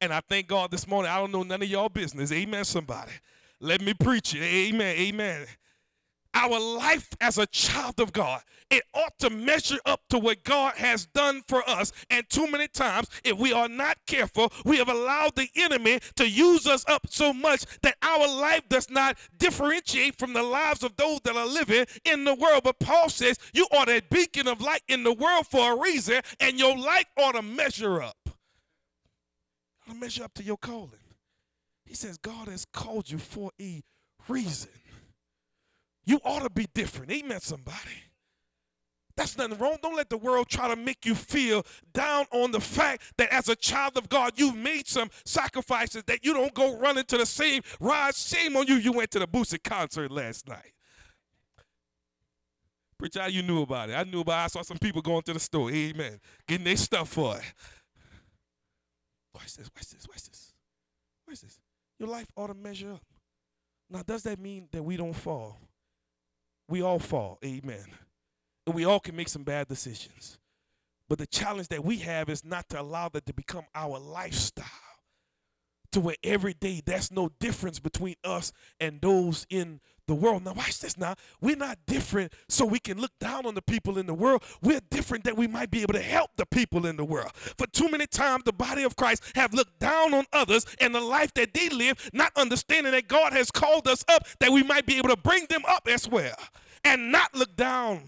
And 0.00 0.12
I 0.12 0.20
thank 0.28 0.48
God 0.48 0.70
this 0.70 0.88
morning. 0.88 1.10
I 1.10 1.18
don't 1.18 1.30
know 1.30 1.44
none 1.44 1.62
of 1.62 1.68
y'all 1.68 1.88
business. 1.88 2.32
Amen, 2.32 2.64
somebody. 2.64 3.12
Let 3.60 3.80
me 3.80 3.94
preach 3.94 4.34
it. 4.34 4.42
Amen. 4.42 4.96
Amen 4.96 5.46
our 6.34 6.58
life 6.58 7.08
as 7.20 7.38
a 7.38 7.46
child 7.46 8.00
of 8.00 8.12
God, 8.12 8.42
it 8.70 8.82
ought 8.94 9.18
to 9.20 9.30
measure 9.30 9.78
up 9.86 10.00
to 10.10 10.18
what 10.18 10.42
God 10.42 10.74
has 10.76 11.06
done 11.06 11.42
for 11.46 11.68
us. 11.68 11.92
And 12.10 12.28
too 12.28 12.50
many 12.50 12.66
times, 12.66 13.08
if 13.24 13.38
we 13.38 13.52
are 13.52 13.68
not 13.68 13.98
careful, 14.06 14.52
we 14.64 14.78
have 14.78 14.88
allowed 14.88 15.36
the 15.36 15.48
enemy 15.54 16.00
to 16.16 16.28
use 16.28 16.66
us 16.66 16.84
up 16.88 17.06
so 17.08 17.32
much 17.32 17.64
that 17.82 17.96
our 18.02 18.26
life 18.26 18.68
does 18.68 18.90
not 18.90 19.16
differentiate 19.38 20.18
from 20.18 20.32
the 20.32 20.42
lives 20.42 20.82
of 20.82 20.96
those 20.96 21.20
that 21.24 21.36
are 21.36 21.46
living 21.46 21.86
in 22.04 22.24
the 22.24 22.34
world. 22.34 22.64
But 22.64 22.80
Paul 22.80 23.08
says 23.08 23.38
you 23.52 23.66
are 23.76 23.88
a 23.88 24.00
beacon 24.10 24.48
of 24.48 24.60
light 24.60 24.82
in 24.88 25.04
the 25.04 25.12
world 25.12 25.46
for 25.46 25.72
a 25.72 25.80
reason, 25.80 26.20
and 26.40 26.58
your 26.58 26.76
life 26.76 27.06
ought 27.16 27.32
to 27.32 27.42
measure 27.42 28.02
up. 28.02 28.16
Measure 30.00 30.24
up 30.24 30.34
to 30.34 30.42
your 30.42 30.56
calling. 30.56 30.90
He 31.84 31.94
says 31.94 32.16
God 32.16 32.48
has 32.48 32.64
called 32.64 33.10
you 33.10 33.18
for 33.18 33.50
a 33.60 33.82
reason. 34.28 34.70
You 36.04 36.20
ought 36.24 36.42
to 36.42 36.50
be 36.50 36.66
different. 36.74 37.10
Amen, 37.12 37.40
somebody. 37.40 38.04
That's 39.16 39.38
nothing 39.38 39.58
wrong. 39.58 39.76
Don't 39.80 39.96
let 39.96 40.10
the 40.10 40.16
world 40.16 40.48
try 40.48 40.68
to 40.68 40.76
make 40.76 41.06
you 41.06 41.14
feel 41.14 41.64
down 41.92 42.26
on 42.32 42.50
the 42.50 42.60
fact 42.60 43.12
that 43.16 43.32
as 43.32 43.48
a 43.48 43.54
child 43.54 43.96
of 43.96 44.08
God, 44.08 44.32
you've 44.36 44.56
made 44.56 44.88
some 44.88 45.08
sacrifices 45.24 46.02
that 46.08 46.24
you 46.24 46.34
don't 46.34 46.52
go 46.52 46.76
running 46.78 47.04
to 47.04 47.18
the 47.18 47.26
same 47.26 47.62
ride. 47.78 48.14
Shame 48.14 48.56
on 48.56 48.66
you. 48.66 48.74
You 48.74 48.92
went 48.92 49.12
to 49.12 49.20
the 49.20 49.28
Boosie 49.28 49.62
concert 49.62 50.10
last 50.10 50.48
night. 50.48 50.72
Preacher, 52.98 53.20
how 53.20 53.28
you 53.28 53.42
knew 53.42 53.62
about 53.62 53.90
it? 53.90 53.94
I 53.94 54.02
knew 54.04 54.20
about 54.20 54.40
it. 54.40 54.44
I 54.44 54.46
saw 54.48 54.62
some 54.62 54.78
people 54.78 55.02
going 55.02 55.22
to 55.22 55.32
the 55.32 55.40
store. 55.40 55.70
Amen. 55.70 56.18
Getting 56.48 56.64
their 56.64 56.76
stuff 56.76 57.08
for 57.08 57.36
it. 57.36 57.44
Watch 59.34 59.56
this, 59.56 59.70
watch 59.76 59.88
this, 59.90 60.06
watch 60.08 60.22
this. 60.24 60.54
Watch 61.28 61.40
this. 61.40 61.58
Your 61.98 62.08
life 62.08 62.26
ought 62.36 62.48
to 62.48 62.54
measure 62.54 62.92
up. 62.92 63.02
Now, 63.90 64.02
does 64.04 64.22
that 64.24 64.40
mean 64.40 64.68
that 64.72 64.82
we 64.82 64.96
don't 64.96 65.12
fall? 65.12 65.60
We 66.68 66.82
all 66.82 66.98
fall, 66.98 67.38
amen. 67.44 67.86
And 68.66 68.74
we 68.74 68.84
all 68.84 69.00
can 69.00 69.16
make 69.16 69.28
some 69.28 69.44
bad 69.44 69.68
decisions. 69.68 70.38
But 71.08 71.18
the 71.18 71.26
challenge 71.26 71.68
that 71.68 71.84
we 71.84 71.98
have 71.98 72.30
is 72.30 72.44
not 72.44 72.68
to 72.70 72.80
allow 72.80 73.10
that 73.10 73.26
to 73.26 73.34
become 73.34 73.64
our 73.74 73.98
lifestyle 73.98 74.64
to 75.94 76.00
where 76.00 76.16
every 76.24 76.54
day 76.54 76.82
there's 76.84 77.12
no 77.12 77.30
difference 77.38 77.78
between 77.78 78.16
us 78.24 78.52
and 78.80 79.00
those 79.00 79.46
in 79.48 79.80
the 80.06 80.14
world. 80.14 80.44
Now, 80.44 80.52
watch 80.52 80.80
this 80.80 80.96
now. 80.98 81.14
We're 81.40 81.56
not 81.56 81.78
different 81.86 82.32
so 82.48 82.64
we 82.64 82.78
can 82.78 83.00
look 83.00 83.12
down 83.20 83.46
on 83.46 83.54
the 83.54 83.62
people 83.62 83.98
in 83.98 84.06
the 84.06 84.14
world. 84.14 84.42
We're 84.62 84.80
different 84.90 85.24
that 85.24 85.36
we 85.36 85.46
might 85.46 85.70
be 85.70 85.82
able 85.82 85.94
to 85.94 86.02
help 86.02 86.30
the 86.36 86.46
people 86.46 86.86
in 86.86 86.96
the 86.96 87.04
world. 87.04 87.30
For 87.34 87.66
too 87.66 87.88
many 87.88 88.06
times, 88.06 88.44
the 88.44 88.52
body 88.52 88.82
of 88.82 88.96
Christ 88.96 89.22
have 89.34 89.54
looked 89.54 89.78
down 89.78 90.14
on 90.14 90.24
others 90.32 90.66
and 90.80 90.94
the 90.94 91.00
life 91.00 91.32
that 91.34 91.54
they 91.54 91.68
live, 91.68 92.10
not 92.12 92.32
understanding 92.36 92.92
that 92.92 93.08
God 93.08 93.32
has 93.32 93.50
called 93.50 93.88
us 93.88 94.04
up 94.08 94.26
that 94.40 94.50
we 94.52 94.62
might 94.62 94.86
be 94.86 94.98
able 94.98 95.08
to 95.10 95.16
bring 95.16 95.46
them 95.46 95.62
up 95.68 95.88
as 95.88 96.08
well 96.08 96.36
and 96.84 97.10
not 97.10 97.34
look 97.34 97.56
down 97.56 98.02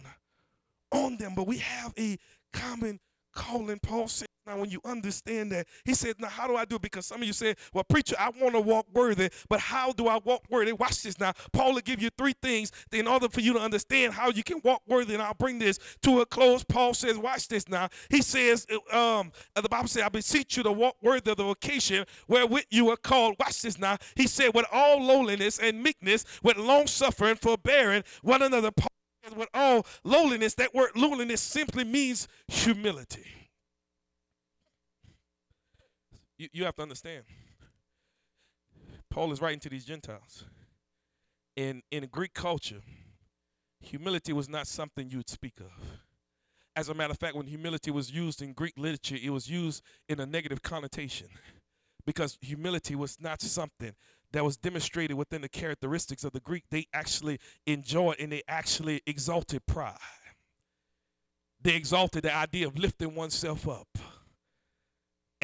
on 0.92 1.16
them. 1.16 1.34
But 1.34 1.46
we 1.46 1.58
have 1.58 1.94
a 1.98 2.18
common 2.52 3.00
calling. 3.34 3.78
Paul 3.78 4.08
said, 4.08 4.28
now, 4.46 4.58
when 4.58 4.70
you 4.70 4.80
understand 4.84 5.50
that, 5.50 5.66
he 5.84 5.92
said, 5.92 6.14
Now, 6.20 6.28
how 6.28 6.46
do 6.46 6.54
I 6.54 6.64
do 6.64 6.76
it? 6.76 6.82
Because 6.82 7.04
some 7.04 7.20
of 7.20 7.26
you 7.26 7.32
say, 7.32 7.56
Well, 7.74 7.82
preacher, 7.82 8.14
I 8.18 8.30
want 8.40 8.54
to 8.54 8.60
walk 8.60 8.86
worthy, 8.92 9.30
but 9.48 9.58
how 9.58 9.92
do 9.92 10.06
I 10.06 10.18
walk 10.18 10.44
worthy? 10.48 10.72
Watch 10.72 11.02
this 11.02 11.18
now. 11.18 11.32
Paul 11.52 11.74
will 11.74 11.80
give 11.80 12.00
you 12.00 12.10
three 12.16 12.34
things 12.40 12.70
in 12.92 13.08
order 13.08 13.28
for 13.28 13.40
you 13.40 13.52
to 13.54 13.58
understand 13.58 14.14
how 14.14 14.30
you 14.30 14.44
can 14.44 14.60
walk 14.62 14.82
worthy. 14.86 15.14
And 15.14 15.22
I'll 15.22 15.34
bring 15.34 15.58
this 15.58 15.80
to 16.02 16.20
a 16.20 16.26
close. 16.26 16.62
Paul 16.62 16.94
says, 16.94 17.18
Watch 17.18 17.48
this 17.48 17.68
now. 17.68 17.88
He 18.08 18.22
says, 18.22 18.66
um, 18.92 19.32
The 19.54 19.68
Bible 19.68 19.88
says, 19.88 20.04
I 20.04 20.08
beseech 20.10 20.56
you 20.56 20.62
to 20.62 20.72
walk 20.72 20.96
worthy 21.02 21.32
of 21.32 21.38
the 21.38 21.44
vocation 21.44 22.06
wherewith 22.28 22.66
you 22.70 22.88
are 22.90 22.96
called. 22.96 23.34
Watch 23.40 23.62
this 23.62 23.78
now. 23.78 23.98
He 24.14 24.28
said, 24.28 24.54
With 24.54 24.66
all 24.70 25.02
lowliness 25.02 25.58
and 25.58 25.82
meekness, 25.82 26.24
with 26.44 26.56
long 26.56 26.86
suffering, 26.86 27.34
forbearing 27.34 28.04
one 28.22 28.42
another. 28.42 28.70
Paul 28.70 28.92
says, 29.24 29.34
With 29.34 29.48
all 29.52 29.84
lowliness, 30.04 30.54
that 30.54 30.72
word 30.72 30.90
lowliness 30.94 31.40
simply 31.40 31.82
means 31.82 32.28
humility. 32.46 33.45
You, 36.38 36.48
you 36.52 36.64
have 36.64 36.76
to 36.76 36.82
understand. 36.82 37.24
Paul 39.10 39.32
is 39.32 39.40
writing 39.40 39.60
to 39.60 39.68
these 39.68 39.84
Gentiles. 39.84 40.44
In, 41.56 41.82
in 41.90 42.06
Greek 42.06 42.34
culture, 42.34 42.82
humility 43.80 44.32
was 44.32 44.48
not 44.48 44.66
something 44.66 45.08
you 45.08 45.18
would 45.18 45.30
speak 45.30 45.54
of. 45.60 45.72
As 46.74 46.90
a 46.90 46.94
matter 46.94 47.12
of 47.12 47.18
fact, 47.18 47.34
when 47.34 47.46
humility 47.46 47.90
was 47.90 48.10
used 48.10 48.42
in 48.42 48.52
Greek 48.52 48.74
literature, 48.76 49.16
it 49.20 49.30
was 49.30 49.48
used 49.48 49.82
in 50.08 50.20
a 50.20 50.26
negative 50.26 50.62
connotation 50.62 51.28
because 52.04 52.36
humility 52.42 52.94
was 52.94 53.16
not 53.18 53.40
something 53.40 53.94
that 54.32 54.44
was 54.44 54.58
demonstrated 54.58 55.16
within 55.16 55.40
the 55.40 55.48
characteristics 55.48 56.22
of 56.24 56.32
the 56.32 56.40
Greek. 56.40 56.64
They 56.70 56.86
actually 56.92 57.38
enjoyed 57.66 58.16
and 58.20 58.30
they 58.30 58.42
actually 58.46 59.00
exalted 59.06 59.64
pride. 59.64 59.96
They 61.62 61.74
exalted 61.74 62.24
the 62.24 62.34
idea 62.34 62.66
of 62.66 62.78
lifting 62.78 63.14
oneself 63.14 63.66
up. 63.66 63.88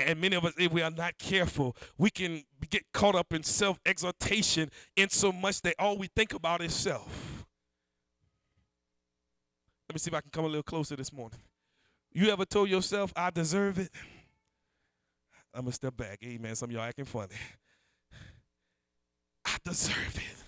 And 0.07 0.21
many 0.21 0.37
of 0.37 0.45
us, 0.45 0.53
if 0.59 0.73
we 0.73 0.83
are 0.83 0.91
not 0.91 1.19
careful, 1.19 1.77
we 1.99 2.11
can 2.11 2.43
get 2.71 2.85
caught 2.93 3.15
up 3.15 3.33
in 3.33 3.43
self 3.43 3.79
exaltation 3.85 4.71
in 4.97 5.09
so 5.09 5.33
much 5.33 5.63
that 5.63 5.75
all 5.79 5.97
we 5.97 6.09
think 6.15 6.35
about 6.35 6.63
is 6.63 6.75
self. 6.75 7.45
Let 9.89 9.95
me 9.95 9.99
see 9.99 10.11
if 10.11 10.15
I 10.15 10.21
can 10.21 10.31
come 10.31 10.45
a 10.45 10.49
little 10.49 10.63
closer 10.63 10.97
this 10.97 11.13
morning. 11.13 11.39
You 12.13 12.31
ever 12.31 12.45
told 12.45 12.69
yourself, 12.69 13.13
I 13.17 13.31
deserve 13.31 13.79
it? 13.79 13.91
I'm 15.55 15.63
going 15.63 15.71
to 15.71 15.75
step 15.75 15.97
back. 15.97 16.19
Amen. 16.25 16.55
Some 16.55 16.71
of 16.71 16.75
y'all 16.75 16.83
acting 16.83 17.05
funny. 17.05 17.35
I 19.45 19.57
deserve 19.65 20.17
it. 20.17 20.42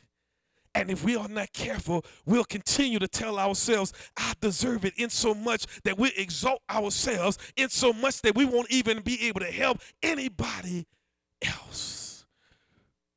And 0.75 0.91
if 0.91 1.05
we 1.05 1.16
are 1.16 1.29
not 1.29 1.53
careful, 1.53 2.05
we'll 2.27 2.45
continue 2.45 2.99
to 2.99 3.09
tell 3.09 3.39
ourselves, 3.39 3.93
I 4.16 4.33
deserve 4.41 4.85
it 4.85 4.95
in 4.97 5.09
so 5.09 5.35
much 5.35 5.66
that 5.85 5.97
we 5.99 6.12
exalt 6.16 6.62
ourselves 6.68 7.39
in 7.57 7.68
so 7.68 7.93
much 7.93 8.22
that 8.22 8.35
we 8.35 8.45
won't 8.45 8.70
even 8.70 9.01
be 9.01 9.29
able 9.29 9.41
to 9.41 9.51
help 9.51 9.81
anybody 10.03 10.87
else. 11.43 12.27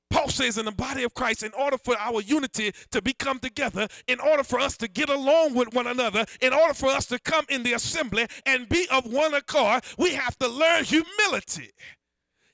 Paul 0.09 0.29
says 0.29 0.57
in 0.57 0.65
the 0.65 0.71
body 0.71 1.03
of 1.03 1.13
Christ, 1.13 1.43
in 1.43 1.51
order 1.53 1.77
for 1.77 1.95
our 1.97 2.21
unity 2.21 2.73
to 2.91 3.01
become 3.01 3.39
together, 3.39 3.87
in 4.07 4.19
order 4.19 4.43
for 4.43 4.59
us 4.59 4.77
to 4.77 4.87
get 4.87 5.09
along 5.09 5.53
with 5.53 5.73
one 5.73 5.87
another, 5.87 6.25
in 6.41 6.53
order 6.53 6.73
for 6.73 6.89
us 6.89 7.05
to 7.07 7.19
come 7.19 7.45
in 7.49 7.63
the 7.63 7.73
assembly 7.73 8.25
and 8.45 8.69
be 8.69 8.87
of 8.89 9.05
one 9.05 9.33
accord, 9.33 9.83
we 9.97 10.13
have 10.13 10.37
to 10.39 10.47
learn 10.47 10.85
humility. 10.85 11.71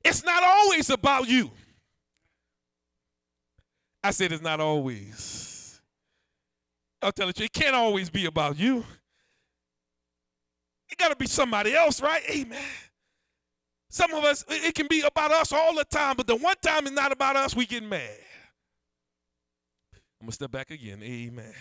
It's 0.03 0.23
not 0.23 0.43
always 0.43 0.89
about 0.89 1.29
you. 1.29 1.51
I 4.03 4.11
said 4.11 4.31
it's 4.31 4.41
not 4.43 4.59
always. 4.59 5.81
I'll 7.01 7.11
tell 7.11 7.27
you, 7.27 7.33
it 7.37 7.53
can't 7.53 7.75
always 7.75 8.09
be 8.09 8.25
about 8.25 8.57
you. 8.57 8.83
It 10.89 10.97
got 10.97 11.09
to 11.09 11.15
be 11.15 11.27
somebody 11.27 11.73
else, 11.73 12.01
right? 12.01 12.21
Amen. 12.29 12.59
Some 13.89 14.13
of 14.13 14.23
us, 14.23 14.43
it 14.49 14.75
can 14.75 14.87
be 14.87 15.01
about 15.01 15.31
us 15.31 15.51
all 15.53 15.75
the 15.75 15.85
time, 15.85 16.15
but 16.17 16.27
the 16.27 16.35
one 16.35 16.55
time 16.61 16.87
it's 16.87 16.95
not 16.95 17.11
about 17.11 17.35
us, 17.35 17.55
we 17.55 17.65
get 17.65 17.83
mad. 17.83 18.09
I'm 20.19 20.25
going 20.25 20.29
to 20.29 20.35
step 20.35 20.51
back 20.51 20.71
again. 20.71 21.01
Amen. 21.03 21.53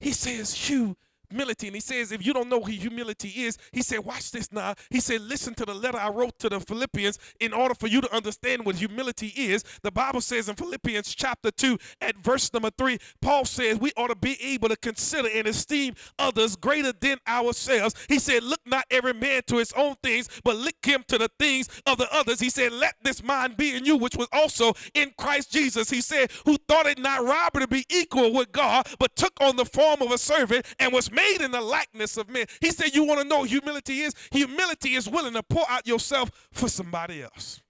He 0.00 0.12
says, 0.12 0.68
You 0.68 0.96
humility. 1.32 1.68
And 1.68 1.76
he 1.76 1.80
says, 1.80 2.12
if 2.12 2.24
you 2.24 2.32
don't 2.32 2.48
know 2.48 2.60
who 2.60 2.70
humility 2.72 3.28
is, 3.28 3.58
he 3.72 3.82
said, 3.82 4.00
watch 4.00 4.30
this 4.30 4.52
now. 4.52 4.74
He 4.90 5.00
said, 5.00 5.22
listen 5.22 5.54
to 5.54 5.64
the 5.64 5.74
letter 5.74 5.98
I 5.98 6.10
wrote 6.10 6.38
to 6.40 6.48
the 6.48 6.60
Philippians 6.60 7.18
in 7.40 7.52
order 7.52 7.74
for 7.74 7.88
you 7.88 8.00
to 8.00 8.14
understand 8.14 8.64
what 8.64 8.76
humility 8.76 9.32
is. 9.36 9.64
The 9.82 9.90
Bible 9.90 10.20
says 10.20 10.48
in 10.48 10.56
Philippians 10.56 11.14
chapter 11.14 11.50
2 11.50 11.78
at 12.00 12.16
verse 12.18 12.52
number 12.52 12.70
3, 12.76 12.98
Paul 13.20 13.44
says 13.44 13.78
we 13.78 13.92
ought 13.96 14.08
to 14.08 14.16
be 14.16 14.36
able 14.42 14.68
to 14.68 14.76
consider 14.76 15.28
and 15.32 15.46
esteem 15.46 15.94
others 16.18 16.56
greater 16.56 16.92
than 16.92 17.18
ourselves. 17.26 17.94
He 18.08 18.18
said, 18.18 18.42
look 18.42 18.60
not 18.66 18.84
every 18.90 19.14
man 19.14 19.42
to 19.46 19.56
his 19.56 19.72
own 19.72 19.96
things, 20.02 20.28
but 20.44 20.56
look 20.56 20.74
him 20.84 21.04
to 21.08 21.18
the 21.18 21.30
things 21.38 21.68
of 21.86 21.98
the 21.98 22.12
others. 22.14 22.40
He 22.40 22.50
said, 22.50 22.72
let 22.72 22.94
this 23.02 23.22
mind 23.22 23.56
be 23.56 23.74
in 23.74 23.84
you, 23.84 23.96
which 23.96 24.16
was 24.16 24.28
also 24.32 24.74
in 24.94 25.12
Christ 25.16 25.52
Jesus. 25.52 25.90
He 25.90 26.00
said, 26.00 26.30
who 26.44 26.56
thought 26.68 26.86
it 26.86 26.98
not 26.98 27.24
robbery 27.24 27.62
to 27.62 27.68
be 27.68 27.86
equal 27.90 28.32
with 28.32 28.52
God, 28.52 28.86
but 28.98 29.16
took 29.16 29.32
on 29.40 29.56
the 29.56 29.64
form 29.64 30.02
of 30.02 30.10
a 30.10 30.18
servant 30.18 30.66
and 30.78 30.92
was 30.92 31.10
made 31.10 31.21
made 31.22 31.44
in 31.44 31.50
the 31.50 31.60
likeness 31.60 32.16
of 32.16 32.28
men. 32.28 32.46
He 32.60 32.70
said, 32.70 32.94
You 32.94 33.04
want 33.04 33.20
to 33.20 33.28
know 33.28 33.42
humility 33.44 34.00
is? 34.00 34.14
Humility 34.30 34.94
is 34.94 35.08
willing 35.08 35.34
to 35.34 35.42
pour 35.42 35.64
out 35.68 35.86
yourself 35.86 36.30
for 36.52 36.68
somebody 36.68 37.22
else. 37.22 37.62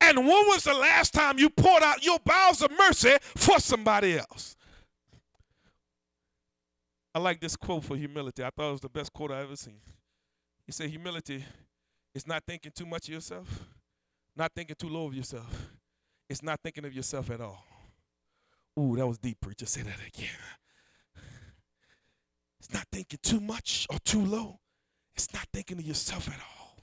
And 0.00 0.18
when 0.18 0.46
was 0.46 0.64
the 0.64 0.74
last 0.74 1.14
time 1.14 1.38
you 1.38 1.48
poured 1.48 1.82
out 1.82 2.04
your 2.04 2.18
bowels 2.24 2.62
of 2.62 2.70
mercy 2.78 3.16
for 3.36 3.58
somebody 3.58 4.18
else? 4.18 4.56
I 7.14 7.20
like 7.20 7.40
this 7.40 7.56
quote 7.56 7.84
for 7.84 7.96
humility. 7.96 8.42
I 8.42 8.50
thought 8.50 8.68
it 8.68 8.72
was 8.72 8.80
the 8.80 8.88
best 8.88 9.12
quote 9.12 9.30
I 9.30 9.42
ever 9.42 9.56
seen. 9.56 9.80
He 10.66 10.72
said, 10.72 10.90
Humility 10.90 11.44
is 12.14 12.26
not 12.26 12.42
thinking 12.46 12.72
too 12.74 12.86
much 12.86 13.08
of 13.08 13.14
yourself, 13.14 13.64
not 14.36 14.52
thinking 14.54 14.76
too 14.78 14.88
low 14.88 15.06
of 15.06 15.14
yourself. 15.14 15.70
It's 16.28 16.42
not 16.42 16.60
thinking 16.62 16.84
of 16.84 16.92
yourself 16.92 17.30
at 17.30 17.40
all. 17.40 17.64
Ooh, 18.78 18.96
that 18.96 19.06
was 19.06 19.18
deep, 19.18 19.40
preacher. 19.40 19.66
Say 19.66 19.82
that 19.82 19.98
again. 20.06 20.30
It's 22.64 22.72
not 22.72 22.86
thinking 22.90 23.18
too 23.22 23.40
much 23.40 23.86
or 23.90 23.98
too 24.06 24.24
low. 24.24 24.58
It's 25.14 25.32
not 25.34 25.46
thinking 25.52 25.78
of 25.78 25.84
yourself 25.84 26.28
at 26.28 26.40
all. 26.40 26.78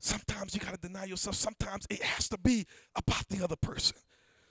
Sometimes 0.00 0.54
you 0.54 0.60
got 0.60 0.74
to 0.74 0.88
deny 0.88 1.04
yourself. 1.04 1.36
Sometimes 1.36 1.86
it 1.88 2.02
has 2.02 2.28
to 2.30 2.38
be 2.38 2.66
about 2.96 3.28
the 3.28 3.44
other 3.44 3.54
person. 3.54 3.96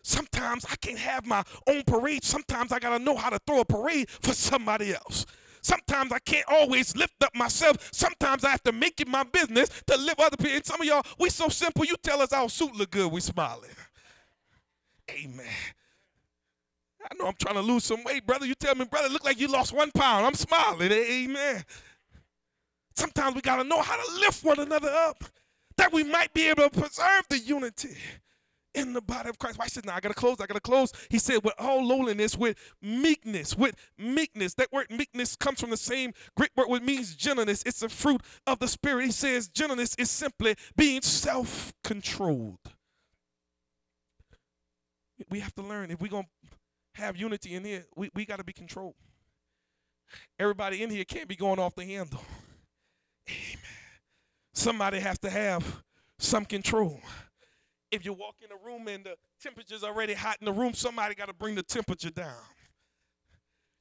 Sometimes 0.04 0.66
I 0.72 0.76
can't 0.78 0.98
have 0.98 1.26
my 1.26 1.44
own 1.68 1.84
parade. 1.84 2.24
Sometimes 2.24 2.72
I 2.72 2.80
got 2.80 2.98
to 2.98 3.04
know 3.04 3.18
how 3.18 3.30
to 3.30 3.40
throw 3.46 3.60
a 3.60 3.66
parade 3.66 4.10
for 4.10 4.32
somebody 4.32 4.94
else. 4.94 5.26
Sometimes 5.62 6.14
I 6.14 6.20
can't 6.20 6.46
always 6.48 6.96
lift 6.96 7.22
up 7.22 7.36
myself. 7.36 7.90
Sometimes 7.92 8.46
I 8.46 8.52
have 8.52 8.64
to 8.64 8.72
make 8.72 9.02
it 9.02 9.10
my 9.10 9.24
business 9.24 9.68
to 9.88 9.98
lift 9.98 10.22
other 10.22 10.38
people. 10.38 10.56
And 10.56 10.66
some 10.66 10.80
of 10.80 10.88
y'all, 10.88 11.06
we 11.20 11.30
so 11.30 11.50
simple. 11.50 11.84
You 11.84 11.96
tell 12.02 12.22
us 12.22 12.32
our 12.32 12.48
suit 12.48 12.74
look 12.74 12.92
good, 12.92 13.12
we 13.12 13.20
smiling. 13.20 13.70
Amen. 15.12 15.46
I 17.04 17.16
know 17.16 17.28
I'm 17.28 17.36
trying 17.40 17.56
to 17.56 17.62
lose 17.62 17.84
some 17.84 18.04
weight, 18.04 18.26
brother. 18.26 18.46
You 18.46 18.56
tell 18.56 18.76
me, 18.76 18.86
brother, 18.86 19.10
look 19.10 19.24
like 19.24 19.40
you 19.40 19.48
lost 19.48 19.74
one 19.74 19.92
pound. 19.92 20.26
I'm 20.26 20.34
smiling. 20.34 20.92
Amen. 20.92 21.64
Sometimes 22.96 23.36
we 23.36 23.42
got 23.42 23.58
to 23.58 23.64
know 23.64 23.82
how 23.82 23.96
to 23.96 24.20
lift 24.20 24.44
one 24.44 24.60
another 24.60 24.90
up 24.90 25.24
that 25.78 25.92
we 25.92 26.04
might 26.04 26.34
be 26.34 26.48
able 26.50 26.64
to 26.64 26.70
preserve 26.70 27.24
the 27.30 27.40
unity 27.40 27.96
in 28.74 28.94
the 28.94 29.02
body 29.02 29.30
of 29.30 29.38
Christ. 29.38 29.58
Why 29.58 29.68
said 29.68 29.86
now 29.86 29.96
I 29.96 30.00
gotta 30.00 30.14
close, 30.14 30.40
I 30.40 30.46
gotta 30.46 30.60
close. 30.60 30.92
He 31.10 31.20
said, 31.20 31.44
with 31.44 31.54
all 31.58 31.86
lowliness, 31.86 32.38
with 32.38 32.58
meekness, 32.82 33.58
with 33.58 33.76
meekness. 33.98 34.54
That 34.56 34.72
word 34.72 34.88
meekness 34.90 35.36
comes 35.36 35.60
from 35.60 35.70
the 35.70 35.78
same 35.78 36.14
Greek 36.38 36.52
word 36.56 36.68
which 36.68 36.84
means 36.84 37.16
gentleness. 37.16 37.64
It's 37.66 37.82
a 37.82 37.90
fruit 37.90 38.22
of 38.48 38.60
the 38.60 38.68
spirit. 38.68 39.06
He 39.06 39.12
says 39.12 39.48
gentleness 39.48 39.96
is 39.98 40.10
simply 40.10 40.56
being 40.76 41.02
self-controlled. 41.02 42.60
We 45.30 45.40
have 45.40 45.54
to 45.56 45.62
learn 45.62 45.92
if 45.92 46.02
we're 46.02 46.08
gonna 46.08 46.28
have 46.96 47.18
unity 47.18 47.56
in 47.56 47.64
here, 47.64 47.86
we, 47.96 48.10
we 48.14 48.26
got 48.26 48.38
to 48.38 48.44
be 48.44 48.54
controlled. 48.54 48.96
Everybody 50.40 50.84
in 50.84 50.90
here 50.90 51.06
can't 51.06 51.28
be 51.28 51.36
going 51.36 51.60
off 51.60 51.76
the 51.76 51.86
handle. 51.86 52.22
Amen. 53.30 53.62
Somebody 54.54 55.00
has 55.00 55.18
to 55.20 55.30
have 55.30 55.84
some 56.20 56.46
control. 56.46 57.00
If 57.92 58.06
you 58.06 58.14
walk 58.14 58.36
in 58.42 58.52
a 58.52 58.66
room 58.66 58.88
and 58.88 59.04
the 59.04 59.16
temperature's 59.42 59.84
already 59.84 60.14
hot 60.14 60.38
in 60.40 60.46
the 60.46 60.52
room, 60.52 60.74
somebody 60.74 61.16
got 61.16 61.28
to 61.28 61.34
bring 61.34 61.56
the 61.56 61.64
temperature 61.64 62.10
down. 62.10 62.36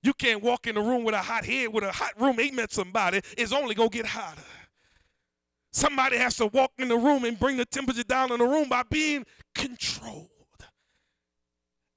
You 0.02 0.14
can't 0.14 0.42
walk 0.42 0.66
in 0.66 0.76
the 0.76 0.80
room 0.80 1.04
with 1.04 1.14
a 1.14 1.18
hot 1.18 1.44
head, 1.44 1.72
with 1.72 1.84
a 1.84 1.92
hot 1.92 2.12
room, 2.18 2.40
amen, 2.40 2.68
somebody. 2.70 3.20
It's 3.36 3.52
only 3.52 3.74
going 3.74 3.90
to 3.90 3.96
get 3.96 4.06
hotter. 4.06 4.42
Somebody 5.72 6.16
has 6.16 6.36
to 6.36 6.46
walk 6.46 6.72
in 6.78 6.88
the 6.88 6.96
room 6.96 7.24
and 7.24 7.38
bring 7.38 7.56
the 7.56 7.64
temperature 7.64 8.02
down 8.02 8.32
in 8.32 8.38
the 8.38 8.46
room 8.46 8.68
by 8.68 8.82
being 8.82 9.24
controlled. 9.54 10.28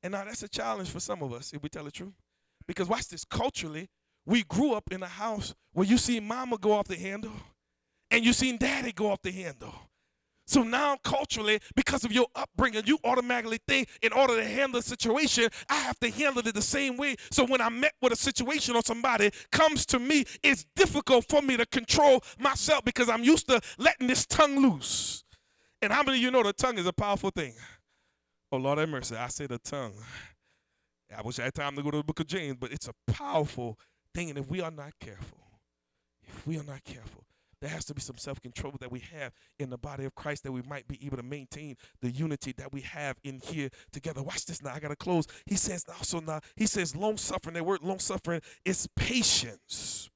And 0.03 0.11
now 0.11 0.25
that's 0.25 0.43
a 0.43 0.49
challenge 0.49 0.89
for 0.89 0.99
some 0.99 1.23
of 1.23 1.33
us, 1.33 1.53
if 1.53 1.63
we 1.63 1.69
tell 1.69 1.85
the 1.85 1.91
truth. 1.91 2.13
Because 2.67 2.87
watch 2.87 3.07
this, 3.07 3.23
culturally, 3.25 3.87
we 4.25 4.43
grew 4.43 4.73
up 4.73 4.91
in 4.91 5.01
a 5.01 5.07
house 5.07 5.55
where 5.71 5.87
you 5.87 5.97
see 5.97 6.19
mama 6.19 6.57
go 6.57 6.73
off 6.73 6.87
the 6.87 6.95
handle 6.95 7.31
and 8.11 8.23
you 8.23 8.33
seen 8.33 8.57
daddy 8.57 8.91
go 8.91 9.09
off 9.11 9.21
the 9.21 9.31
handle. 9.31 9.73
So 10.45 10.61
now, 10.61 10.97
culturally, 11.03 11.59
because 11.73 12.03
of 12.03 12.11
your 12.11 12.27
upbringing, 12.35 12.83
you 12.85 12.97
automatically 13.05 13.59
think 13.65 13.87
in 14.01 14.11
order 14.11 14.35
to 14.35 14.45
handle 14.45 14.79
a 14.79 14.83
situation, 14.83 15.47
I 15.69 15.75
have 15.75 15.97
to 16.01 16.11
handle 16.11 16.45
it 16.45 16.53
the 16.53 16.61
same 16.61 16.97
way. 16.97 17.15
So 17.31 17.45
when 17.45 17.61
I 17.61 17.69
met 17.69 17.93
with 18.01 18.11
a 18.11 18.17
situation 18.17 18.75
or 18.75 18.81
somebody 18.85 19.31
comes 19.51 19.85
to 19.87 19.99
me, 19.99 20.25
it's 20.43 20.65
difficult 20.75 21.25
for 21.29 21.41
me 21.41 21.55
to 21.55 21.65
control 21.65 22.21
myself 22.39 22.83
because 22.83 23.09
I'm 23.09 23.23
used 23.23 23.47
to 23.47 23.61
letting 23.77 24.07
this 24.07 24.25
tongue 24.25 24.59
loose. 24.59 25.23
And 25.81 25.93
how 25.93 26.03
many 26.03 26.17
of 26.17 26.23
you 26.23 26.31
know 26.31 26.43
the 26.43 26.53
tongue 26.53 26.77
is 26.77 26.87
a 26.87 26.93
powerful 26.93 27.29
thing? 27.29 27.53
Oh, 28.53 28.57
Lord 28.57 28.77
have 28.77 28.87
mercy. 28.87 29.15
I 29.15 29.29
said 29.29 29.49
the 29.49 29.57
tongue. 29.57 29.95
I 31.17 31.23
wish 31.23 31.39
I 31.39 31.45
had 31.45 31.55
time 31.55 31.75
to 31.75 31.81
go 31.81 31.89
to 31.89 31.97
the 31.97 32.03
book 32.03 32.19
of 32.19 32.27
James, 32.27 32.55
but 32.59 32.71
it's 32.71 32.87
a 32.87 33.11
powerful 33.11 33.79
thing. 34.13 34.29
And 34.29 34.37
if 34.37 34.47
we 34.47 34.61
are 34.61 34.69
not 34.69 34.91
careful, 34.99 35.39
if 36.21 36.45
we 36.45 36.59
are 36.59 36.63
not 36.63 36.83
careful, 36.83 37.25
there 37.61 37.71
has 37.71 37.83
to 37.85 37.95
be 37.95 38.01
some 38.01 38.17
self 38.17 38.39
control 38.39 38.75
that 38.79 38.91
we 38.91 38.99
have 38.99 39.31
in 39.57 39.71
the 39.71 39.77
body 39.79 40.05
of 40.05 40.13
Christ 40.13 40.43
that 40.43 40.51
we 40.51 40.61
might 40.69 40.87
be 40.87 41.03
able 41.03 41.17
to 41.17 41.23
maintain 41.23 41.77
the 42.03 42.11
unity 42.11 42.53
that 42.57 42.71
we 42.71 42.81
have 42.81 43.17
in 43.23 43.39
here 43.39 43.69
together. 43.91 44.21
Watch 44.21 44.45
this 44.45 44.61
now. 44.61 44.71
I 44.75 44.79
got 44.79 44.89
to 44.89 44.95
close. 44.95 45.25
He 45.47 45.55
says 45.55 45.83
also 45.89 46.19
now, 46.19 46.39
he 46.55 46.67
says 46.67 46.95
long 46.95 47.17
suffering. 47.17 47.55
That 47.55 47.65
word 47.65 47.81
long 47.81 47.97
suffering 47.97 48.41
is 48.63 48.87
patience. 48.95 50.11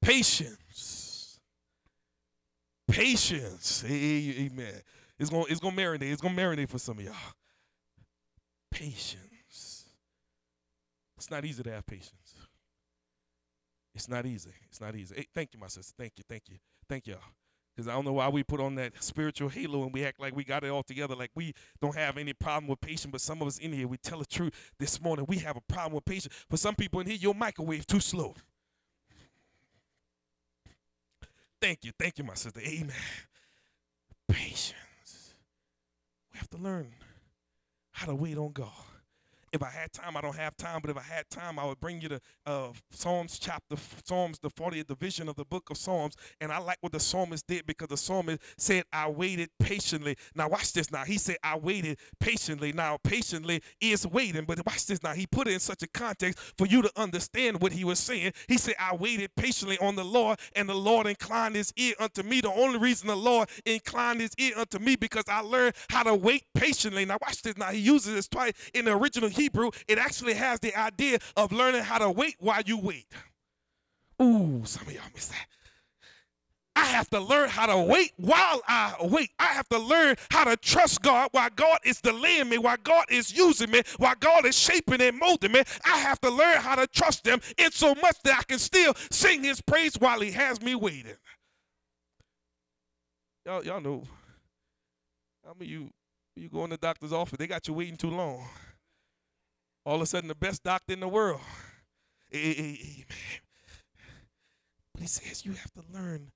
Patience. 0.00 1.40
Patience. 2.88 3.84
Amen. 3.86 4.80
It's 5.20 5.28
gonna 5.28 5.44
it's 5.50 5.60
gonna 5.60 5.76
marinate. 5.76 6.10
It's 6.10 6.22
gonna 6.22 6.34
marinate 6.34 6.70
for 6.70 6.78
some 6.78 6.98
of 6.98 7.04
y'all. 7.04 7.14
Patience. 8.70 9.84
It's 11.18 11.30
not 11.30 11.44
easy 11.44 11.62
to 11.62 11.70
have 11.70 11.84
patience. 11.84 12.34
It's 13.94 14.08
not 14.08 14.24
easy. 14.24 14.52
It's 14.70 14.80
not 14.80 14.96
easy. 14.96 15.14
Hey, 15.14 15.26
thank 15.34 15.52
you, 15.52 15.60
my 15.60 15.66
sister. 15.66 15.92
Thank 15.98 16.14
you. 16.16 16.24
Thank 16.26 16.44
you. 16.48 16.56
Thank 16.88 17.06
y'all. 17.06 17.18
Because 17.76 17.86
I 17.86 17.92
don't 17.92 18.06
know 18.06 18.14
why 18.14 18.28
we 18.30 18.42
put 18.42 18.60
on 18.60 18.76
that 18.76 18.92
spiritual 19.04 19.50
halo 19.50 19.82
and 19.82 19.92
we 19.92 20.06
act 20.06 20.18
like 20.18 20.34
we 20.34 20.42
got 20.42 20.64
it 20.64 20.70
all 20.70 20.82
together, 20.82 21.14
like 21.14 21.30
we 21.34 21.52
don't 21.82 21.94
have 21.94 22.16
any 22.16 22.32
problem 22.32 22.68
with 22.68 22.80
patience. 22.80 23.12
But 23.12 23.20
some 23.20 23.42
of 23.42 23.48
us 23.48 23.58
in 23.58 23.74
here, 23.74 23.86
we 23.86 23.98
tell 23.98 24.20
the 24.20 24.24
truth 24.24 24.72
this 24.78 25.02
morning. 25.02 25.26
We 25.28 25.36
have 25.38 25.58
a 25.58 25.60
problem 25.60 25.92
with 25.92 26.06
patience. 26.06 26.34
For 26.48 26.56
some 26.56 26.74
people 26.74 27.00
in 27.00 27.06
here, 27.06 27.16
your 27.16 27.34
microwave 27.34 27.86
too 27.86 28.00
slow. 28.00 28.34
Thank 31.60 31.84
you. 31.84 31.92
Thank 31.98 32.16
you, 32.16 32.24
my 32.24 32.34
sister. 32.34 32.60
Amen. 32.60 32.94
Patience. 34.30 34.74
Have 36.52 36.58
to 36.58 36.64
learn 36.64 36.94
how 37.92 38.06
to 38.06 38.14
wait 38.14 38.36
on 38.36 38.50
God. 38.50 38.89
If 39.52 39.62
I 39.62 39.70
had 39.70 39.92
time, 39.92 40.16
I 40.16 40.20
don't 40.20 40.36
have 40.36 40.56
time, 40.56 40.80
but 40.80 40.90
if 40.90 40.96
I 40.96 41.02
had 41.02 41.28
time, 41.28 41.58
I 41.58 41.64
would 41.64 41.80
bring 41.80 42.00
you 42.00 42.08
to 42.08 42.20
uh, 42.46 42.68
Psalms 42.92 43.38
chapter, 43.38 43.76
Psalms, 44.04 44.38
the 44.38 44.50
40th 44.50 44.86
division 44.86 45.28
of 45.28 45.34
the 45.34 45.44
book 45.44 45.70
of 45.70 45.76
Psalms. 45.76 46.14
And 46.40 46.52
I 46.52 46.58
like 46.58 46.78
what 46.82 46.92
the 46.92 47.00
psalmist 47.00 47.46
did 47.48 47.66
because 47.66 47.88
the 47.88 47.96
psalmist 47.96 48.40
said, 48.56 48.84
I 48.92 49.08
waited 49.08 49.50
patiently. 49.58 50.16
Now, 50.36 50.48
watch 50.48 50.72
this 50.72 50.92
now. 50.92 51.04
He 51.04 51.18
said, 51.18 51.36
I 51.42 51.56
waited 51.58 51.98
patiently. 52.20 52.72
Now, 52.72 52.98
patiently 53.02 53.60
is 53.80 54.06
waiting, 54.06 54.44
but 54.44 54.64
watch 54.64 54.86
this 54.86 55.02
now. 55.02 55.14
He 55.14 55.26
put 55.26 55.48
it 55.48 55.54
in 55.54 55.60
such 55.60 55.82
a 55.82 55.88
context 55.88 56.38
for 56.56 56.66
you 56.66 56.82
to 56.82 56.90
understand 56.96 57.60
what 57.60 57.72
he 57.72 57.82
was 57.84 57.98
saying. 57.98 58.32
He 58.46 58.56
said, 58.56 58.74
I 58.78 58.94
waited 58.94 59.34
patiently 59.34 59.78
on 59.78 59.96
the 59.96 60.04
Lord, 60.04 60.38
and 60.54 60.68
the 60.68 60.74
Lord 60.74 61.08
inclined 61.08 61.56
his 61.56 61.72
ear 61.76 61.94
unto 61.98 62.22
me. 62.22 62.40
The 62.40 62.52
only 62.52 62.78
reason 62.78 63.08
the 63.08 63.16
Lord 63.16 63.48
inclined 63.66 64.20
his 64.20 64.34
ear 64.38 64.52
unto 64.56 64.78
me 64.78 64.94
because 64.94 65.24
I 65.28 65.40
learned 65.40 65.74
how 65.88 66.04
to 66.04 66.14
wait 66.14 66.44
patiently. 66.54 67.04
Now, 67.04 67.18
watch 67.20 67.42
this 67.42 67.56
now. 67.56 67.70
He 67.70 67.80
uses 67.80 68.14
this 68.14 68.28
twice 68.28 68.52
in 68.74 68.84
the 68.84 68.92
original 68.96 69.28
Hebrew, 69.40 69.70
it 69.88 69.96
actually 69.96 70.34
has 70.34 70.60
the 70.60 70.76
idea 70.76 71.18
of 71.34 71.50
learning 71.50 71.82
how 71.82 71.96
to 71.96 72.10
wait 72.10 72.36
while 72.40 72.60
you 72.66 72.78
wait. 72.78 73.06
Ooh, 74.20 74.60
some 74.64 74.86
of 74.86 74.92
y'all 74.92 75.02
miss 75.14 75.28
that. 75.28 75.46
I 76.76 76.84
have 76.84 77.08
to 77.10 77.20
learn 77.20 77.48
how 77.48 77.66
to 77.66 77.78
wait 77.78 78.12
while 78.16 78.60
I 78.68 78.94
wait. 79.00 79.30
I 79.38 79.46
have 79.46 79.68
to 79.70 79.78
learn 79.78 80.16
how 80.30 80.44
to 80.44 80.56
trust 80.58 81.00
God 81.00 81.30
while 81.32 81.48
God 81.56 81.78
is 81.84 82.00
delaying 82.02 82.50
me, 82.50 82.58
while 82.58 82.76
God 82.82 83.06
is 83.10 83.34
using 83.34 83.70
me, 83.70 83.82
while 83.96 84.14
God 84.20 84.44
is 84.44 84.58
shaping 84.58 85.00
and 85.00 85.18
molding 85.18 85.52
me. 85.52 85.62
I 85.84 85.96
have 85.98 86.20
to 86.20 86.30
learn 86.30 86.58
how 86.58 86.74
to 86.74 86.86
trust 86.86 87.26
Him 87.26 87.40
in 87.56 87.70
so 87.70 87.94
much 87.94 88.16
that 88.24 88.38
I 88.38 88.42
can 88.42 88.58
still 88.58 88.94
sing 89.10 89.42
His 89.42 89.60
praise 89.62 89.94
while 89.98 90.20
He 90.20 90.32
has 90.32 90.60
me 90.60 90.74
waiting. 90.74 91.16
Y'all, 93.46 93.64
y'all 93.64 93.80
know. 93.80 94.04
How 95.44 95.54
many 95.58 95.70
you 95.70 95.90
you 96.36 96.48
go 96.50 96.64
in 96.64 96.70
the 96.70 96.76
doctor's 96.76 97.12
office? 97.12 97.38
They 97.38 97.46
got 97.46 97.66
you 97.68 97.74
waiting 97.74 97.96
too 97.96 98.10
long 98.10 98.46
all 99.84 99.96
of 99.96 100.02
a 100.02 100.06
sudden 100.06 100.28
the 100.28 100.34
best 100.34 100.62
doctor 100.62 100.92
in 100.92 101.00
the 101.00 101.08
world. 101.08 101.40
Amen. 102.34 102.76
But 104.94 105.02
he 105.02 105.06
says 105.06 105.44
you 105.44 105.52
have 105.52 105.72
to 105.72 105.82
learn 105.92 106.30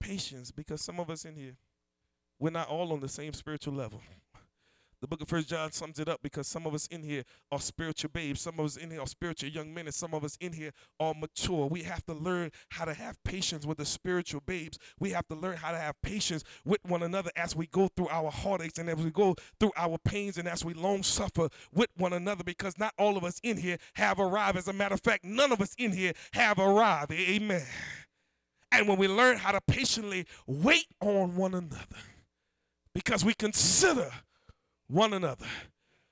patience 0.00 0.50
because 0.50 0.80
some 0.80 1.00
of 1.00 1.10
us 1.10 1.24
in 1.24 1.34
here, 1.34 1.56
we're 2.38 2.50
not 2.50 2.68
all 2.68 2.92
on 2.92 3.00
the 3.00 3.08
same 3.08 3.32
spiritual 3.32 3.74
level. 3.74 4.00
The 5.02 5.06
book 5.06 5.20
of 5.20 5.28
First 5.28 5.48
John 5.50 5.72
sums 5.72 5.98
it 5.98 6.08
up 6.08 6.20
because 6.22 6.46
some 6.46 6.66
of 6.66 6.72
us 6.72 6.86
in 6.86 7.02
here 7.02 7.22
are 7.52 7.60
spiritual 7.60 8.10
babes, 8.14 8.40
some 8.40 8.58
of 8.58 8.64
us 8.64 8.76
in 8.76 8.90
here 8.90 9.00
are 9.02 9.06
spiritual 9.06 9.50
young 9.50 9.74
men, 9.74 9.84
and 9.86 9.94
some 9.94 10.14
of 10.14 10.24
us 10.24 10.38
in 10.40 10.54
here 10.54 10.70
are 10.98 11.12
mature. 11.12 11.66
We 11.66 11.82
have 11.82 12.04
to 12.06 12.14
learn 12.14 12.50
how 12.70 12.86
to 12.86 12.94
have 12.94 13.22
patience 13.22 13.66
with 13.66 13.76
the 13.76 13.84
spiritual 13.84 14.40
babes. 14.46 14.78
We 14.98 15.10
have 15.10 15.28
to 15.28 15.34
learn 15.34 15.56
how 15.58 15.72
to 15.72 15.78
have 15.78 16.00
patience 16.00 16.44
with 16.64 16.80
one 16.84 17.02
another 17.02 17.30
as 17.36 17.54
we 17.54 17.66
go 17.66 17.88
through 17.94 18.08
our 18.08 18.30
heartaches 18.30 18.78
and 18.78 18.88
as 18.88 18.96
we 18.96 19.10
go 19.10 19.34
through 19.60 19.72
our 19.76 19.98
pains 19.98 20.38
and 20.38 20.48
as 20.48 20.64
we 20.64 20.72
long 20.72 21.02
suffer 21.02 21.48
with 21.74 21.90
one 21.96 22.14
another 22.14 22.42
because 22.42 22.78
not 22.78 22.94
all 22.98 23.18
of 23.18 23.24
us 23.24 23.38
in 23.42 23.58
here 23.58 23.76
have 23.94 24.18
arrived. 24.18 24.56
As 24.56 24.68
a 24.68 24.72
matter 24.72 24.94
of 24.94 25.02
fact, 25.02 25.24
none 25.24 25.52
of 25.52 25.60
us 25.60 25.74
in 25.76 25.92
here 25.92 26.14
have 26.32 26.58
arrived. 26.58 27.12
Amen. 27.12 27.66
And 28.72 28.88
when 28.88 28.98
we 28.98 29.08
learn 29.08 29.36
how 29.36 29.52
to 29.52 29.60
patiently 29.60 30.26
wait 30.46 30.86
on 31.00 31.36
one 31.36 31.54
another, 31.54 31.84
because 32.94 33.24
we 33.24 33.34
consider 33.34 34.10
one 34.88 35.12
another. 35.12 35.46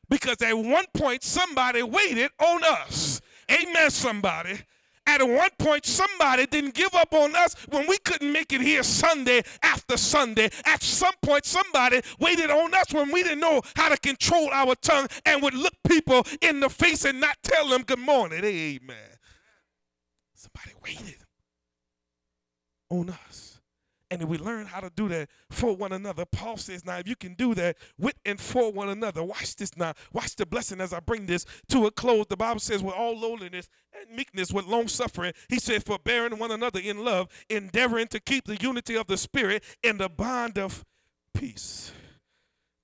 Because 0.08 0.40
at 0.42 0.56
one 0.56 0.84
point, 0.94 1.22
somebody 1.22 1.82
waited 1.82 2.30
on 2.38 2.62
us. 2.64 3.20
Amen, 3.50 3.90
somebody. 3.90 4.58
At 5.06 5.22
one 5.22 5.50
point, 5.58 5.84
somebody 5.84 6.46
didn't 6.46 6.74
give 6.74 6.94
up 6.94 7.12
on 7.12 7.36
us 7.36 7.54
when 7.68 7.86
we 7.86 7.98
couldn't 7.98 8.32
make 8.32 8.52
it 8.52 8.62
here 8.62 8.82
Sunday 8.82 9.42
after 9.62 9.98
Sunday. 9.98 10.50
At 10.64 10.82
some 10.82 11.12
point, 11.22 11.44
somebody 11.44 12.00
waited 12.18 12.50
on 12.50 12.72
us 12.74 12.92
when 12.92 13.12
we 13.12 13.22
didn't 13.22 13.40
know 13.40 13.60
how 13.76 13.90
to 13.90 13.98
control 13.98 14.48
our 14.50 14.74
tongue 14.76 15.08
and 15.26 15.42
would 15.42 15.54
look 15.54 15.74
people 15.86 16.26
in 16.40 16.60
the 16.60 16.70
face 16.70 17.04
and 17.04 17.20
not 17.20 17.36
tell 17.42 17.68
them 17.68 17.82
good 17.82 17.98
morning. 17.98 18.42
Amen. 18.44 18.96
Somebody 20.34 20.74
waited 20.82 21.22
on 22.88 23.10
us. 23.10 23.33
And 24.10 24.22
if 24.22 24.28
we 24.28 24.38
learn 24.38 24.66
how 24.66 24.80
to 24.80 24.90
do 24.94 25.08
that 25.08 25.28
for 25.50 25.74
one 25.74 25.92
another, 25.92 26.24
Paul 26.24 26.56
says, 26.56 26.84
now 26.84 26.98
if 26.98 27.08
you 27.08 27.16
can 27.16 27.34
do 27.34 27.54
that 27.54 27.76
with 27.98 28.14
and 28.24 28.38
for 28.40 28.70
one 28.70 28.88
another, 28.88 29.22
watch 29.22 29.56
this 29.56 29.76
now. 29.76 29.94
Watch 30.12 30.36
the 30.36 30.46
blessing 30.46 30.80
as 30.80 30.92
I 30.92 31.00
bring 31.00 31.26
this 31.26 31.46
to 31.70 31.86
a 31.86 31.90
close. 31.90 32.26
The 32.28 32.36
Bible 32.36 32.60
says, 32.60 32.82
with 32.82 32.94
all 32.94 33.18
lowliness 33.18 33.68
and 33.98 34.14
meekness, 34.14 34.52
with 34.52 34.66
long 34.66 34.88
suffering, 34.88 35.32
he 35.48 35.58
said, 35.58 35.84
forbearing 35.84 36.38
one 36.38 36.50
another 36.50 36.80
in 36.80 37.04
love, 37.04 37.28
endeavoring 37.48 38.08
to 38.08 38.20
keep 38.20 38.44
the 38.44 38.56
unity 38.56 38.94
of 38.96 39.06
the 39.06 39.16
Spirit 39.16 39.64
in 39.82 39.98
the 39.98 40.08
bond 40.08 40.58
of 40.58 40.84
peace. 41.32 41.90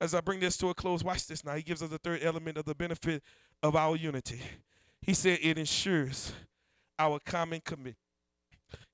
As 0.00 0.14
I 0.14 0.22
bring 0.22 0.40
this 0.40 0.56
to 0.56 0.70
a 0.70 0.74
close, 0.74 1.04
watch 1.04 1.26
this 1.26 1.44
now. 1.44 1.54
He 1.54 1.62
gives 1.62 1.82
us 1.82 1.90
the 1.90 1.98
third 1.98 2.20
element 2.22 2.56
of 2.56 2.64
the 2.64 2.74
benefit 2.74 3.22
of 3.62 3.76
our 3.76 3.94
unity. 3.94 4.40
He 5.02 5.12
said 5.12 5.38
it 5.42 5.58
ensures 5.58 6.32
our 6.98 7.18
common 7.18 7.60
commitment 7.60 7.96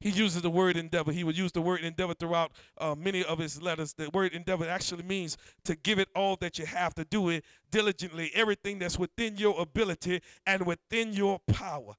he 0.01 0.11
uses 0.11 0.43
the 0.43 0.51
word 0.51 0.77
endeavor. 0.77 1.12
He 1.12 1.24
would 1.24 1.37
use 1.37 1.53
the 1.53 1.61
word 1.61 1.81
endeavor 1.81 2.14
throughout 2.14 2.53
uh, 2.79 2.95
many 2.95 3.24
of 3.24 3.39
his 3.39 3.61
letters. 3.61 3.93
The 3.95 4.11
word 4.12 4.33
endeavor 4.33 4.68
actually 4.68 5.03
means 5.03 5.37
to 5.64 5.74
give 5.74 5.99
it 5.99 6.09
all 6.14 6.37
that 6.37 6.59
you 6.59 6.66
have, 6.66 6.95
to 6.95 7.05
do 7.05 7.29
it 7.31 7.45
diligently, 7.70 8.31
everything 8.35 8.79
that's 8.79 8.99
within 8.99 9.37
your 9.37 9.61
ability 9.61 10.20
and 10.47 10.66
within 10.66 11.12
your 11.12 11.41
power. 11.47 11.95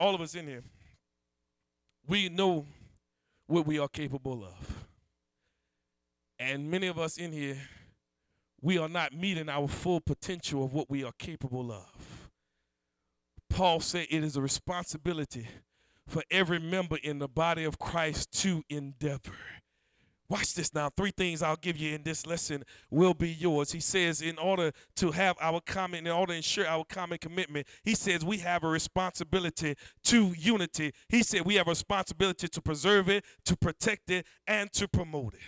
All 0.00 0.14
of 0.14 0.20
us 0.20 0.34
in 0.34 0.46
here, 0.46 0.64
we 2.06 2.28
know 2.28 2.66
what 3.46 3.66
we 3.66 3.78
are 3.78 3.88
capable 3.88 4.44
of. 4.44 4.86
And 6.38 6.70
many 6.70 6.88
of 6.88 6.98
us 6.98 7.18
in 7.18 7.30
here, 7.30 7.56
we 8.60 8.78
are 8.78 8.88
not 8.88 9.12
meeting 9.12 9.48
our 9.48 9.68
full 9.68 10.00
potential 10.00 10.64
of 10.64 10.72
what 10.72 10.90
we 10.90 11.04
are 11.04 11.12
capable 11.18 11.70
of. 11.70 12.30
Paul 13.48 13.80
said 13.80 14.06
it 14.10 14.24
is 14.24 14.36
a 14.36 14.40
responsibility 14.40 15.46
for 16.12 16.22
every 16.30 16.58
member 16.58 16.98
in 17.02 17.18
the 17.18 17.26
body 17.26 17.64
of 17.64 17.78
Christ 17.78 18.30
to 18.42 18.62
endeavor. 18.68 19.32
Watch 20.28 20.52
this 20.52 20.74
now. 20.74 20.90
Three 20.94 21.10
things 21.10 21.42
I'll 21.42 21.56
give 21.56 21.78
you 21.78 21.94
in 21.94 22.02
this 22.02 22.26
lesson 22.26 22.64
will 22.90 23.14
be 23.14 23.30
yours. 23.30 23.72
He 23.72 23.80
says, 23.80 24.20
in 24.20 24.36
order 24.38 24.72
to 24.96 25.10
have 25.10 25.36
our 25.40 25.60
common, 25.60 26.06
in 26.06 26.12
order 26.12 26.34
to 26.34 26.36
ensure 26.36 26.66
our 26.66 26.84
common 26.84 27.16
commitment, 27.16 27.66
he 27.82 27.94
says 27.94 28.24
we 28.24 28.38
have 28.38 28.62
a 28.62 28.68
responsibility 28.68 29.74
to 30.04 30.34
unity. 30.38 30.92
He 31.08 31.22
said 31.22 31.46
we 31.46 31.54
have 31.54 31.66
a 31.66 31.70
responsibility 31.70 32.46
to 32.46 32.60
preserve 32.60 33.08
it, 33.08 33.24
to 33.46 33.56
protect 33.56 34.10
it, 34.10 34.26
and 34.46 34.70
to 34.74 34.86
promote 34.88 35.32
it. 35.34 35.40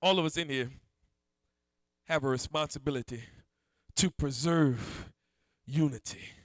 All 0.00 0.20
of 0.20 0.24
us 0.24 0.36
in 0.36 0.48
here 0.48 0.70
have 2.06 2.22
a 2.22 2.28
responsibility 2.28 3.22
to 3.96 4.10
preserve 4.10 5.10
unity. 5.66 6.37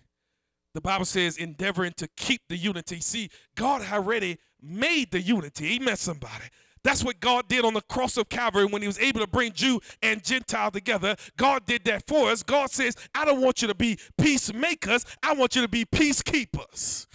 The 0.73 0.81
Bible 0.81 1.05
says, 1.05 1.37
endeavoring 1.37 1.93
to 1.97 2.07
keep 2.17 2.41
the 2.49 2.57
unity. 2.57 2.99
See, 2.99 3.29
God 3.55 3.83
already 3.91 4.39
made 4.61 5.11
the 5.11 5.21
unity. 5.21 5.67
He 5.67 5.79
met 5.79 5.99
somebody. 5.99 6.45
That's 6.83 7.03
what 7.03 7.19
God 7.19 7.47
did 7.47 7.63
on 7.63 7.73
the 7.73 7.81
cross 7.81 8.17
of 8.17 8.27
Calvary 8.27 8.65
when 8.65 8.81
he 8.81 8.87
was 8.87 8.99
able 8.99 9.21
to 9.21 9.27
bring 9.27 9.53
Jew 9.53 9.79
and 10.01 10.21
Gentile 10.23 10.71
together. 10.71 11.15
God 11.37 11.65
did 11.65 11.85
that 11.85 12.05
for 12.07 12.29
us. 12.29 12.43
God 12.43 12.71
says, 12.71 12.95
I 13.15 13.23
don't 13.23 13.41
want 13.41 13.61
you 13.61 13.67
to 13.69 13.75
be 13.75 13.97
peacemakers, 14.17 15.05
I 15.21 15.33
want 15.33 15.55
you 15.55 15.61
to 15.61 15.69
be 15.69 15.85
peacekeepers. 15.85 17.07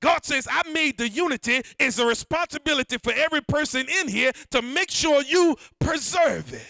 God 0.00 0.24
says, 0.24 0.48
I 0.50 0.68
made 0.72 0.98
the 0.98 1.08
unity. 1.08 1.62
It's 1.78 1.98
a 2.00 2.04
responsibility 2.04 2.98
for 2.98 3.12
every 3.12 3.40
person 3.40 3.86
in 4.00 4.08
here 4.08 4.32
to 4.50 4.60
make 4.60 4.90
sure 4.90 5.22
you 5.22 5.54
preserve 5.78 6.52
it. 6.52 6.66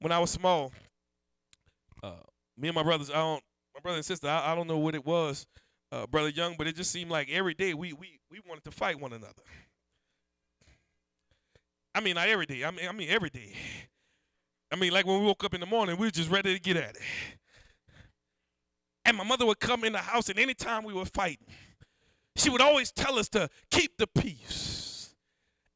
When 0.00 0.10
I 0.10 0.18
was 0.18 0.30
small, 0.30 0.72
uh, 2.02 2.14
me 2.58 2.66
and 2.66 2.74
my 2.74 2.82
brothers, 2.82 3.10
I 3.10 3.14
don't, 3.14 3.42
my 3.76 3.80
brother 3.80 3.96
and 3.96 4.04
sister, 4.04 4.26
I, 4.26 4.52
I 4.52 4.54
don't 4.54 4.66
know 4.66 4.78
what 4.78 4.94
it 4.94 5.04
was, 5.04 5.46
uh, 5.92 6.06
brother 6.06 6.30
Young, 6.30 6.54
but 6.56 6.66
it 6.66 6.74
just 6.74 6.90
seemed 6.90 7.10
like 7.10 7.30
every 7.30 7.54
day 7.54 7.74
we 7.74 7.92
we 7.92 8.18
we 8.30 8.40
wanted 8.48 8.64
to 8.64 8.70
fight 8.70 8.98
one 8.98 9.12
another. 9.12 9.42
I 11.94 12.00
mean, 12.00 12.14
not 12.14 12.28
every 12.28 12.46
day. 12.46 12.64
I 12.64 12.70
mean, 12.70 12.88
I 12.88 12.92
mean 12.92 13.08
every 13.10 13.30
day. 13.30 13.54
I 14.72 14.76
mean, 14.76 14.92
like 14.92 15.06
when 15.06 15.20
we 15.20 15.26
woke 15.26 15.44
up 15.44 15.54
in 15.54 15.60
the 15.60 15.66
morning, 15.66 15.96
we 15.96 16.06
were 16.06 16.10
just 16.10 16.30
ready 16.30 16.54
to 16.54 16.60
get 16.60 16.76
at 16.76 16.96
it. 16.96 17.02
And 19.04 19.16
my 19.16 19.24
mother 19.24 19.46
would 19.46 19.60
come 19.60 19.84
in 19.84 19.92
the 19.92 19.98
house, 19.98 20.28
and 20.28 20.38
anytime 20.38 20.82
we 20.82 20.92
were 20.92 21.04
fighting, 21.04 21.46
she 22.34 22.50
would 22.50 22.60
always 22.60 22.90
tell 22.90 23.18
us 23.18 23.28
to 23.30 23.48
keep 23.70 23.96
the 23.98 24.06
peace. 24.06 24.85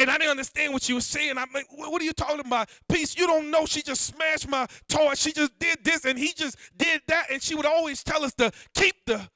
And 0.01 0.11
I 0.11 0.17
didn't 0.17 0.31
understand 0.31 0.73
what 0.73 0.83
she 0.83 0.95
was 0.95 1.07
saying. 1.07 1.37
I'm 1.37 1.51
like, 1.53 1.67
what 1.71 2.01
are 2.01 2.05
you 2.05 2.15
talking 2.15 2.41
about? 2.41 2.71
Peace. 2.89 3.15
You 3.19 3.27
don't 3.27 3.51
know. 3.51 3.67
She 3.67 3.83
just 3.83 4.01
smashed 4.01 4.49
my 4.49 4.67
toy. 4.89 5.13
She 5.15 5.31
just 5.31 5.59
did 5.59 5.85
this, 5.85 6.07
and 6.07 6.19
he 6.19 6.33
just 6.33 6.57
did 6.75 7.03
that. 7.09 7.27
And 7.31 7.43
she 7.43 7.55
would 7.55 7.67
always 7.67 8.03
tell 8.03 8.25
us 8.25 8.33
to 8.35 8.51
keep 8.75 8.95
the 9.05 9.29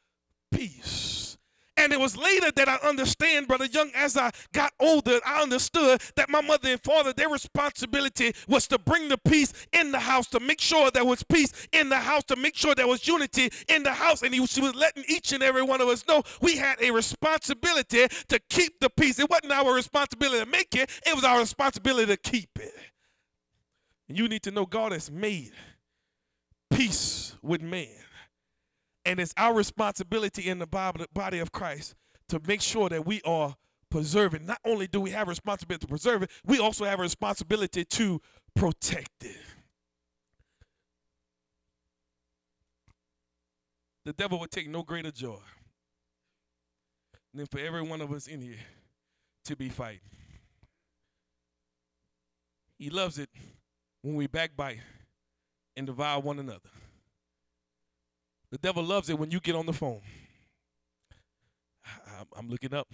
peace. 0.50 1.34
And 1.76 1.92
it 1.92 1.98
was 1.98 2.16
later 2.16 2.52
that 2.52 2.68
I 2.68 2.76
understand, 2.86 3.48
Brother 3.48 3.64
Young, 3.64 3.90
as 3.96 4.16
I 4.16 4.30
got 4.52 4.72
older, 4.78 5.18
I 5.26 5.42
understood 5.42 6.00
that 6.14 6.30
my 6.30 6.40
mother 6.40 6.68
and 6.68 6.80
father, 6.80 7.12
their 7.12 7.28
responsibility 7.28 8.32
was 8.46 8.68
to 8.68 8.78
bring 8.78 9.08
the 9.08 9.18
peace 9.18 9.52
in 9.72 9.90
the 9.90 9.98
house, 9.98 10.28
to 10.28 10.40
make 10.40 10.60
sure 10.60 10.90
there 10.92 11.04
was 11.04 11.24
peace 11.24 11.52
in 11.72 11.88
the 11.88 11.98
house, 11.98 12.22
to 12.24 12.36
make 12.36 12.54
sure 12.54 12.76
there 12.76 12.86
was 12.86 13.08
unity 13.08 13.50
in 13.68 13.82
the 13.82 13.92
house. 13.92 14.22
And 14.22 14.32
he, 14.32 14.46
she 14.46 14.60
was 14.60 14.74
letting 14.76 15.04
each 15.08 15.32
and 15.32 15.42
every 15.42 15.62
one 15.62 15.80
of 15.80 15.88
us 15.88 16.06
know 16.06 16.22
we 16.40 16.56
had 16.56 16.80
a 16.80 16.92
responsibility 16.92 18.06
to 18.28 18.40
keep 18.48 18.78
the 18.78 18.90
peace. 18.90 19.18
It 19.18 19.28
wasn't 19.28 19.52
our 19.52 19.74
responsibility 19.74 20.44
to 20.44 20.50
make 20.50 20.74
it, 20.76 20.88
it 21.04 21.14
was 21.14 21.24
our 21.24 21.40
responsibility 21.40 22.06
to 22.06 22.16
keep 22.16 22.50
it. 22.60 22.72
And 24.08 24.16
you 24.16 24.28
need 24.28 24.42
to 24.44 24.52
know 24.52 24.64
God 24.64 24.92
has 24.92 25.10
made 25.10 25.52
peace 26.70 27.34
with 27.42 27.62
man. 27.62 27.88
And 29.05 29.20
it's 29.20 29.34
our 29.36 29.55
responsibility 29.55 30.48
in 30.48 30.59
the 30.59 30.66
body 30.66 31.38
of 31.38 31.52
Christ 31.52 31.94
to 32.28 32.40
make 32.46 32.62
sure 32.62 32.88
that 32.88 33.05
we 33.05 33.20
are 33.22 33.55
preserving. 33.90 34.46
Not 34.46 34.59
only 34.64 34.86
do 34.86 35.00
we 35.00 35.11
have 35.11 35.28
a 35.28 35.30
responsibility 35.30 35.82
to 35.82 35.88
preserve 35.88 36.22
it, 36.22 36.30
we 36.44 36.59
also 36.59 36.84
have 36.84 36.98
a 36.98 37.02
responsibility 37.02 37.84
to 37.84 38.20
protect 38.57 39.22
it. 39.22 39.36
The 44.05 44.12
devil 44.12 44.38
would 44.40 44.50
take 44.50 44.68
no 44.68 44.82
greater 44.82 45.11
joy 45.11 45.38
than 47.32 47.46
for 47.46 47.59
every 47.59 47.82
one 47.82 48.00
of 48.00 48.12
us 48.12 48.26
in 48.26 48.40
here 48.40 48.57
to 49.44 49.57
be 49.57 49.68
fighting. 49.68 50.00
He 52.78 52.90
loves 52.90 53.18
it 53.18 53.28
when 54.02 54.14
we 54.14 54.26
backbite 54.26 54.80
and 55.76 55.86
devour 55.86 56.20
one 56.20 56.38
another. 56.38 56.70
The 58.55 58.59
devil 58.59 58.84
loves 58.84 59.11
it 59.11 59.18
when 59.18 59.32
you 59.32 59.40
get 59.40 59.57
on 59.57 59.66
the 59.66 59.72
phone. 59.72 60.00
I'm 62.36 62.48
looking 62.48 62.72
up. 62.72 62.86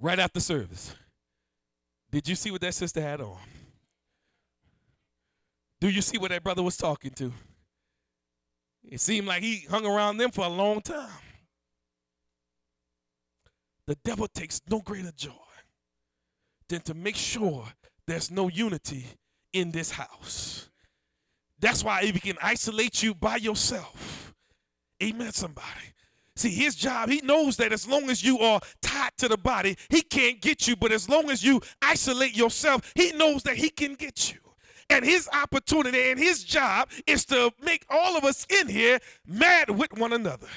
Right 0.00 0.18
after 0.18 0.40
service. 0.40 0.96
Did 2.10 2.26
you 2.26 2.34
see 2.34 2.50
what 2.50 2.60
that 2.62 2.74
sister 2.74 3.00
had 3.00 3.20
on? 3.20 3.36
Do 5.80 5.88
you 5.88 6.02
see 6.02 6.18
what 6.18 6.32
that 6.32 6.42
brother 6.42 6.64
was 6.64 6.76
talking 6.76 7.12
to? 7.12 7.32
It 8.82 9.00
seemed 9.00 9.28
like 9.28 9.44
he 9.44 9.60
hung 9.70 9.86
around 9.86 10.16
them 10.16 10.32
for 10.32 10.44
a 10.44 10.48
long 10.48 10.80
time. 10.80 11.22
The 13.86 13.96
devil 14.04 14.26
takes 14.26 14.60
no 14.68 14.80
greater 14.80 15.12
joy 15.16 15.30
than 16.68 16.80
to 16.80 16.94
make 16.94 17.14
sure 17.14 17.64
there's 18.08 18.32
no 18.32 18.48
unity 18.48 19.06
in 19.52 19.70
this 19.70 19.92
house. 19.92 20.68
That's 21.58 21.84
why 21.84 22.04
he 22.04 22.12
can 22.12 22.36
isolate 22.42 23.02
you 23.02 23.14
by 23.14 23.36
yourself, 23.36 24.34
amen, 25.02 25.32
somebody. 25.32 25.94
See, 26.36 26.50
his 26.50 26.74
job, 26.74 27.10
he 27.10 27.20
knows 27.22 27.56
that 27.58 27.72
as 27.72 27.86
long 27.86 28.10
as 28.10 28.24
you 28.24 28.40
are 28.40 28.60
tied 28.82 29.12
to 29.18 29.28
the 29.28 29.38
body, 29.38 29.76
he 29.88 30.02
can't 30.02 30.40
get 30.40 30.66
you. 30.66 30.74
But 30.74 30.90
as 30.90 31.08
long 31.08 31.30
as 31.30 31.44
you 31.44 31.60
isolate 31.80 32.36
yourself, 32.36 32.92
he 32.96 33.12
knows 33.12 33.44
that 33.44 33.56
he 33.56 33.70
can 33.70 33.94
get 33.94 34.32
you. 34.32 34.40
And 34.90 35.04
his 35.04 35.28
opportunity 35.32 36.10
and 36.10 36.18
his 36.18 36.42
job 36.42 36.90
is 37.06 37.24
to 37.26 37.52
make 37.62 37.86
all 37.88 38.16
of 38.16 38.24
us 38.24 38.46
in 38.60 38.68
here 38.68 38.98
mad 39.26 39.70
with 39.70 39.96
one 39.96 40.12
another. 40.12 40.48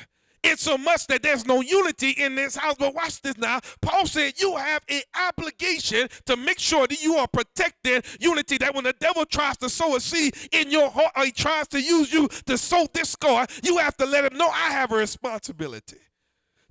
It's 0.50 0.64
so 0.64 0.78
much 0.78 1.08
that 1.08 1.24
there's 1.24 1.46
no 1.46 1.60
unity 1.62 2.12
in 2.12 2.36
this 2.36 2.56
house. 2.56 2.76
But 2.80 2.96
watch 2.96 3.22
this 3.22 3.38
now. 3.38 3.60
Paul 3.82 4.06
said 4.06 4.40
you 4.40 4.56
have 4.56 4.82
an 4.88 5.02
obligation 5.28 6.08
to 6.26 6.38
make 6.38 6.58
sure 6.58 6.88
that 6.88 7.04
you 7.04 7.16
are 7.16 7.28
protecting 7.28 8.02
unity. 8.20 8.58
That 8.58 8.74
when 8.74 8.86
the 8.86 8.94
devil 8.94 9.26
tries 9.26 9.58
to 9.58 9.70
sow 9.70 9.98
a 9.98 10.00
seed 10.00 10.36
in 10.54 10.72
your 10.72 10.90
heart 10.90 11.12
or 11.18 11.26
he 11.26 11.32
tries 11.32 11.68
to 11.70 11.82
use 11.82 12.14
you 12.14 12.30
to 12.46 12.58
sow 12.58 12.88
discord, 12.94 13.50
you 13.62 13.78
have 13.78 13.98
to 13.98 14.06
let 14.06 14.32
him 14.32 14.38
know 14.38 14.48
I 14.48 14.72
have 14.72 14.94
a 14.94 14.96
responsibility 14.96 15.98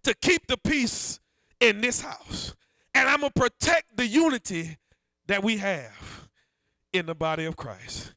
to 0.04 0.14
keep 0.14 0.46
the 0.46 0.56
peace 0.56 1.20
in 1.60 1.82
this 1.82 2.00
house. 2.00 2.54
And 2.94 3.08
I'm 3.08 3.20
going 3.20 3.32
to 3.34 3.40
protect 3.40 3.96
the 3.96 4.06
unity 4.06 4.78
that 5.26 5.44
we 5.44 5.58
have 5.58 6.28
in 6.94 7.04
the 7.04 7.14
body 7.14 7.44
of 7.44 7.56
Christ. 7.56 8.14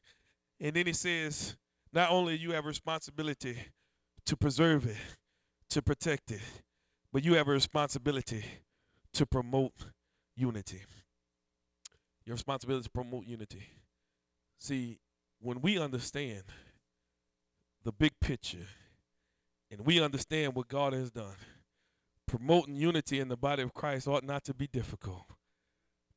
And 0.58 0.74
then 0.74 0.86
he 0.86 0.94
says, 0.94 1.56
not 1.92 2.10
only 2.10 2.36
you 2.36 2.52
have 2.52 2.64
responsibility 2.64 3.58
to 4.24 4.36
preserve 4.36 4.86
it, 4.86 4.96
to 5.70 5.82
protect 5.82 6.30
it, 6.30 6.40
but 7.12 7.24
you 7.24 7.34
have 7.34 7.48
a 7.48 7.52
responsibility 7.52 8.44
to 9.14 9.26
promote 9.26 9.72
unity. 10.36 10.82
Your 12.24 12.34
responsibility 12.34 12.84
to 12.84 12.90
promote 12.90 13.26
unity. 13.26 13.62
See, 14.58 14.98
when 15.40 15.60
we 15.60 15.78
understand 15.78 16.42
the 17.84 17.92
big 17.92 18.12
picture 18.20 18.66
and 19.70 19.86
we 19.86 20.00
understand 20.00 20.54
what 20.54 20.68
God 20.68 20.92
has 20.92 21.10
done, 21.10 21.36
promoting 22.26 22.76
unity 22.76 23.18
in 23.18 23.28
the 23.28 23.36
body 23.36 23.62
of 23.62 23.74
Christ 23.74 24.06
ought 24.06 24.24
not 24.24 24.44
to 24.44 24.54
be 24.54 24.66
difficult. 24.66 25.24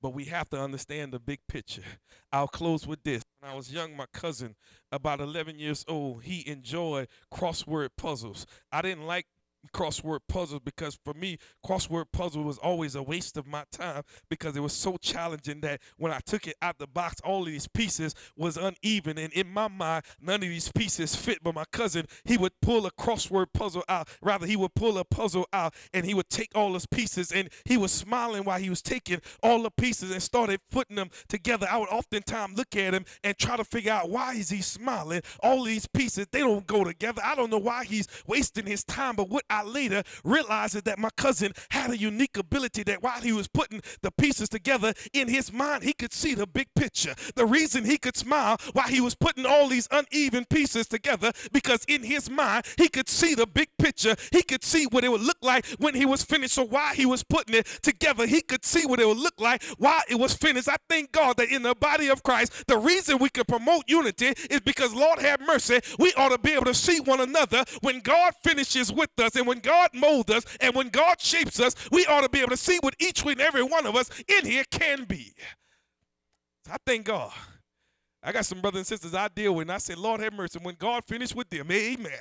But 0.02 0.14
we 0.14 0.26
have 0.26 0.50
to 0.50 0.60
understand 0.60 1.14
the 1.14 1.20
big 1.20 1.40
picture. 1.48 1.84
I'll 2.32 2.50
close 2.50 2.86
with 2.86 3.04
this. 3.04 3.24
When 3.40 3.52
I 3.52 3.56
was 3.56 3.72
young, 3.72 3.96
my 3.96 4.06
cousin, 4.14 4.56
about 4.92 5.22
11 5.22 5.60
years 5.60 5.86
old, 5.88 6.24
he 6.24 6.46
enjoyed 6.48 7.08
crossword 7.34 7.90
puzzles. 7.98 8.46
I 8.70 8.82
didn't 8.82 9.06
like 9.06 9.28
crossword 9.72 10.20
puzzles 10.28 10.62
because 10.64 10.98
for 11.04 11.14
me 11.14 11.38
crossword 11.66 12.06
puzzle 12.12 12.44
was 12.44 12.58
always 12.58 12.96
a 12.96 13.04
waste 13.04 13.38
of 13.38 13.48
my 13.48 13.64
time 13.72 14.04
because 14.30 14.56
it 14.56 14.60
was 14.60 14.74
so 14.74 14.98
challenging 14.98 15.62
that 15.62 15.80
when 15.98 16.12
I 16.12 16.20
took 16.20 16.48
it 16.48 16.56
out 16.62 16.78
the 16.78 16.88
box 16.88 17.22
all 17.22 17.42
of 17.42 17.48
these 17.48 17.68
pieces 17.68 18.16
was 18.36 18.58
uneven. 18.58 19.18
And 19.18 19.32
in 19.34 19.48
my 19.48 19.68
mind 19.68 20.04
none 20.22 20.36
of 20.36 20.42
these 20.42 20.72
pieces 20.72 21.16
fit 21.16 21.40
but 21.44 21.56
my 21.56 21.66
cousin 21.72 22.06
he 22.26 22.38
would 22.38 22.54
pull 22.62 22.86
a 22.86 22.92
crossword 22.92 23.48
puzzle 23.54 23.84
out. 23.88 24.08
Rather 24.22 24.46
he 24.46 24.56
would 24.56 24.74
pull 24.76 24.98
a 24.98 25.06
puzzle 25.06 25.48
out 25.54 25.74
and 25.94 26.06
he 26.06 26.14
would 26.14 26.30
take 26.30 26.52
all 26.56 26.74
his 26.74 26.86
pieces 26.86 27.32
and 27.32 27.50
he 27.66 27.78
was 27.78 27.92
smiling 27.92 28.44
while 28.44 28.60
he 28.60 28.70
was 28.70 28.82
taking 28.82 29.22
all 29.42 29.64
the 29.64 29.72
pieces 29.72 30.12
and 30.12 30.22
started 30.22 30.60
putting 30.72 30.96
them 30.96 31.10
together. 31.28 31.68
I 31.70 31.78
would 31.78 31.90
oftentimes 31.90 32.58
look 32.58 32.76
at 32.76 32.94
him 32.94 33.06
and 33.24 33.38
try 33.38 33.58
to 33.58 33.64
figure 33.64 33.92
out 33.92 34.10
why 34.10 34.34
is 34.34 34.50
he 34.50 34.62
smiling? 34.62 35.22
All 35.42 35.64
these 35.64 35.88
pieces 35.88 36.28
they 36.32 36.40
don't 36.40 36.68
go 36.68 36.84
together. 36.84 37.22
I 37.24 37.36
don't 37.36 37.50
know 37.50 37.58
why 37.58 37.86
he's 37.86 38.08
wasting 38.28 38.66
his 38.66 38.84
time 38.84 39.16
but 39.16 39.30
what 39.30 39.44
I 39.54 39.64
later 39.64 40.04
realized 40.24 40.84
that 40.84 40.98
my 40.98 41.10
cousin 41.16 41.54
had 41.70 41.92
a 41.92 41.98
unique 41.98 42.38
ability 42.38 42.84
that 42.84 43.04
while 43.04 43.22
he 43.22 43.32
was 43.32 43.48
putting 43.48 43.82
the 44.02 44.12
pieces 44.12 44.50
together 44.50 44.94
in 45.14 45.28
his 45.28 45.54
mind, 45.54 45.84
he 45.84 45.94
could 45.94 46.14
see 46.14 46.34
the 46.34 46.48
big 46.48 46.68
picture. 46.76 47.14
The 47.36 47.46
reason 47.46 47.86
he 47.86 47.98
could 47.98 48.18
smile 48.18 48.58
while 48.74 48.88
he 48.88 49.02
was 49.02 49.14
putting 49.16 49.46
all 49.46 49.68
these 49.68 49.88
uneven 49.92 50.46
pieces 50.46 50.88
together, 50.88 51.32
because 51.52 51.86
in 51.88 52.04
his 52.04 52.30
mind, 52.30 52.66
he 52.78 52.88
could 52.88 53.08
see 53.08 53.36
the 53.36 53.46
big 53.46 53.70
picture. 53.78 54.16
He 54.32 54.42
could 54.42 54.64
see 54.64 54.86
what 54.86 55.04
it 55.04 55.10
would 55.10 55.22
look 55.22 55.38
like 55.42 55.66
when 55.78 55.94
he 55.94 56.06
was 56.06 56.24
finished. 56.24 56.54
So 56.54 56.64
while 56.64 56.94
he 56.94 57.06
was 57.06 57.24
putting 57.24 57.56
it 57.56 57.68
together, 57.82 58.26
he 58.26 58.42
could 58.42 58.66
see 58.66 58.86
what 58.86 59.00
it 59.00 59.08
would 59.08 59.18
look 59.18 59.40
like 59.40 59.64
while 59.78 60.02
it 60.10 60.16
was 60.16 60.34
finished. 60.34 60.68
I 60.68 60.78
thank 60.90 61.12
God 61.12 61.38
that 61.38 61.50
in 61.50 61.62
the 61.62 61.76
body 61.76 62.08
of 62.10 62.24
Christ, 62.24 62.66
the 62.68 62.78
reason 62.78 63.20
we 63.20 63.30
can 63.30 63.46
promote 63.46 63.84
unity 63.88 64.34
is 64.50 64.62
because, 64.62 64.94
Lord 64.94 65.20
have 65.20 65.42
mercy, 65.42 65.80
we 66.00 66.12
ought 66.14 66.30
to 66.30 66.40
be 66.40 66.54
able 66.54 66.66
to 66.66 66.74
see 66.74 67.00
one 67.00 67.22
another 67.22 67.64
when 67.82 68.00
God 68.00 68.34
finishes 68.44 68.92
with 68.92 69.10
us 69.20 69.36
and 69.44 69.48
when 69.50 69.60
God 69.60 69.90
molds 69.94 70.32
us 70.32 70.46
and 70.62 70.74
when 70.74 70.88
God 70.88 71.20
shapes 71.20 71.60
us, 71.60 71.76
we 71.92 72.06
ought 72.06 72.22
to 72.22 72.30
be 72.30 72.40
able 72.40 72.52
to 72.52 72.58
see 72.58 72.80
what 72.80 72.96
each 72.98 73.26
and 73.26 73.42
every 73.42 73.62
one 73.62 73.86
of 73.86 73.94
us 73.94 74.10
in 74.40 74.46
here 74.46 74.64
can 74.72 75.04
be. 75.04 75.34
So 76.66 76.72
I 76.72 76.78
thank 76.86 77.08
God. 77.08 77.34
I 78.24 78.32
got 78.32 78.46
some 78.46 78.62
brothers 78.62 78.80
and 78.80 78.88
sisters 78.88 79.14
I 79.14 79.28
deal 79.28 79.54
with, 79.54 79.64
and 79.64 79.74
I 79.74 79.80
say, 79.80 79.96
Lord 79.96 80.22
have 80.22 80.32
mercy. 80.32 80.60
When 80.64 80.76
God 80.80 81.04
finished 81.06 81.36
with 81.36 81.50
them, 81.50 81.70
amen. 81.70 82.12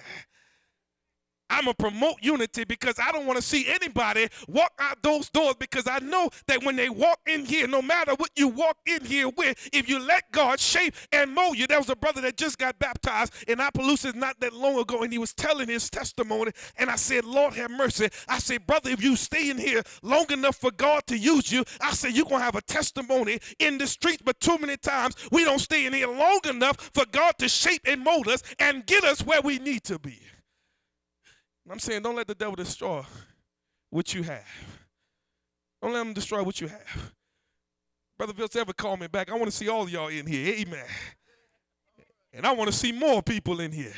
I'm 1.52 1.64
going 1.64 1.74
to 1.76 1.82
promote 1.82 2.16
unity 2.22 2.64
because 2.64 2.96
I 2.98 3.12
don't 3.12 3.26
want 3.26 3.36
to 3.36 3.42
see 3.42 3.68
anybody 3.68 4.28
walk 4.48 4.72
out 4.78 5.02
those 5.02 5.28
doors 5.30 5.56
because 5.58 5.86
I 5.86 5.98
know 5.98 6.30
that 6.46 6.64
when 6.64 6.76
they 6.76 6.88
walk 6.88 7.20
in 7.26 7.44
here, 7.44 7.68
no 7.68 7.82
matter 7.82 8.14
what 8.14 8.30
you 8.36 8.48
walk 8.48 8.78
in 8.86 9.04
here 9.04 9.28
with, 9.28 9.68
if 9.72 9.88
you 9.88 9.98
let 9.98 10.32
God 10.32 10.58
shape 10.58 10.94
and 11.12 11.32
mold 11.34 11.58
you. 11.58 11.66
There 11.66 11.78
was 11.78 11.90
a 11.90 11.96
brother 11.96 12.20
that 12.22 12.36
just 12.36 12.58
got 12.58 12.78
baptized 12.78 13.34
in 13.46 13.60
Opelousas 13.60 14.14
not 14.14 14.40
that 14.40 14.54
long 14.54 14.78
ago, 14.78 15.02
and 15.02 15.12
he 15.12 15.18
was 15.18 15.34
telling 15.34 15.68
his 15.68 15.90
testimony. 15.90 16.52
And 16.76 16.90
I 16.90 16.96
said, 16.96 17.24
Lord 17.24 17.54
have 17.54 17.70
mercy. 17.70 18.08
I 18.28 18.38
said, 18.38 18.66
brother, 18.66 18.90
if 18.90 19.02
you 19.02 19.16
stay 19.16 19.50
in 19.50 19.58
here 19.58 19.82
long 20.02 20.30
enough 20.32 20.56
for 20.56 20.70
God 20.70 21.06
to 21.08 21.18
use 21.18 21.52
you, 21.52 21.64
I 21.80 21.92
said, 21.92 22.14
you're 22.14 22.24
going 22.24 22.40
to 22.40 22.44
have 22.44 22.56
a 22.56 22.62
testimony 22.62 23.38
in 23.58 23.78
the 23.78 23.86
streets. 23.86 24.22
But 24.24 24.40
too 24.40 24.58
many 24.58 24.76
times 24.76 25.14
we 25.30 25.44
don't 25.44 25.58
stay 25.58 25.86
in 25.86 25.92
here 25.92 26.08
long 26.08 26.40
enough 26.48 26.90
for 26.94 27.04
God 27.10 27.34
to 27.38 27.48
shape 27.48 27.82
and 27.84 28.02
mold 28.02 28.28
us 28.28 28.42
and 28.58 28.86
get 28.86 29.04
us 29.04 29.22
where 29.24 29.42
we 29.42 29.58
need 29.58 29.84
to 29.84 29.98
be. 29.98 30.20
I'm 31.70 31.78
saying 31.78 32.02
don't 32.02 32.16
let 32.16 32.26
the 32.26 32.34
devil 32.34 32.54
destroy 32.54 33.02
what 33.90 34.14
you 34.14 34.22
have. 34.22 34.44
Don't 35.80 35.92
let 35.92 36.06
him 36.06 36.12
destroy 36.12 36.42
what 36.42 36.60
you 36.60 36.68
have. 36.68 37.12
Brother 38.18 38.32
Vince 38.32 38.56
ever 38.56 38.72
call 38.72 38.96
me 38.96 39.06
back. 39.06 39.30
I 39.30 39.34
want 39.34 39.46
to 39.46 39.56
see 39.56 39.68
all 39.68 39.88
y'all 39.88 40.08
in 40.08 40.26
here. 40.26 40.54
Amen. 40.54 40.84
And 42.32 42.46
I 42.46 42.52
want 42.52 42.70
to 42.70 42.76
see 42.76 42.92
more 42.92 43.22
people 43.22 43.60
in 43.60 43.72
here 43.72 43.94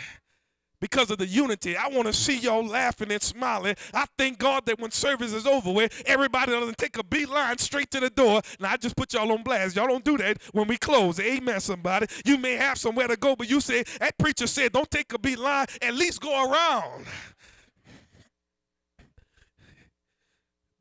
because 0.81 1.11
of 1.11 1.19
the 1.19 1.27
unity. 1.27 1.77
I 1.77 1.89
want 1.89 2.07
to 2.07 2.13
see 2.13 2.39
y'all 2.39 2.67
laughing 2.67 3.13
and 3.13 3.23
smiling. 3.23 3.77
I 3.93 4.07
thank 4.19 4.39
God 4.39 4.67
that 4.67 4.79
when 4.79 4.91
service 4.91 5.33
is 5.33 5.47
over 5.47 5.73
with, 5.73 6.03
everybody 6.07 6.53
doesn't 6.53 6.79
take 6.79 6.99
a 6.99 7.05
beeline 7.05 7.59
straight 7.59 7.91
to 7.93 8.01
the 8.01 8.11
door. 8.11 8.43
Now, 8.61 8.73
I 8.73 8.77
just 8.77 8.97
put 8.97 9.13
y'all 9.15 9.31
on 9.33 9.43
blast. 9.43 9.77
Y'all 9.77 9.89
don't 9.89 10.05
do 10.05 10.19
that 10.19 10.43
when 10.53 10.67
we 10.69 10.77
close. 10.77 11.21
Amen, 11.21 11.61
somebody. 11.61 12.07
You 12.25 12.39
may 12.39 12.55
have 12.55 12.79
somewhere 12.79 13.09
to 13.09 13.17
go, 13.17 13.37
but 13.37 13.49
you 13.49 13.61
say, 13.61 13.85
that 14.01 14.19
preacher 14.19 14.47
said, 14.47 14.73
don't 14.73 14.91
take 14.91 15.13
a 15.13 15.19
beeline, 15.19 15.67
at 15.81 15.95
least 15.95 16.21
go 16.21 16.51
around. 16.51 17.07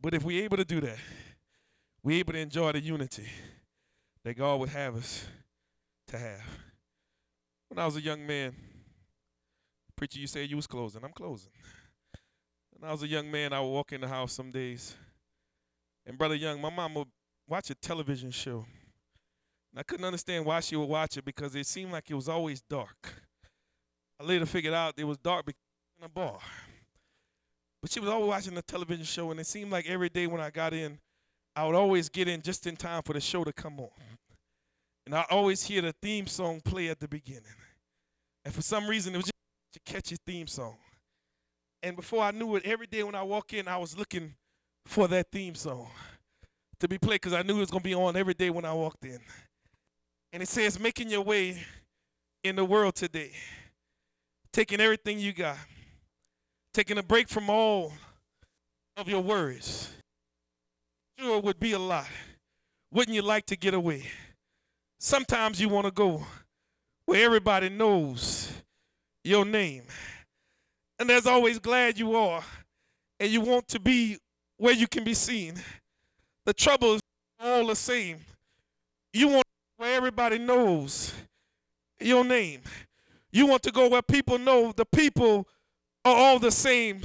But 0.03 0.13
if 0.13 0.25
we're 0.25 0.43
able 0.43 0.57
to 0.57 0.65
do 0.65 0.81
that, 0.81 0.97
we're 2.03 2.19
able 2.19 2.33
to 2.33 2.39
enjoy 2.39 2.73
the 2.73 2.81
unity 2.81 3.25
that 4.25 4.37
God 4.37 4.59
would 4.59 4.69
have 4.69 4.97
us 4.97 5.25
to 6.07 6.17
have. 6.17 6.43
When 7.69 7.79
I 7.79 7.85
was 7.85 7.95
a 7.95 8.01
young 8.01 8.27
man, 8.27 8.53
preacher, 9.95 10.19
you 10.19 10.27
said 10.27 10.49
you 10.49 10.57
was 10.57 10.67
closing. 10.67 11.01
I'm 11.05 11.13
closing. 11.13 11.51
When 12.73 12.89
I 12.89 12.91
was 12.91 13.01
a 13.03 13.07
young 13.07 13.31
man, 13.31 13.53
I 13.53 13.61
would 13.61 13.69
walk 13.69 13.93
in 13.93 14.01
the 14.01 14.07
house 14.09 14.33
some 14.33 14.51
days, 14.51 14.93
and 16.05 16.17
brother 16.17 16.35
Young, 16.35 16.59
my 16.59 16.69
mom 16.69 16.95
would 16.95 17.07
watch 17.47 17.69
a 17.69 17.75
television 17.75 18.29
show. 18.29 18.65
And 19.71 19.79
I 19.79 19.83
couldn't 19.83 20.05
understand 20.05 20.45
why 20.45 20.59
she 20.59 20.75
would 20.75 20.89
watch 20.89 21.15
it 21.15 21.23
because 21.23 21.55
it 21.55 21.65
seemed 21.65 21.93
like 21.93 22.11
it 22.11 22.13
was 22.13 22.27
always 22.27 22.61
dark. 22.61 23.13
I 24.19 24.25
later 24.25 24.45
figured 24.45 24.73
out 24.73 24.95
it 24.97 25.05
was 25.05 25.17
dark 25.17 25.45
because 25.45 25.61
in 25.97 26.05
a 26.05 26.09
bar. 26.09 26.39
But 27.83 27.91
she 27.91 27.99
was 27.99 28.09
always 28.09 28.29
watching 28.29 28.55
the 28.55 28.61
television 28.61 29.03
show, 29.03 29.29
and 29.31 29.39
it 29.41 29.45
seemed 29.45 29.69
like 29.69 29.89
every 29.89 30.07
day 30.07 30.25
when 30.25 30.39
I 30.39 30.49
got 30.49 30.73
in, 30.73 30.97
I 31.53 31.65
would 31.65 31.75
always 31.75 32.07
get 32.07 32.29
in 32.29 32.41
just 32.41 32.65
in 32.65 32.77
time 32.77 33.03
for 33.03 33.11
the 33.11 33.19
show 33.19 33.43
to 33.43 33.51
come 33.51 33.77
on. 33.77 33.89
And 35.05 35.13
I 35.13 35.25
always 35.29 35.65
hear 35.65 35.81
the 35.81 35.93
theme 36.01 36.25
song 36.25 36.61
play 36.61 36.87
at 36.87 37.01
the 37.01 37.09
beginning. 37.09 37.43
And 38.45 38.53
for 38.53 38.61
some 38.61 38.87
reason, 38.87 39.13
it 39.13 39.17
was 39.17 39.25
just 39.25 39.33
a 39.75 39.91
catchy 39.91 40.15
theme 40.25 40.47
song. 40.47 40.77
And 41.83 41.97
before 41.97 42.23
I 42.23 42.31
knew 42.31 42.55
it, 42.55 42.65
every 42.65 42.87
day 42.87 43.03
when 43.03 43.15
I 43.15 43.23
walk 43.23 43.51
in, 43.51 43.67
I 43.67 43.75
was 43.75 43.97
looking 43.97 44.33
for 44.85 45.09
that 45.09 45.29
theme 45.29 45.53
song 45.53 45.89
to 46.79 46.87
be 46.87 46.97
played 46.97 47.19
because 47.19 47.33
I 47.33 47.41
knew 47.41 47.57
it 47.57 47.59
was 47.59 47.71
going 47.71 47.83
to 47.83 47.89
be 47.89 47.95
on 47.95 48.15
every 48.15 48.33
day 48.33 48.49
when 48.49 48.63
I 48.63 48.71
walked 48.71 49.03
in. 49.03 49.19
And 50.31 50.41
it 50.41 50.47
says, 50.47 50.79
making 50.79 51.09
your 51.09 51.23
way 51.23 51.61
in 52.45 52.55
the 52.55 52.63
world 52.63 52.95
today, 52.95 53.33
taking 54.53 54.79
everything 54.79 55.19
you 55.19 55.33
got 55.33 55.57
taking 56.73 56.97
a 56.97 57.03
break 57.03 57.29
from 57.29 57.49
all 57.49 57.93
of 58.97 59.07
your 59.07 59.21
worries. 59.21 59.91
Sure 61.19 61.39
would 61.39 61.59
be 61.59 61.73
a 61.73 61.79
lot. 61.79 62.07
Wouldn't 62.91 63.15
you 63.15 63.21
like 63.21 63.45
to 63.47 63.55
get 63.55 63.73
away? 63.73 64.07
Sometimes 64.99 65.59
you 65.61 65.69
want 65.69 65.85
to 65.85 65.91
go 65.91 66.25
where 67.05 67.23
everybody 67.25 67.69
knows 67.69 68.51
your 69.23 69.45
name. 69.45 69.83
And 70.99 71.09
there's 71.09 71.27
always 71.27 71.59
glad 71.59 71.97
you 71.97 72.15
are, 72.15 72.43
and 73.19 73.29
you 73.29 73.41
want 73.41 73.67
to 73.69 73.79
be 73.79 74.17
where 74.57 74.73
you 74.73 74.87
can 74.87 75.03
be 75.03 75.13
seen. 75.13 75.55
The 76.45 76.53
trouble 76.53 76.95
is 76.95 77.01
all 77.39 77.67
the 77.67 77.75
same. 77.75 78.19
You 79.11 79.27
want 79.27 79.43
where 79.77 79.95
everybody 79.95 80.39
knows 80.39 81.13
your 81.99 82.23
name. 82.23 82.61
You 83.31 83.47
want 83.47 83.63
to 83.63 83.71
go 83.71 83.89
where 83.89 84.01
people 84.01 84.37
know 84.37 84.71
the 84.71 84.85
people 84.85 85.47
are 86.05 86.15
all 86.15 86.39
the 86.39 86.51
same. 86.51 87.01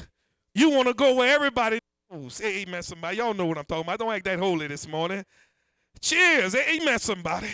You 0.55 0.71
want 0.71 0.89
to 0.89 0.95
go 0.95 1.15
where 1.15 1.35
everybody 1.35 1.79
knows. 2.11 2.41
Amen, 2.43 2.83
somebody. 2.83 3.19
Y'all 3.19 3.35
know 3.35 3.47
what 3.47 3.59
I'm 3.59 3.65
talking 3.65 3.85
about. 3.85 3.99
Don't 3.99 4.13
act 4.13 4.25
that 4.25 4.39
holy 4.39 4.67
this 4.67 4.89
morning. 4.89 5.25
Cheers. 6.01 6.55
Amen, 6.55 6.99
somebody. 6.99 7.49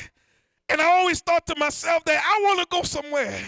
And 0.68 0.80
I 0.80 0.86
always 0.86 1.20
thought 1.20 1.47
to 1.49 1.57
myself 1.59 2.05
that 2.05 2.22
I 2.24 2.42
want 2.42 2.61
to 2.61 2.66
go 2.70 2.82
somewhere 2.82 3.40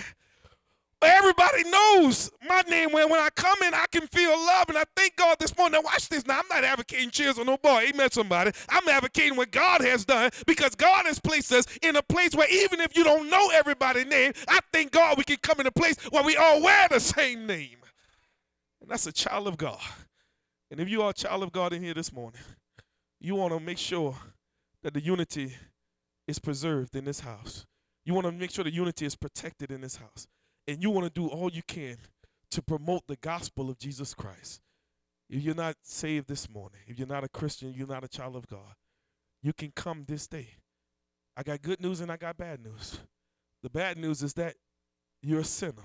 where 1.00 1.16
Everybody 1.16 1.64
knows 1.64 2.30
my 2.48 2.62
name. 2.68 2.90
When, 2.92 3.10
when 3.10 3.20
I 3.20 3.28
come 3.34 3.62
in, 3.62 3.74
I 3.74 3.86
can 3.90 4.06
feel 4.08 4.30
love. 4.30 4.68
And 4.68 4.78
I 4.78 4.84
thank 4.96 5.16
God 5.16 5.36
this 5.38 5.56
morning. 5.56 5.80
Now, 5.80 5.84
watch 5.84 6.08
this. 6.08 6.26
Now, 6.26 6.38
I'm 6.38 6.48
not 6.48 6.64
advocating 6.64 7.10
cheers 7.10 7.38
on 7.38 7.46
no 7.46 7.56
boy. 7.56 7.86
Amen, 7.92 8.10
somebody. 8.10 8.52
I'm 8.68 8.88
advocating 8.88 9.36
what 9.36 9.50
God 9.50 9.82
has 9.82 10.04
done 10.04 10.30
because 10.46 10.74
God 10.74 11.06
has 11.06 11.18
placed 11.18 11.52
us 11.52 11.66
in 11.82 11.96
a 11.96 12.02
place 12.02 12.34
where 12.34 12.48
even 12.50 12.80
if 12.80 12.96
you 12.96 13.04
don't 13.04 13.28
know 13.30 13.50
everybody's 13.50 14.06
name, 14.06 14.32
I 14.48 14.60
thank 14.72 14.92
God 14.92 15.18
we 15.18 15.24
can 15.24 15.38
come 15.42 15.60
in 15.60 15.66
a 15.66 15.72
place 15.72 15.96
where 16.10 16.24
we 16.24 16.36
all 16.36 16.62
wear 16.62 16.88
the 16.88 17.00
same 17.00 17.46
name. 17.46 17.76
And 18.86 18.92
that's 18.92 19.08
a 19.08 19.12
child 19.12 19.48
of 19.48 19.56
God. 19.56 19.80
And 20.70 20.78
if 20.78 20.88
you 20.88 21.02
are 21.02 21.10
a 21.10 21.12
child 21.12 21.42
of 21.42 21.50
God 21.50 21.72
in 21.72 21.82
here 21.82 21.92
this 21.92 22.12
morning, 22.12 22.40
you 23.20 23.34
want 23.34 23.52
to 23.52 23.58
make 23.58 23.78
sure 23.78 24.14
that 24.84 24.94
the 24.94 25.00
unity 25.00 25.56
is 26.28 26.38
preserved 26.38 26.94
in 26.94 27.04
this 27.04 27.18
house. 27.18 27.66
You 28.04 28.14
want 28.14 28.26
to 28.26 28.32
make 28.32 28.52
sure 28.52 28.62
the 28.62 28.72
unity 28.72 29.04
is 29.04 29.16
protected 29.16 29.72
in 29.72 29.80
this 29.80 29.96
house 29.96 30.28
and 30.68 30.80
you 30.80 30.90
want 30.90 31.04
to 31.04 31.20
do 31.20 31.26
all 31.26 31.50
you 31.50 31.62
can 31.66 31.96
to 32.52 32.62
promote 32.62 33.08
the 33.08 33.16
gospel 33.16 33.70
of 33.70 33.76
Jesus 33.76 34.14
Christ, 34.14 34.60
if 35.28 35.42
you're 35.42 35.56
not 35.56 35.74
saved 35.82 36.28
this 36.28 36.48
morning, 36.48 36.78
if 36.86 36.96
you're 36.96 37.08
not 37.08 37.24
a 37.24 37.28
Christian, 37.28 37.74
you're 37.74 37.88
not 37.88 38.04
a 38.04 38.08
child 38.08 38.36
of 38.36 38.46
God, 38.46 38.76
you 39.42 39.52
can 39.52 39.72
come 39.74 40.04
this 40.06 40.28
day. 40.28 40.46
I 41.36 41.42
got 41.42 41.60
good 41.60 41.80
news 41.80 42.02
and 42.02 42.12
I 42.12 42.16
got 42.16 42.36
bad 42.36 42.62
news. 42.62 43.00
The 43.64 43.70
bad 43.70 43.98
news 43.98 44.22
is 44.22 44.34
that 44.34 44.54
you're 45.24 45.40
a 45.40 45.44
sinner. 45.44 45.82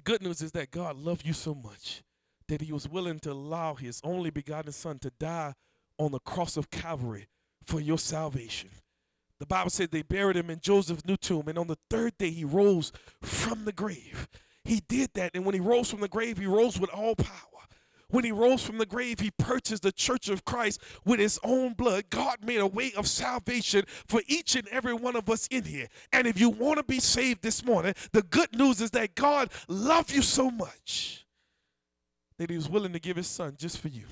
The 0.00 0.12
good 0.12 0.22
news 0.22 0.40
is 0.40 0.52
that 0.52 0.70
God 0.70 0.96
loved 0.96 1.26
you 1.26 1.34
so 1.34 1.54
much 1.54 2.02
that 2.48 2.62
he 2.62 2.72
was 2.72 2.88
willing 2.88 3.18
to 3.18 3.32
allow 3.32 3.74
his 3.74 4.00
only 4.02 4.30
begotten 4.30 4.72
son 4.72 4.98
to 5.00 5.10
die 5.20 5.52
on 5.98 6.12
the 6.12 6.18
cross 6.20 6.56
of 6.56 6.70
Calvary 6.70 7.26
for 7.66 7.80
your 7.80 7.98
salvation. 7.98 8.70
The 9.40 9.44
Bible 9.44 9.68
said 9.68 9.90
they 9.90 10.00
buried 10.00 10.38
him 10.38 10.48
in 10.48 10.58
Joseph's 10.60 11.04
new 11.04 11.18
tomb, 11.18 11.48
and 11.48 11.58
on 11.58 11.66
the 11.66 11.76
third 11.90 12.16
day 12.16 12.30
he 12.30 12.46
rose 12.46 12.92
from 13.20 13.66
the 13.66 13.72
grave. 13.72 14.26
He 14.64 14.80
did 14.88 15.10
that, 15.16 15.32
and 15.34 15.44
when 15.44 15.54
he 15.54 15.60
rose 15.60 15.90
from 15.90 16.00
the 16.00 16.08
grave, 16.08 16.38
he 16.38 16.46
rose 16.46 16.80
with 16.80 16.88
all 16.88 17.14
power. 17.14 17.49
When 18.10 18.24
he 18.24 18.32
rose 18.32 18.62
from 18.62 18.78
the 18.78 18.86
grave, 18.86 19.20
he 19.20 19.30
purchased 19.30 19.82
the 19.82 19.92
church 19.92 20.28
of 20.28 20.44
Christ 20.44 20.80
with 21.04 21.20
his 21.20 21.38
own 21.42 21.74
blood. 21.74 22.04
God 22.10 22.38
made 22.44 22.60
a 22.60 22.66
way 22.66 22.92
of 22.96 23.06
salvation 23.06 23.84
for 24.06 24.22
each 24.26 24.56
and 24.56 24.66
every 24.68 24.94
one 24.94 25.16
of 25.16 25.28
us 25.30 25.46
in 25.48 25.64
here. 25.64 25.88
And 26.12 26.26
if 26.26 26.40
you 26.40 26.50
want 26.50 26.78
to 26.78 26.84
be 26.84 27.00
saved 27.00 27.42
this 27.42 27.64
morning, 27.64 27.94
the 28.12 28.22
good 28.22 28.56
news 28.56 28.80
is 28.80 28.90
that 28.92 29.14
God 29.14 29.50
loved 29.68 30.12
you 30.12 30.22
so 30.22 30.50
much 30.50 31.24
that 32.38 32.50
he 32.50 32.56
was 32.56 32.68
willing 32.68 32.92
to 32.92 33.00
give 33.00 33.16
his 33.16 33.28
son 33.28 33.54
just 33.58 33.78
for 33.78 33.88
you. 33.88 34.04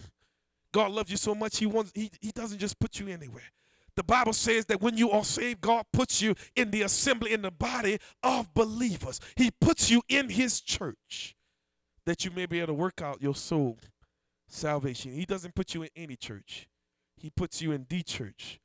God 0.73 0.93
loves 0.93 1.11
you 1.11 1.17
so 1.17 1.35
much, 1.35 1.59
he, 1.59 1.67
wants, 1.67 1.93
he, 1.95 2.11
he 2.21 2.31
doesn't 2.31 2.59
just 2.59 2.79
put 2.79 3.01
you 3.01 3.09
anywhere. 3.09 3.51
The 3.97 4.05
Bible 4.05 4.33
says 4.33 4.67
that 4.67 4.81
when 4.81 4.97
you 4.97 5.11
are 5.11 5.25
saved, 5.25 5.61
God 5.61 5.85
puts 5.93 6.23
you 6.23 6.37
in 6.55 6.71
the 6.71 6.83
assembly, 6.83 7.33
in 7.33 7.43
the 7.43 7.51
body 7.51 7.99
of 8.23 8.55
believers. 8.55 9.19
He 9.35 9.51
puts 9.51 9.91
you 9.91 10.03
in 10.09 10.29
His 10.29 10.61
church. 10.61 11.35
That 12.09 12.25
you 12.25 12.31
may 12.31 12.47
be 12.47 12.57
able 12.57 12.69
to 12.69 12.73
work 12.73 13.03
out 13.03 13.21
your 13.21 13.35
soul 13.35 13.77
salvation. 14.47 15.13
He 15.13 15.27
doesn't 15.27 15.55
put 15.55 15.75
you 15.75 15.83
in 15.83 15.91
any 15.95 16.17
church. 16.17 16.67
He 17.19 17.29
puts 17.29 17.61
you 17.61 17.71
in 17.73 17.85
the 17.87 18.03
church 18.03 18.61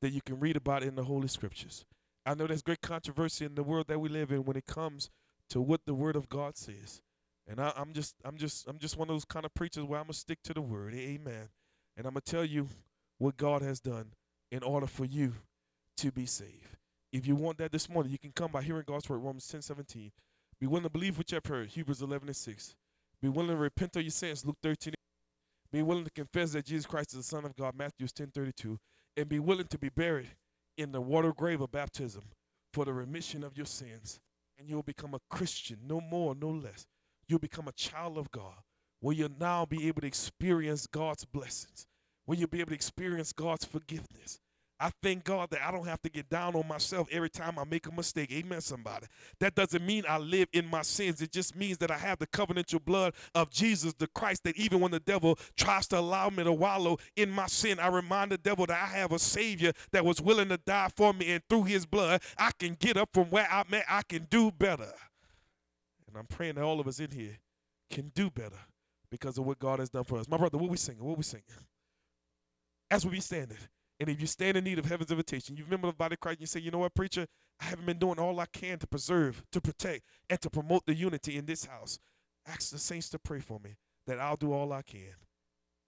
that 0.00 0.12
you 0.12 0.22
can 0.22 0.40
read 0.40 0.56
about 0.56 0.82
in 0.82 0.94
the 0.94 1.04
Holy 1.04 1.28
Scriptures. 1.28 1.84
I 2.24 2.32
know 2.32 2.46
there's 2.46 2.62
great 2.62 2.80
controversy 2.80 3.44
in 3.44 3.54
the 3.54 3.62
world 3.62 3.88
that 3.88 3.98
we 3.98 4.08
live 4.08 4.30
in 4.30 4.46
when 4.46 4.56
it 4.56 4.64
comes 4.64 5.10
to 5.50 5.60
what 5.60 5.82
the 5.84 5.92
Word 5.92 6.16
of 6.16 6.30
God 6.30 6.56
says. 6.56 7.02
And 7.46 7.60
I, 7.60 7.70
I'm 7.76 7.92
just, 7.92 8.14
I'm 8.24 8.38
just, 8.38 8.66
I'm 8.66 8.78
just 8.78 8.96
one 8.96 9.10
of 9.10 9.14
those 9.14 9.26
kind 9.26 9.44
of 9.44 9.52
preachers 9.52 9.84
where 9.84 10.00
I'm 10.00 10.06
gonna 10.06 10.14
stick 10.14 10.38
to 10.44 10.54
the 10.54 10.62
Word. 10.62 10.94
Amen. 10.94 11.50
And 11.98 12.06
I'm 12.06 12.14
gonna 12.14 12.22
tell 12.22 12.46
you 12.46 12.66
what 13.18 13.36
God 13.36 13.60
has 13.60 13.78
done 13.78 14.12
in 14.50 14.62
order 14.62 14.86
for 14.86 15.04
you 15.04 15.34
to 15.98 16.10
be 16.10 16.24
saved. 16.24 16.78
If 17.12 17.26
you 17.26 17.36
want 17.36 17.58
that 17.58 17.72
this 17.72 17.90
morning, 17.90 18.10
you 18.10 18.18
can 18.18 18.32
come 18.32 18.52
by 18.52 18.62
hearing 18.62 18.84
God's 18.86 19.06
word, 19.06 19.18
Romans 19.18 19.46
10 19.48 19.60
17. 19.60 20.12
Be 20.58 20.66
willing 20.66 20.84
to 20.84 20.88
believe 20.88 21.18
what 21.18 21.30
you 21.30 21.34
have 21.34 21.44
heard, 21.44 21.68
Hebrews 21.68 22.00
11 22.00 22.28
and 22.28 22.34
6. 22.34 22.74
Be 23.22 23.28
willing 23.28 23.50
to 23.50 23.56
repent 23.56 23.96
of 23.96 24.02
your 24.02 24.10
sins, 24.10 24.44
Luke 24.44 24.58
13. 24.62 24.94
Be 25.72 25.82
willing 25.82 26.04
to 26.04 26.10
confess 26.10 26.52
that 26.52 26.66
Jesus 26.66 26.86
Christ 26.86 27.12
is 27.12 27.18
the 27.18 27.22
Son 27.22 27.44
of 27.44 27.56
God, 27.56 27.74
Matthew 27.76 28.06
10 28.06 28.30
32. 28.34 28.78
And 29.16 29.28
be 29.28 29.38
willing 29.38 29.66
to 29.68 29.78
be 29.78 29.88
buried 29.88 30.28
in 30.76 30.92
the 30.92 31.00
water 31.00 31.32
grave 31.32 31.60
of 31.60 31.72
baptism 31.72 32.22
for 32.72 32.84
the 32.84 32.92
remission 32.92 33.42
of 33.42 33.56
your 33.56 33.66
sins. 33.66 34.20
And 34.58 34.68
you'll 34.68 34.82
become 34.82 35.14
a 35.14 35.20
Christian, 35.30 35.78
no 35.86 36.00
more, 36.00 36.34
no 36.34 36.48
less. 36.48 36.86
You'll 37.28 37.38
become 37.38 37.68
a 37.68 37.72
child 37.72 38.18
of 38.18 38.30
God, 38.30 38.54
where 39.00 39.14
you'll 39.14 39.30
now 39.38 39.66
be 39.66 39.88
able 39.88 40.02
to 40.02 40.06
experience 40.06 40.86
God's 40.86 41.24
blessings, 41.24 41.86
where 42.24 42.38
you'll 42.38 42.48
be 42.48 42.60
able 42.60 42.70
to 42.70 42.74
experience 42.74 43.32
God's 43.32 43.64
forgiveness, 43.64 44.38
I 44.78 44.90
thank 45.02 45.24
God 45.24 45.48
that 45.50 45.62
I 45.66 45.70
don't 45.70 45.86
have 45.86 46.02
to 46.02 46.10
get 46.10 46.28
down 46.28 46.54
on 46.54 46.68
myself 46.68 47.08
every 47.10 47.30
time 47.30 47.58
I 47.58 47.64
make 47.64 47.86
a 47.86 47.92
mistake. 47.92 48.30
Amen, 48.30 48.60
somebody. 48.60 49.06
That 49.40 49.54
doesn't 49.54 49.84
mean 49.84 50.04
I 50.06 50.18
live 50.18 50.48
in 50.52 50.66
my 50.66 50.82
sins. 50.82 51.22
It 51.22 51.32
just 51.32 51.56
means 51.56 51.78
that 51.78 51.90
I 51.90 51.96
have 51.96 52.18
the 52.18 52.26
covenantal 52.26 52.84
blood 52.84 53.14
of 53.34 53.50
Jesus, 53.50 53.94
the 53.94 54.06
Christ, 54.08 54.44
that 54.44 54.56
even 54.56 54.80
when 54.80 54.90
the 54.90 55.00
devil 55.00 55.38
tries 55.56 55.86
to 55.88 55.98
allow 55.98 56.28
me 56.28 56.44
to 56.44 56.52
wallow 56.52 56.98
in 57.16 57.30
my 57.30 57.46
sin, 57.46 57.80
I 57.80 57.88
remind 57.88 58.32
the 58.32 58.38
devil 58.38 58.66
that 58.66 58.82
I 58.82 58.86
have 58.98 59.12
a 59.12 59.18
Savior 59.18 59.72
that 59.92 60.04
was 60.04 60.20
willing 60.20 60.50
to 60.50 60.58
die 60.58 60.90
for 60.94 61.14
me, 61.14 61.32
and 61.32 61.42
through 61.48 61.64
his 61.64 61.86
blood, 61.86 62.20
I 62.36 62.50
can 62.58 62.76
get 62.78 62.98
up 62.98 63.08
from 63.14 63.30
where 63.30 63.48
I'm 63.50 63.72
at. 63.72 63.84
I 63.88 64.02
can 64.02 64.26
do 64.28 64.50
better. 64.50 64.92
And 66.06 66.16
I'm 66.18 66.26
praying 66.26 66.56
that 66.56 66.64
all 66.64 66.80
of 66.80 66.86
us 66.86 67.00
in 67.00 67.10
here 67.10 67.38
can 67.90 68.12
do 68.14 68.30
better 68.30 68.58
because 69.10 69.38
of 69.38 69.46
what 69.46 69.58
God 69.58 69.78
has 69.78 69.88
done 69.88 70.04
for 70.04 70.18
us. 70.18 70.28
My 70.28 70.36
brother, 70.36 70.58
what 70.58 70.70
we 70.70 70.76
singing? 70.76 71.02
What 71.02 71.16
we 71.16 71.22
singing? 71.22 71.44
As 72.90 73.06
we 73.06 73.12
be 73.12 73.20
standing. 73.20 73.56
And 73.98 74.10
if 74.10 74.20
you 74.20 74.26
stand 74.26 74.56
in 74.56 74.64
need 74.64 74.78
of 74.78 74.84
heaven's 74.84 75.10
invitation, 75.10 75.56
you 75.56 75.64
remember 75.64 75.86
the 75.86 75.94
body 75.94 76.14
of 76.14 76.20
Christ, 76.20 76.40
you 76.40 76.46
say, 76.46 76.60
you 76.60 76.70
know 76.70 76.78
what, 76.78 76.94
preacher, 76.94 77.26
I 77.60 77.64
haven't 77.64 77.86
been 77.86 77.98
doing 77.98 78.18
all 78.18 78.38
I 78.38 78.46
can 78.46 78.78
to 78.78 78.86
preserve, 78.86 79.42
to 79.52 79.60
protect, 79.60 80.04
and 80.28 80.40
to 80.42 80.50
promote 80.50 80.84
the 80.86 80.94
unity 80.94 81.38
in 81.38 81.46
this 81.46 81.64
house. 81.64 81.98
Ask 82.46 82.70
the 82.70 82.78
saints 82.78 83.08
to 83.10 83.18
pray 83.18 83.40
for 83.40 83.58
me 83.58 83.76
that 84.06 84.20
I'll 84.20 84.36
do 84.36 84.52
all 84.52 84.72
I 84.72 84.82
can. 84.82 85.14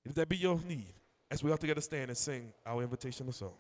If 0.05 0.15
that 0.15 0.29
be 0.29 0.37
your 0.39 0.59
need, 0.67 0.95
as 1.31 1.43
we 1.43 1.51
all 1.51 1.59
together 1.59 1.83
stand 1.83 2.09
and 2.09 2.17
sing 2.17 2.53
our 2.65 2.87
invitational 2.87 3.35
song. 3.35 3.53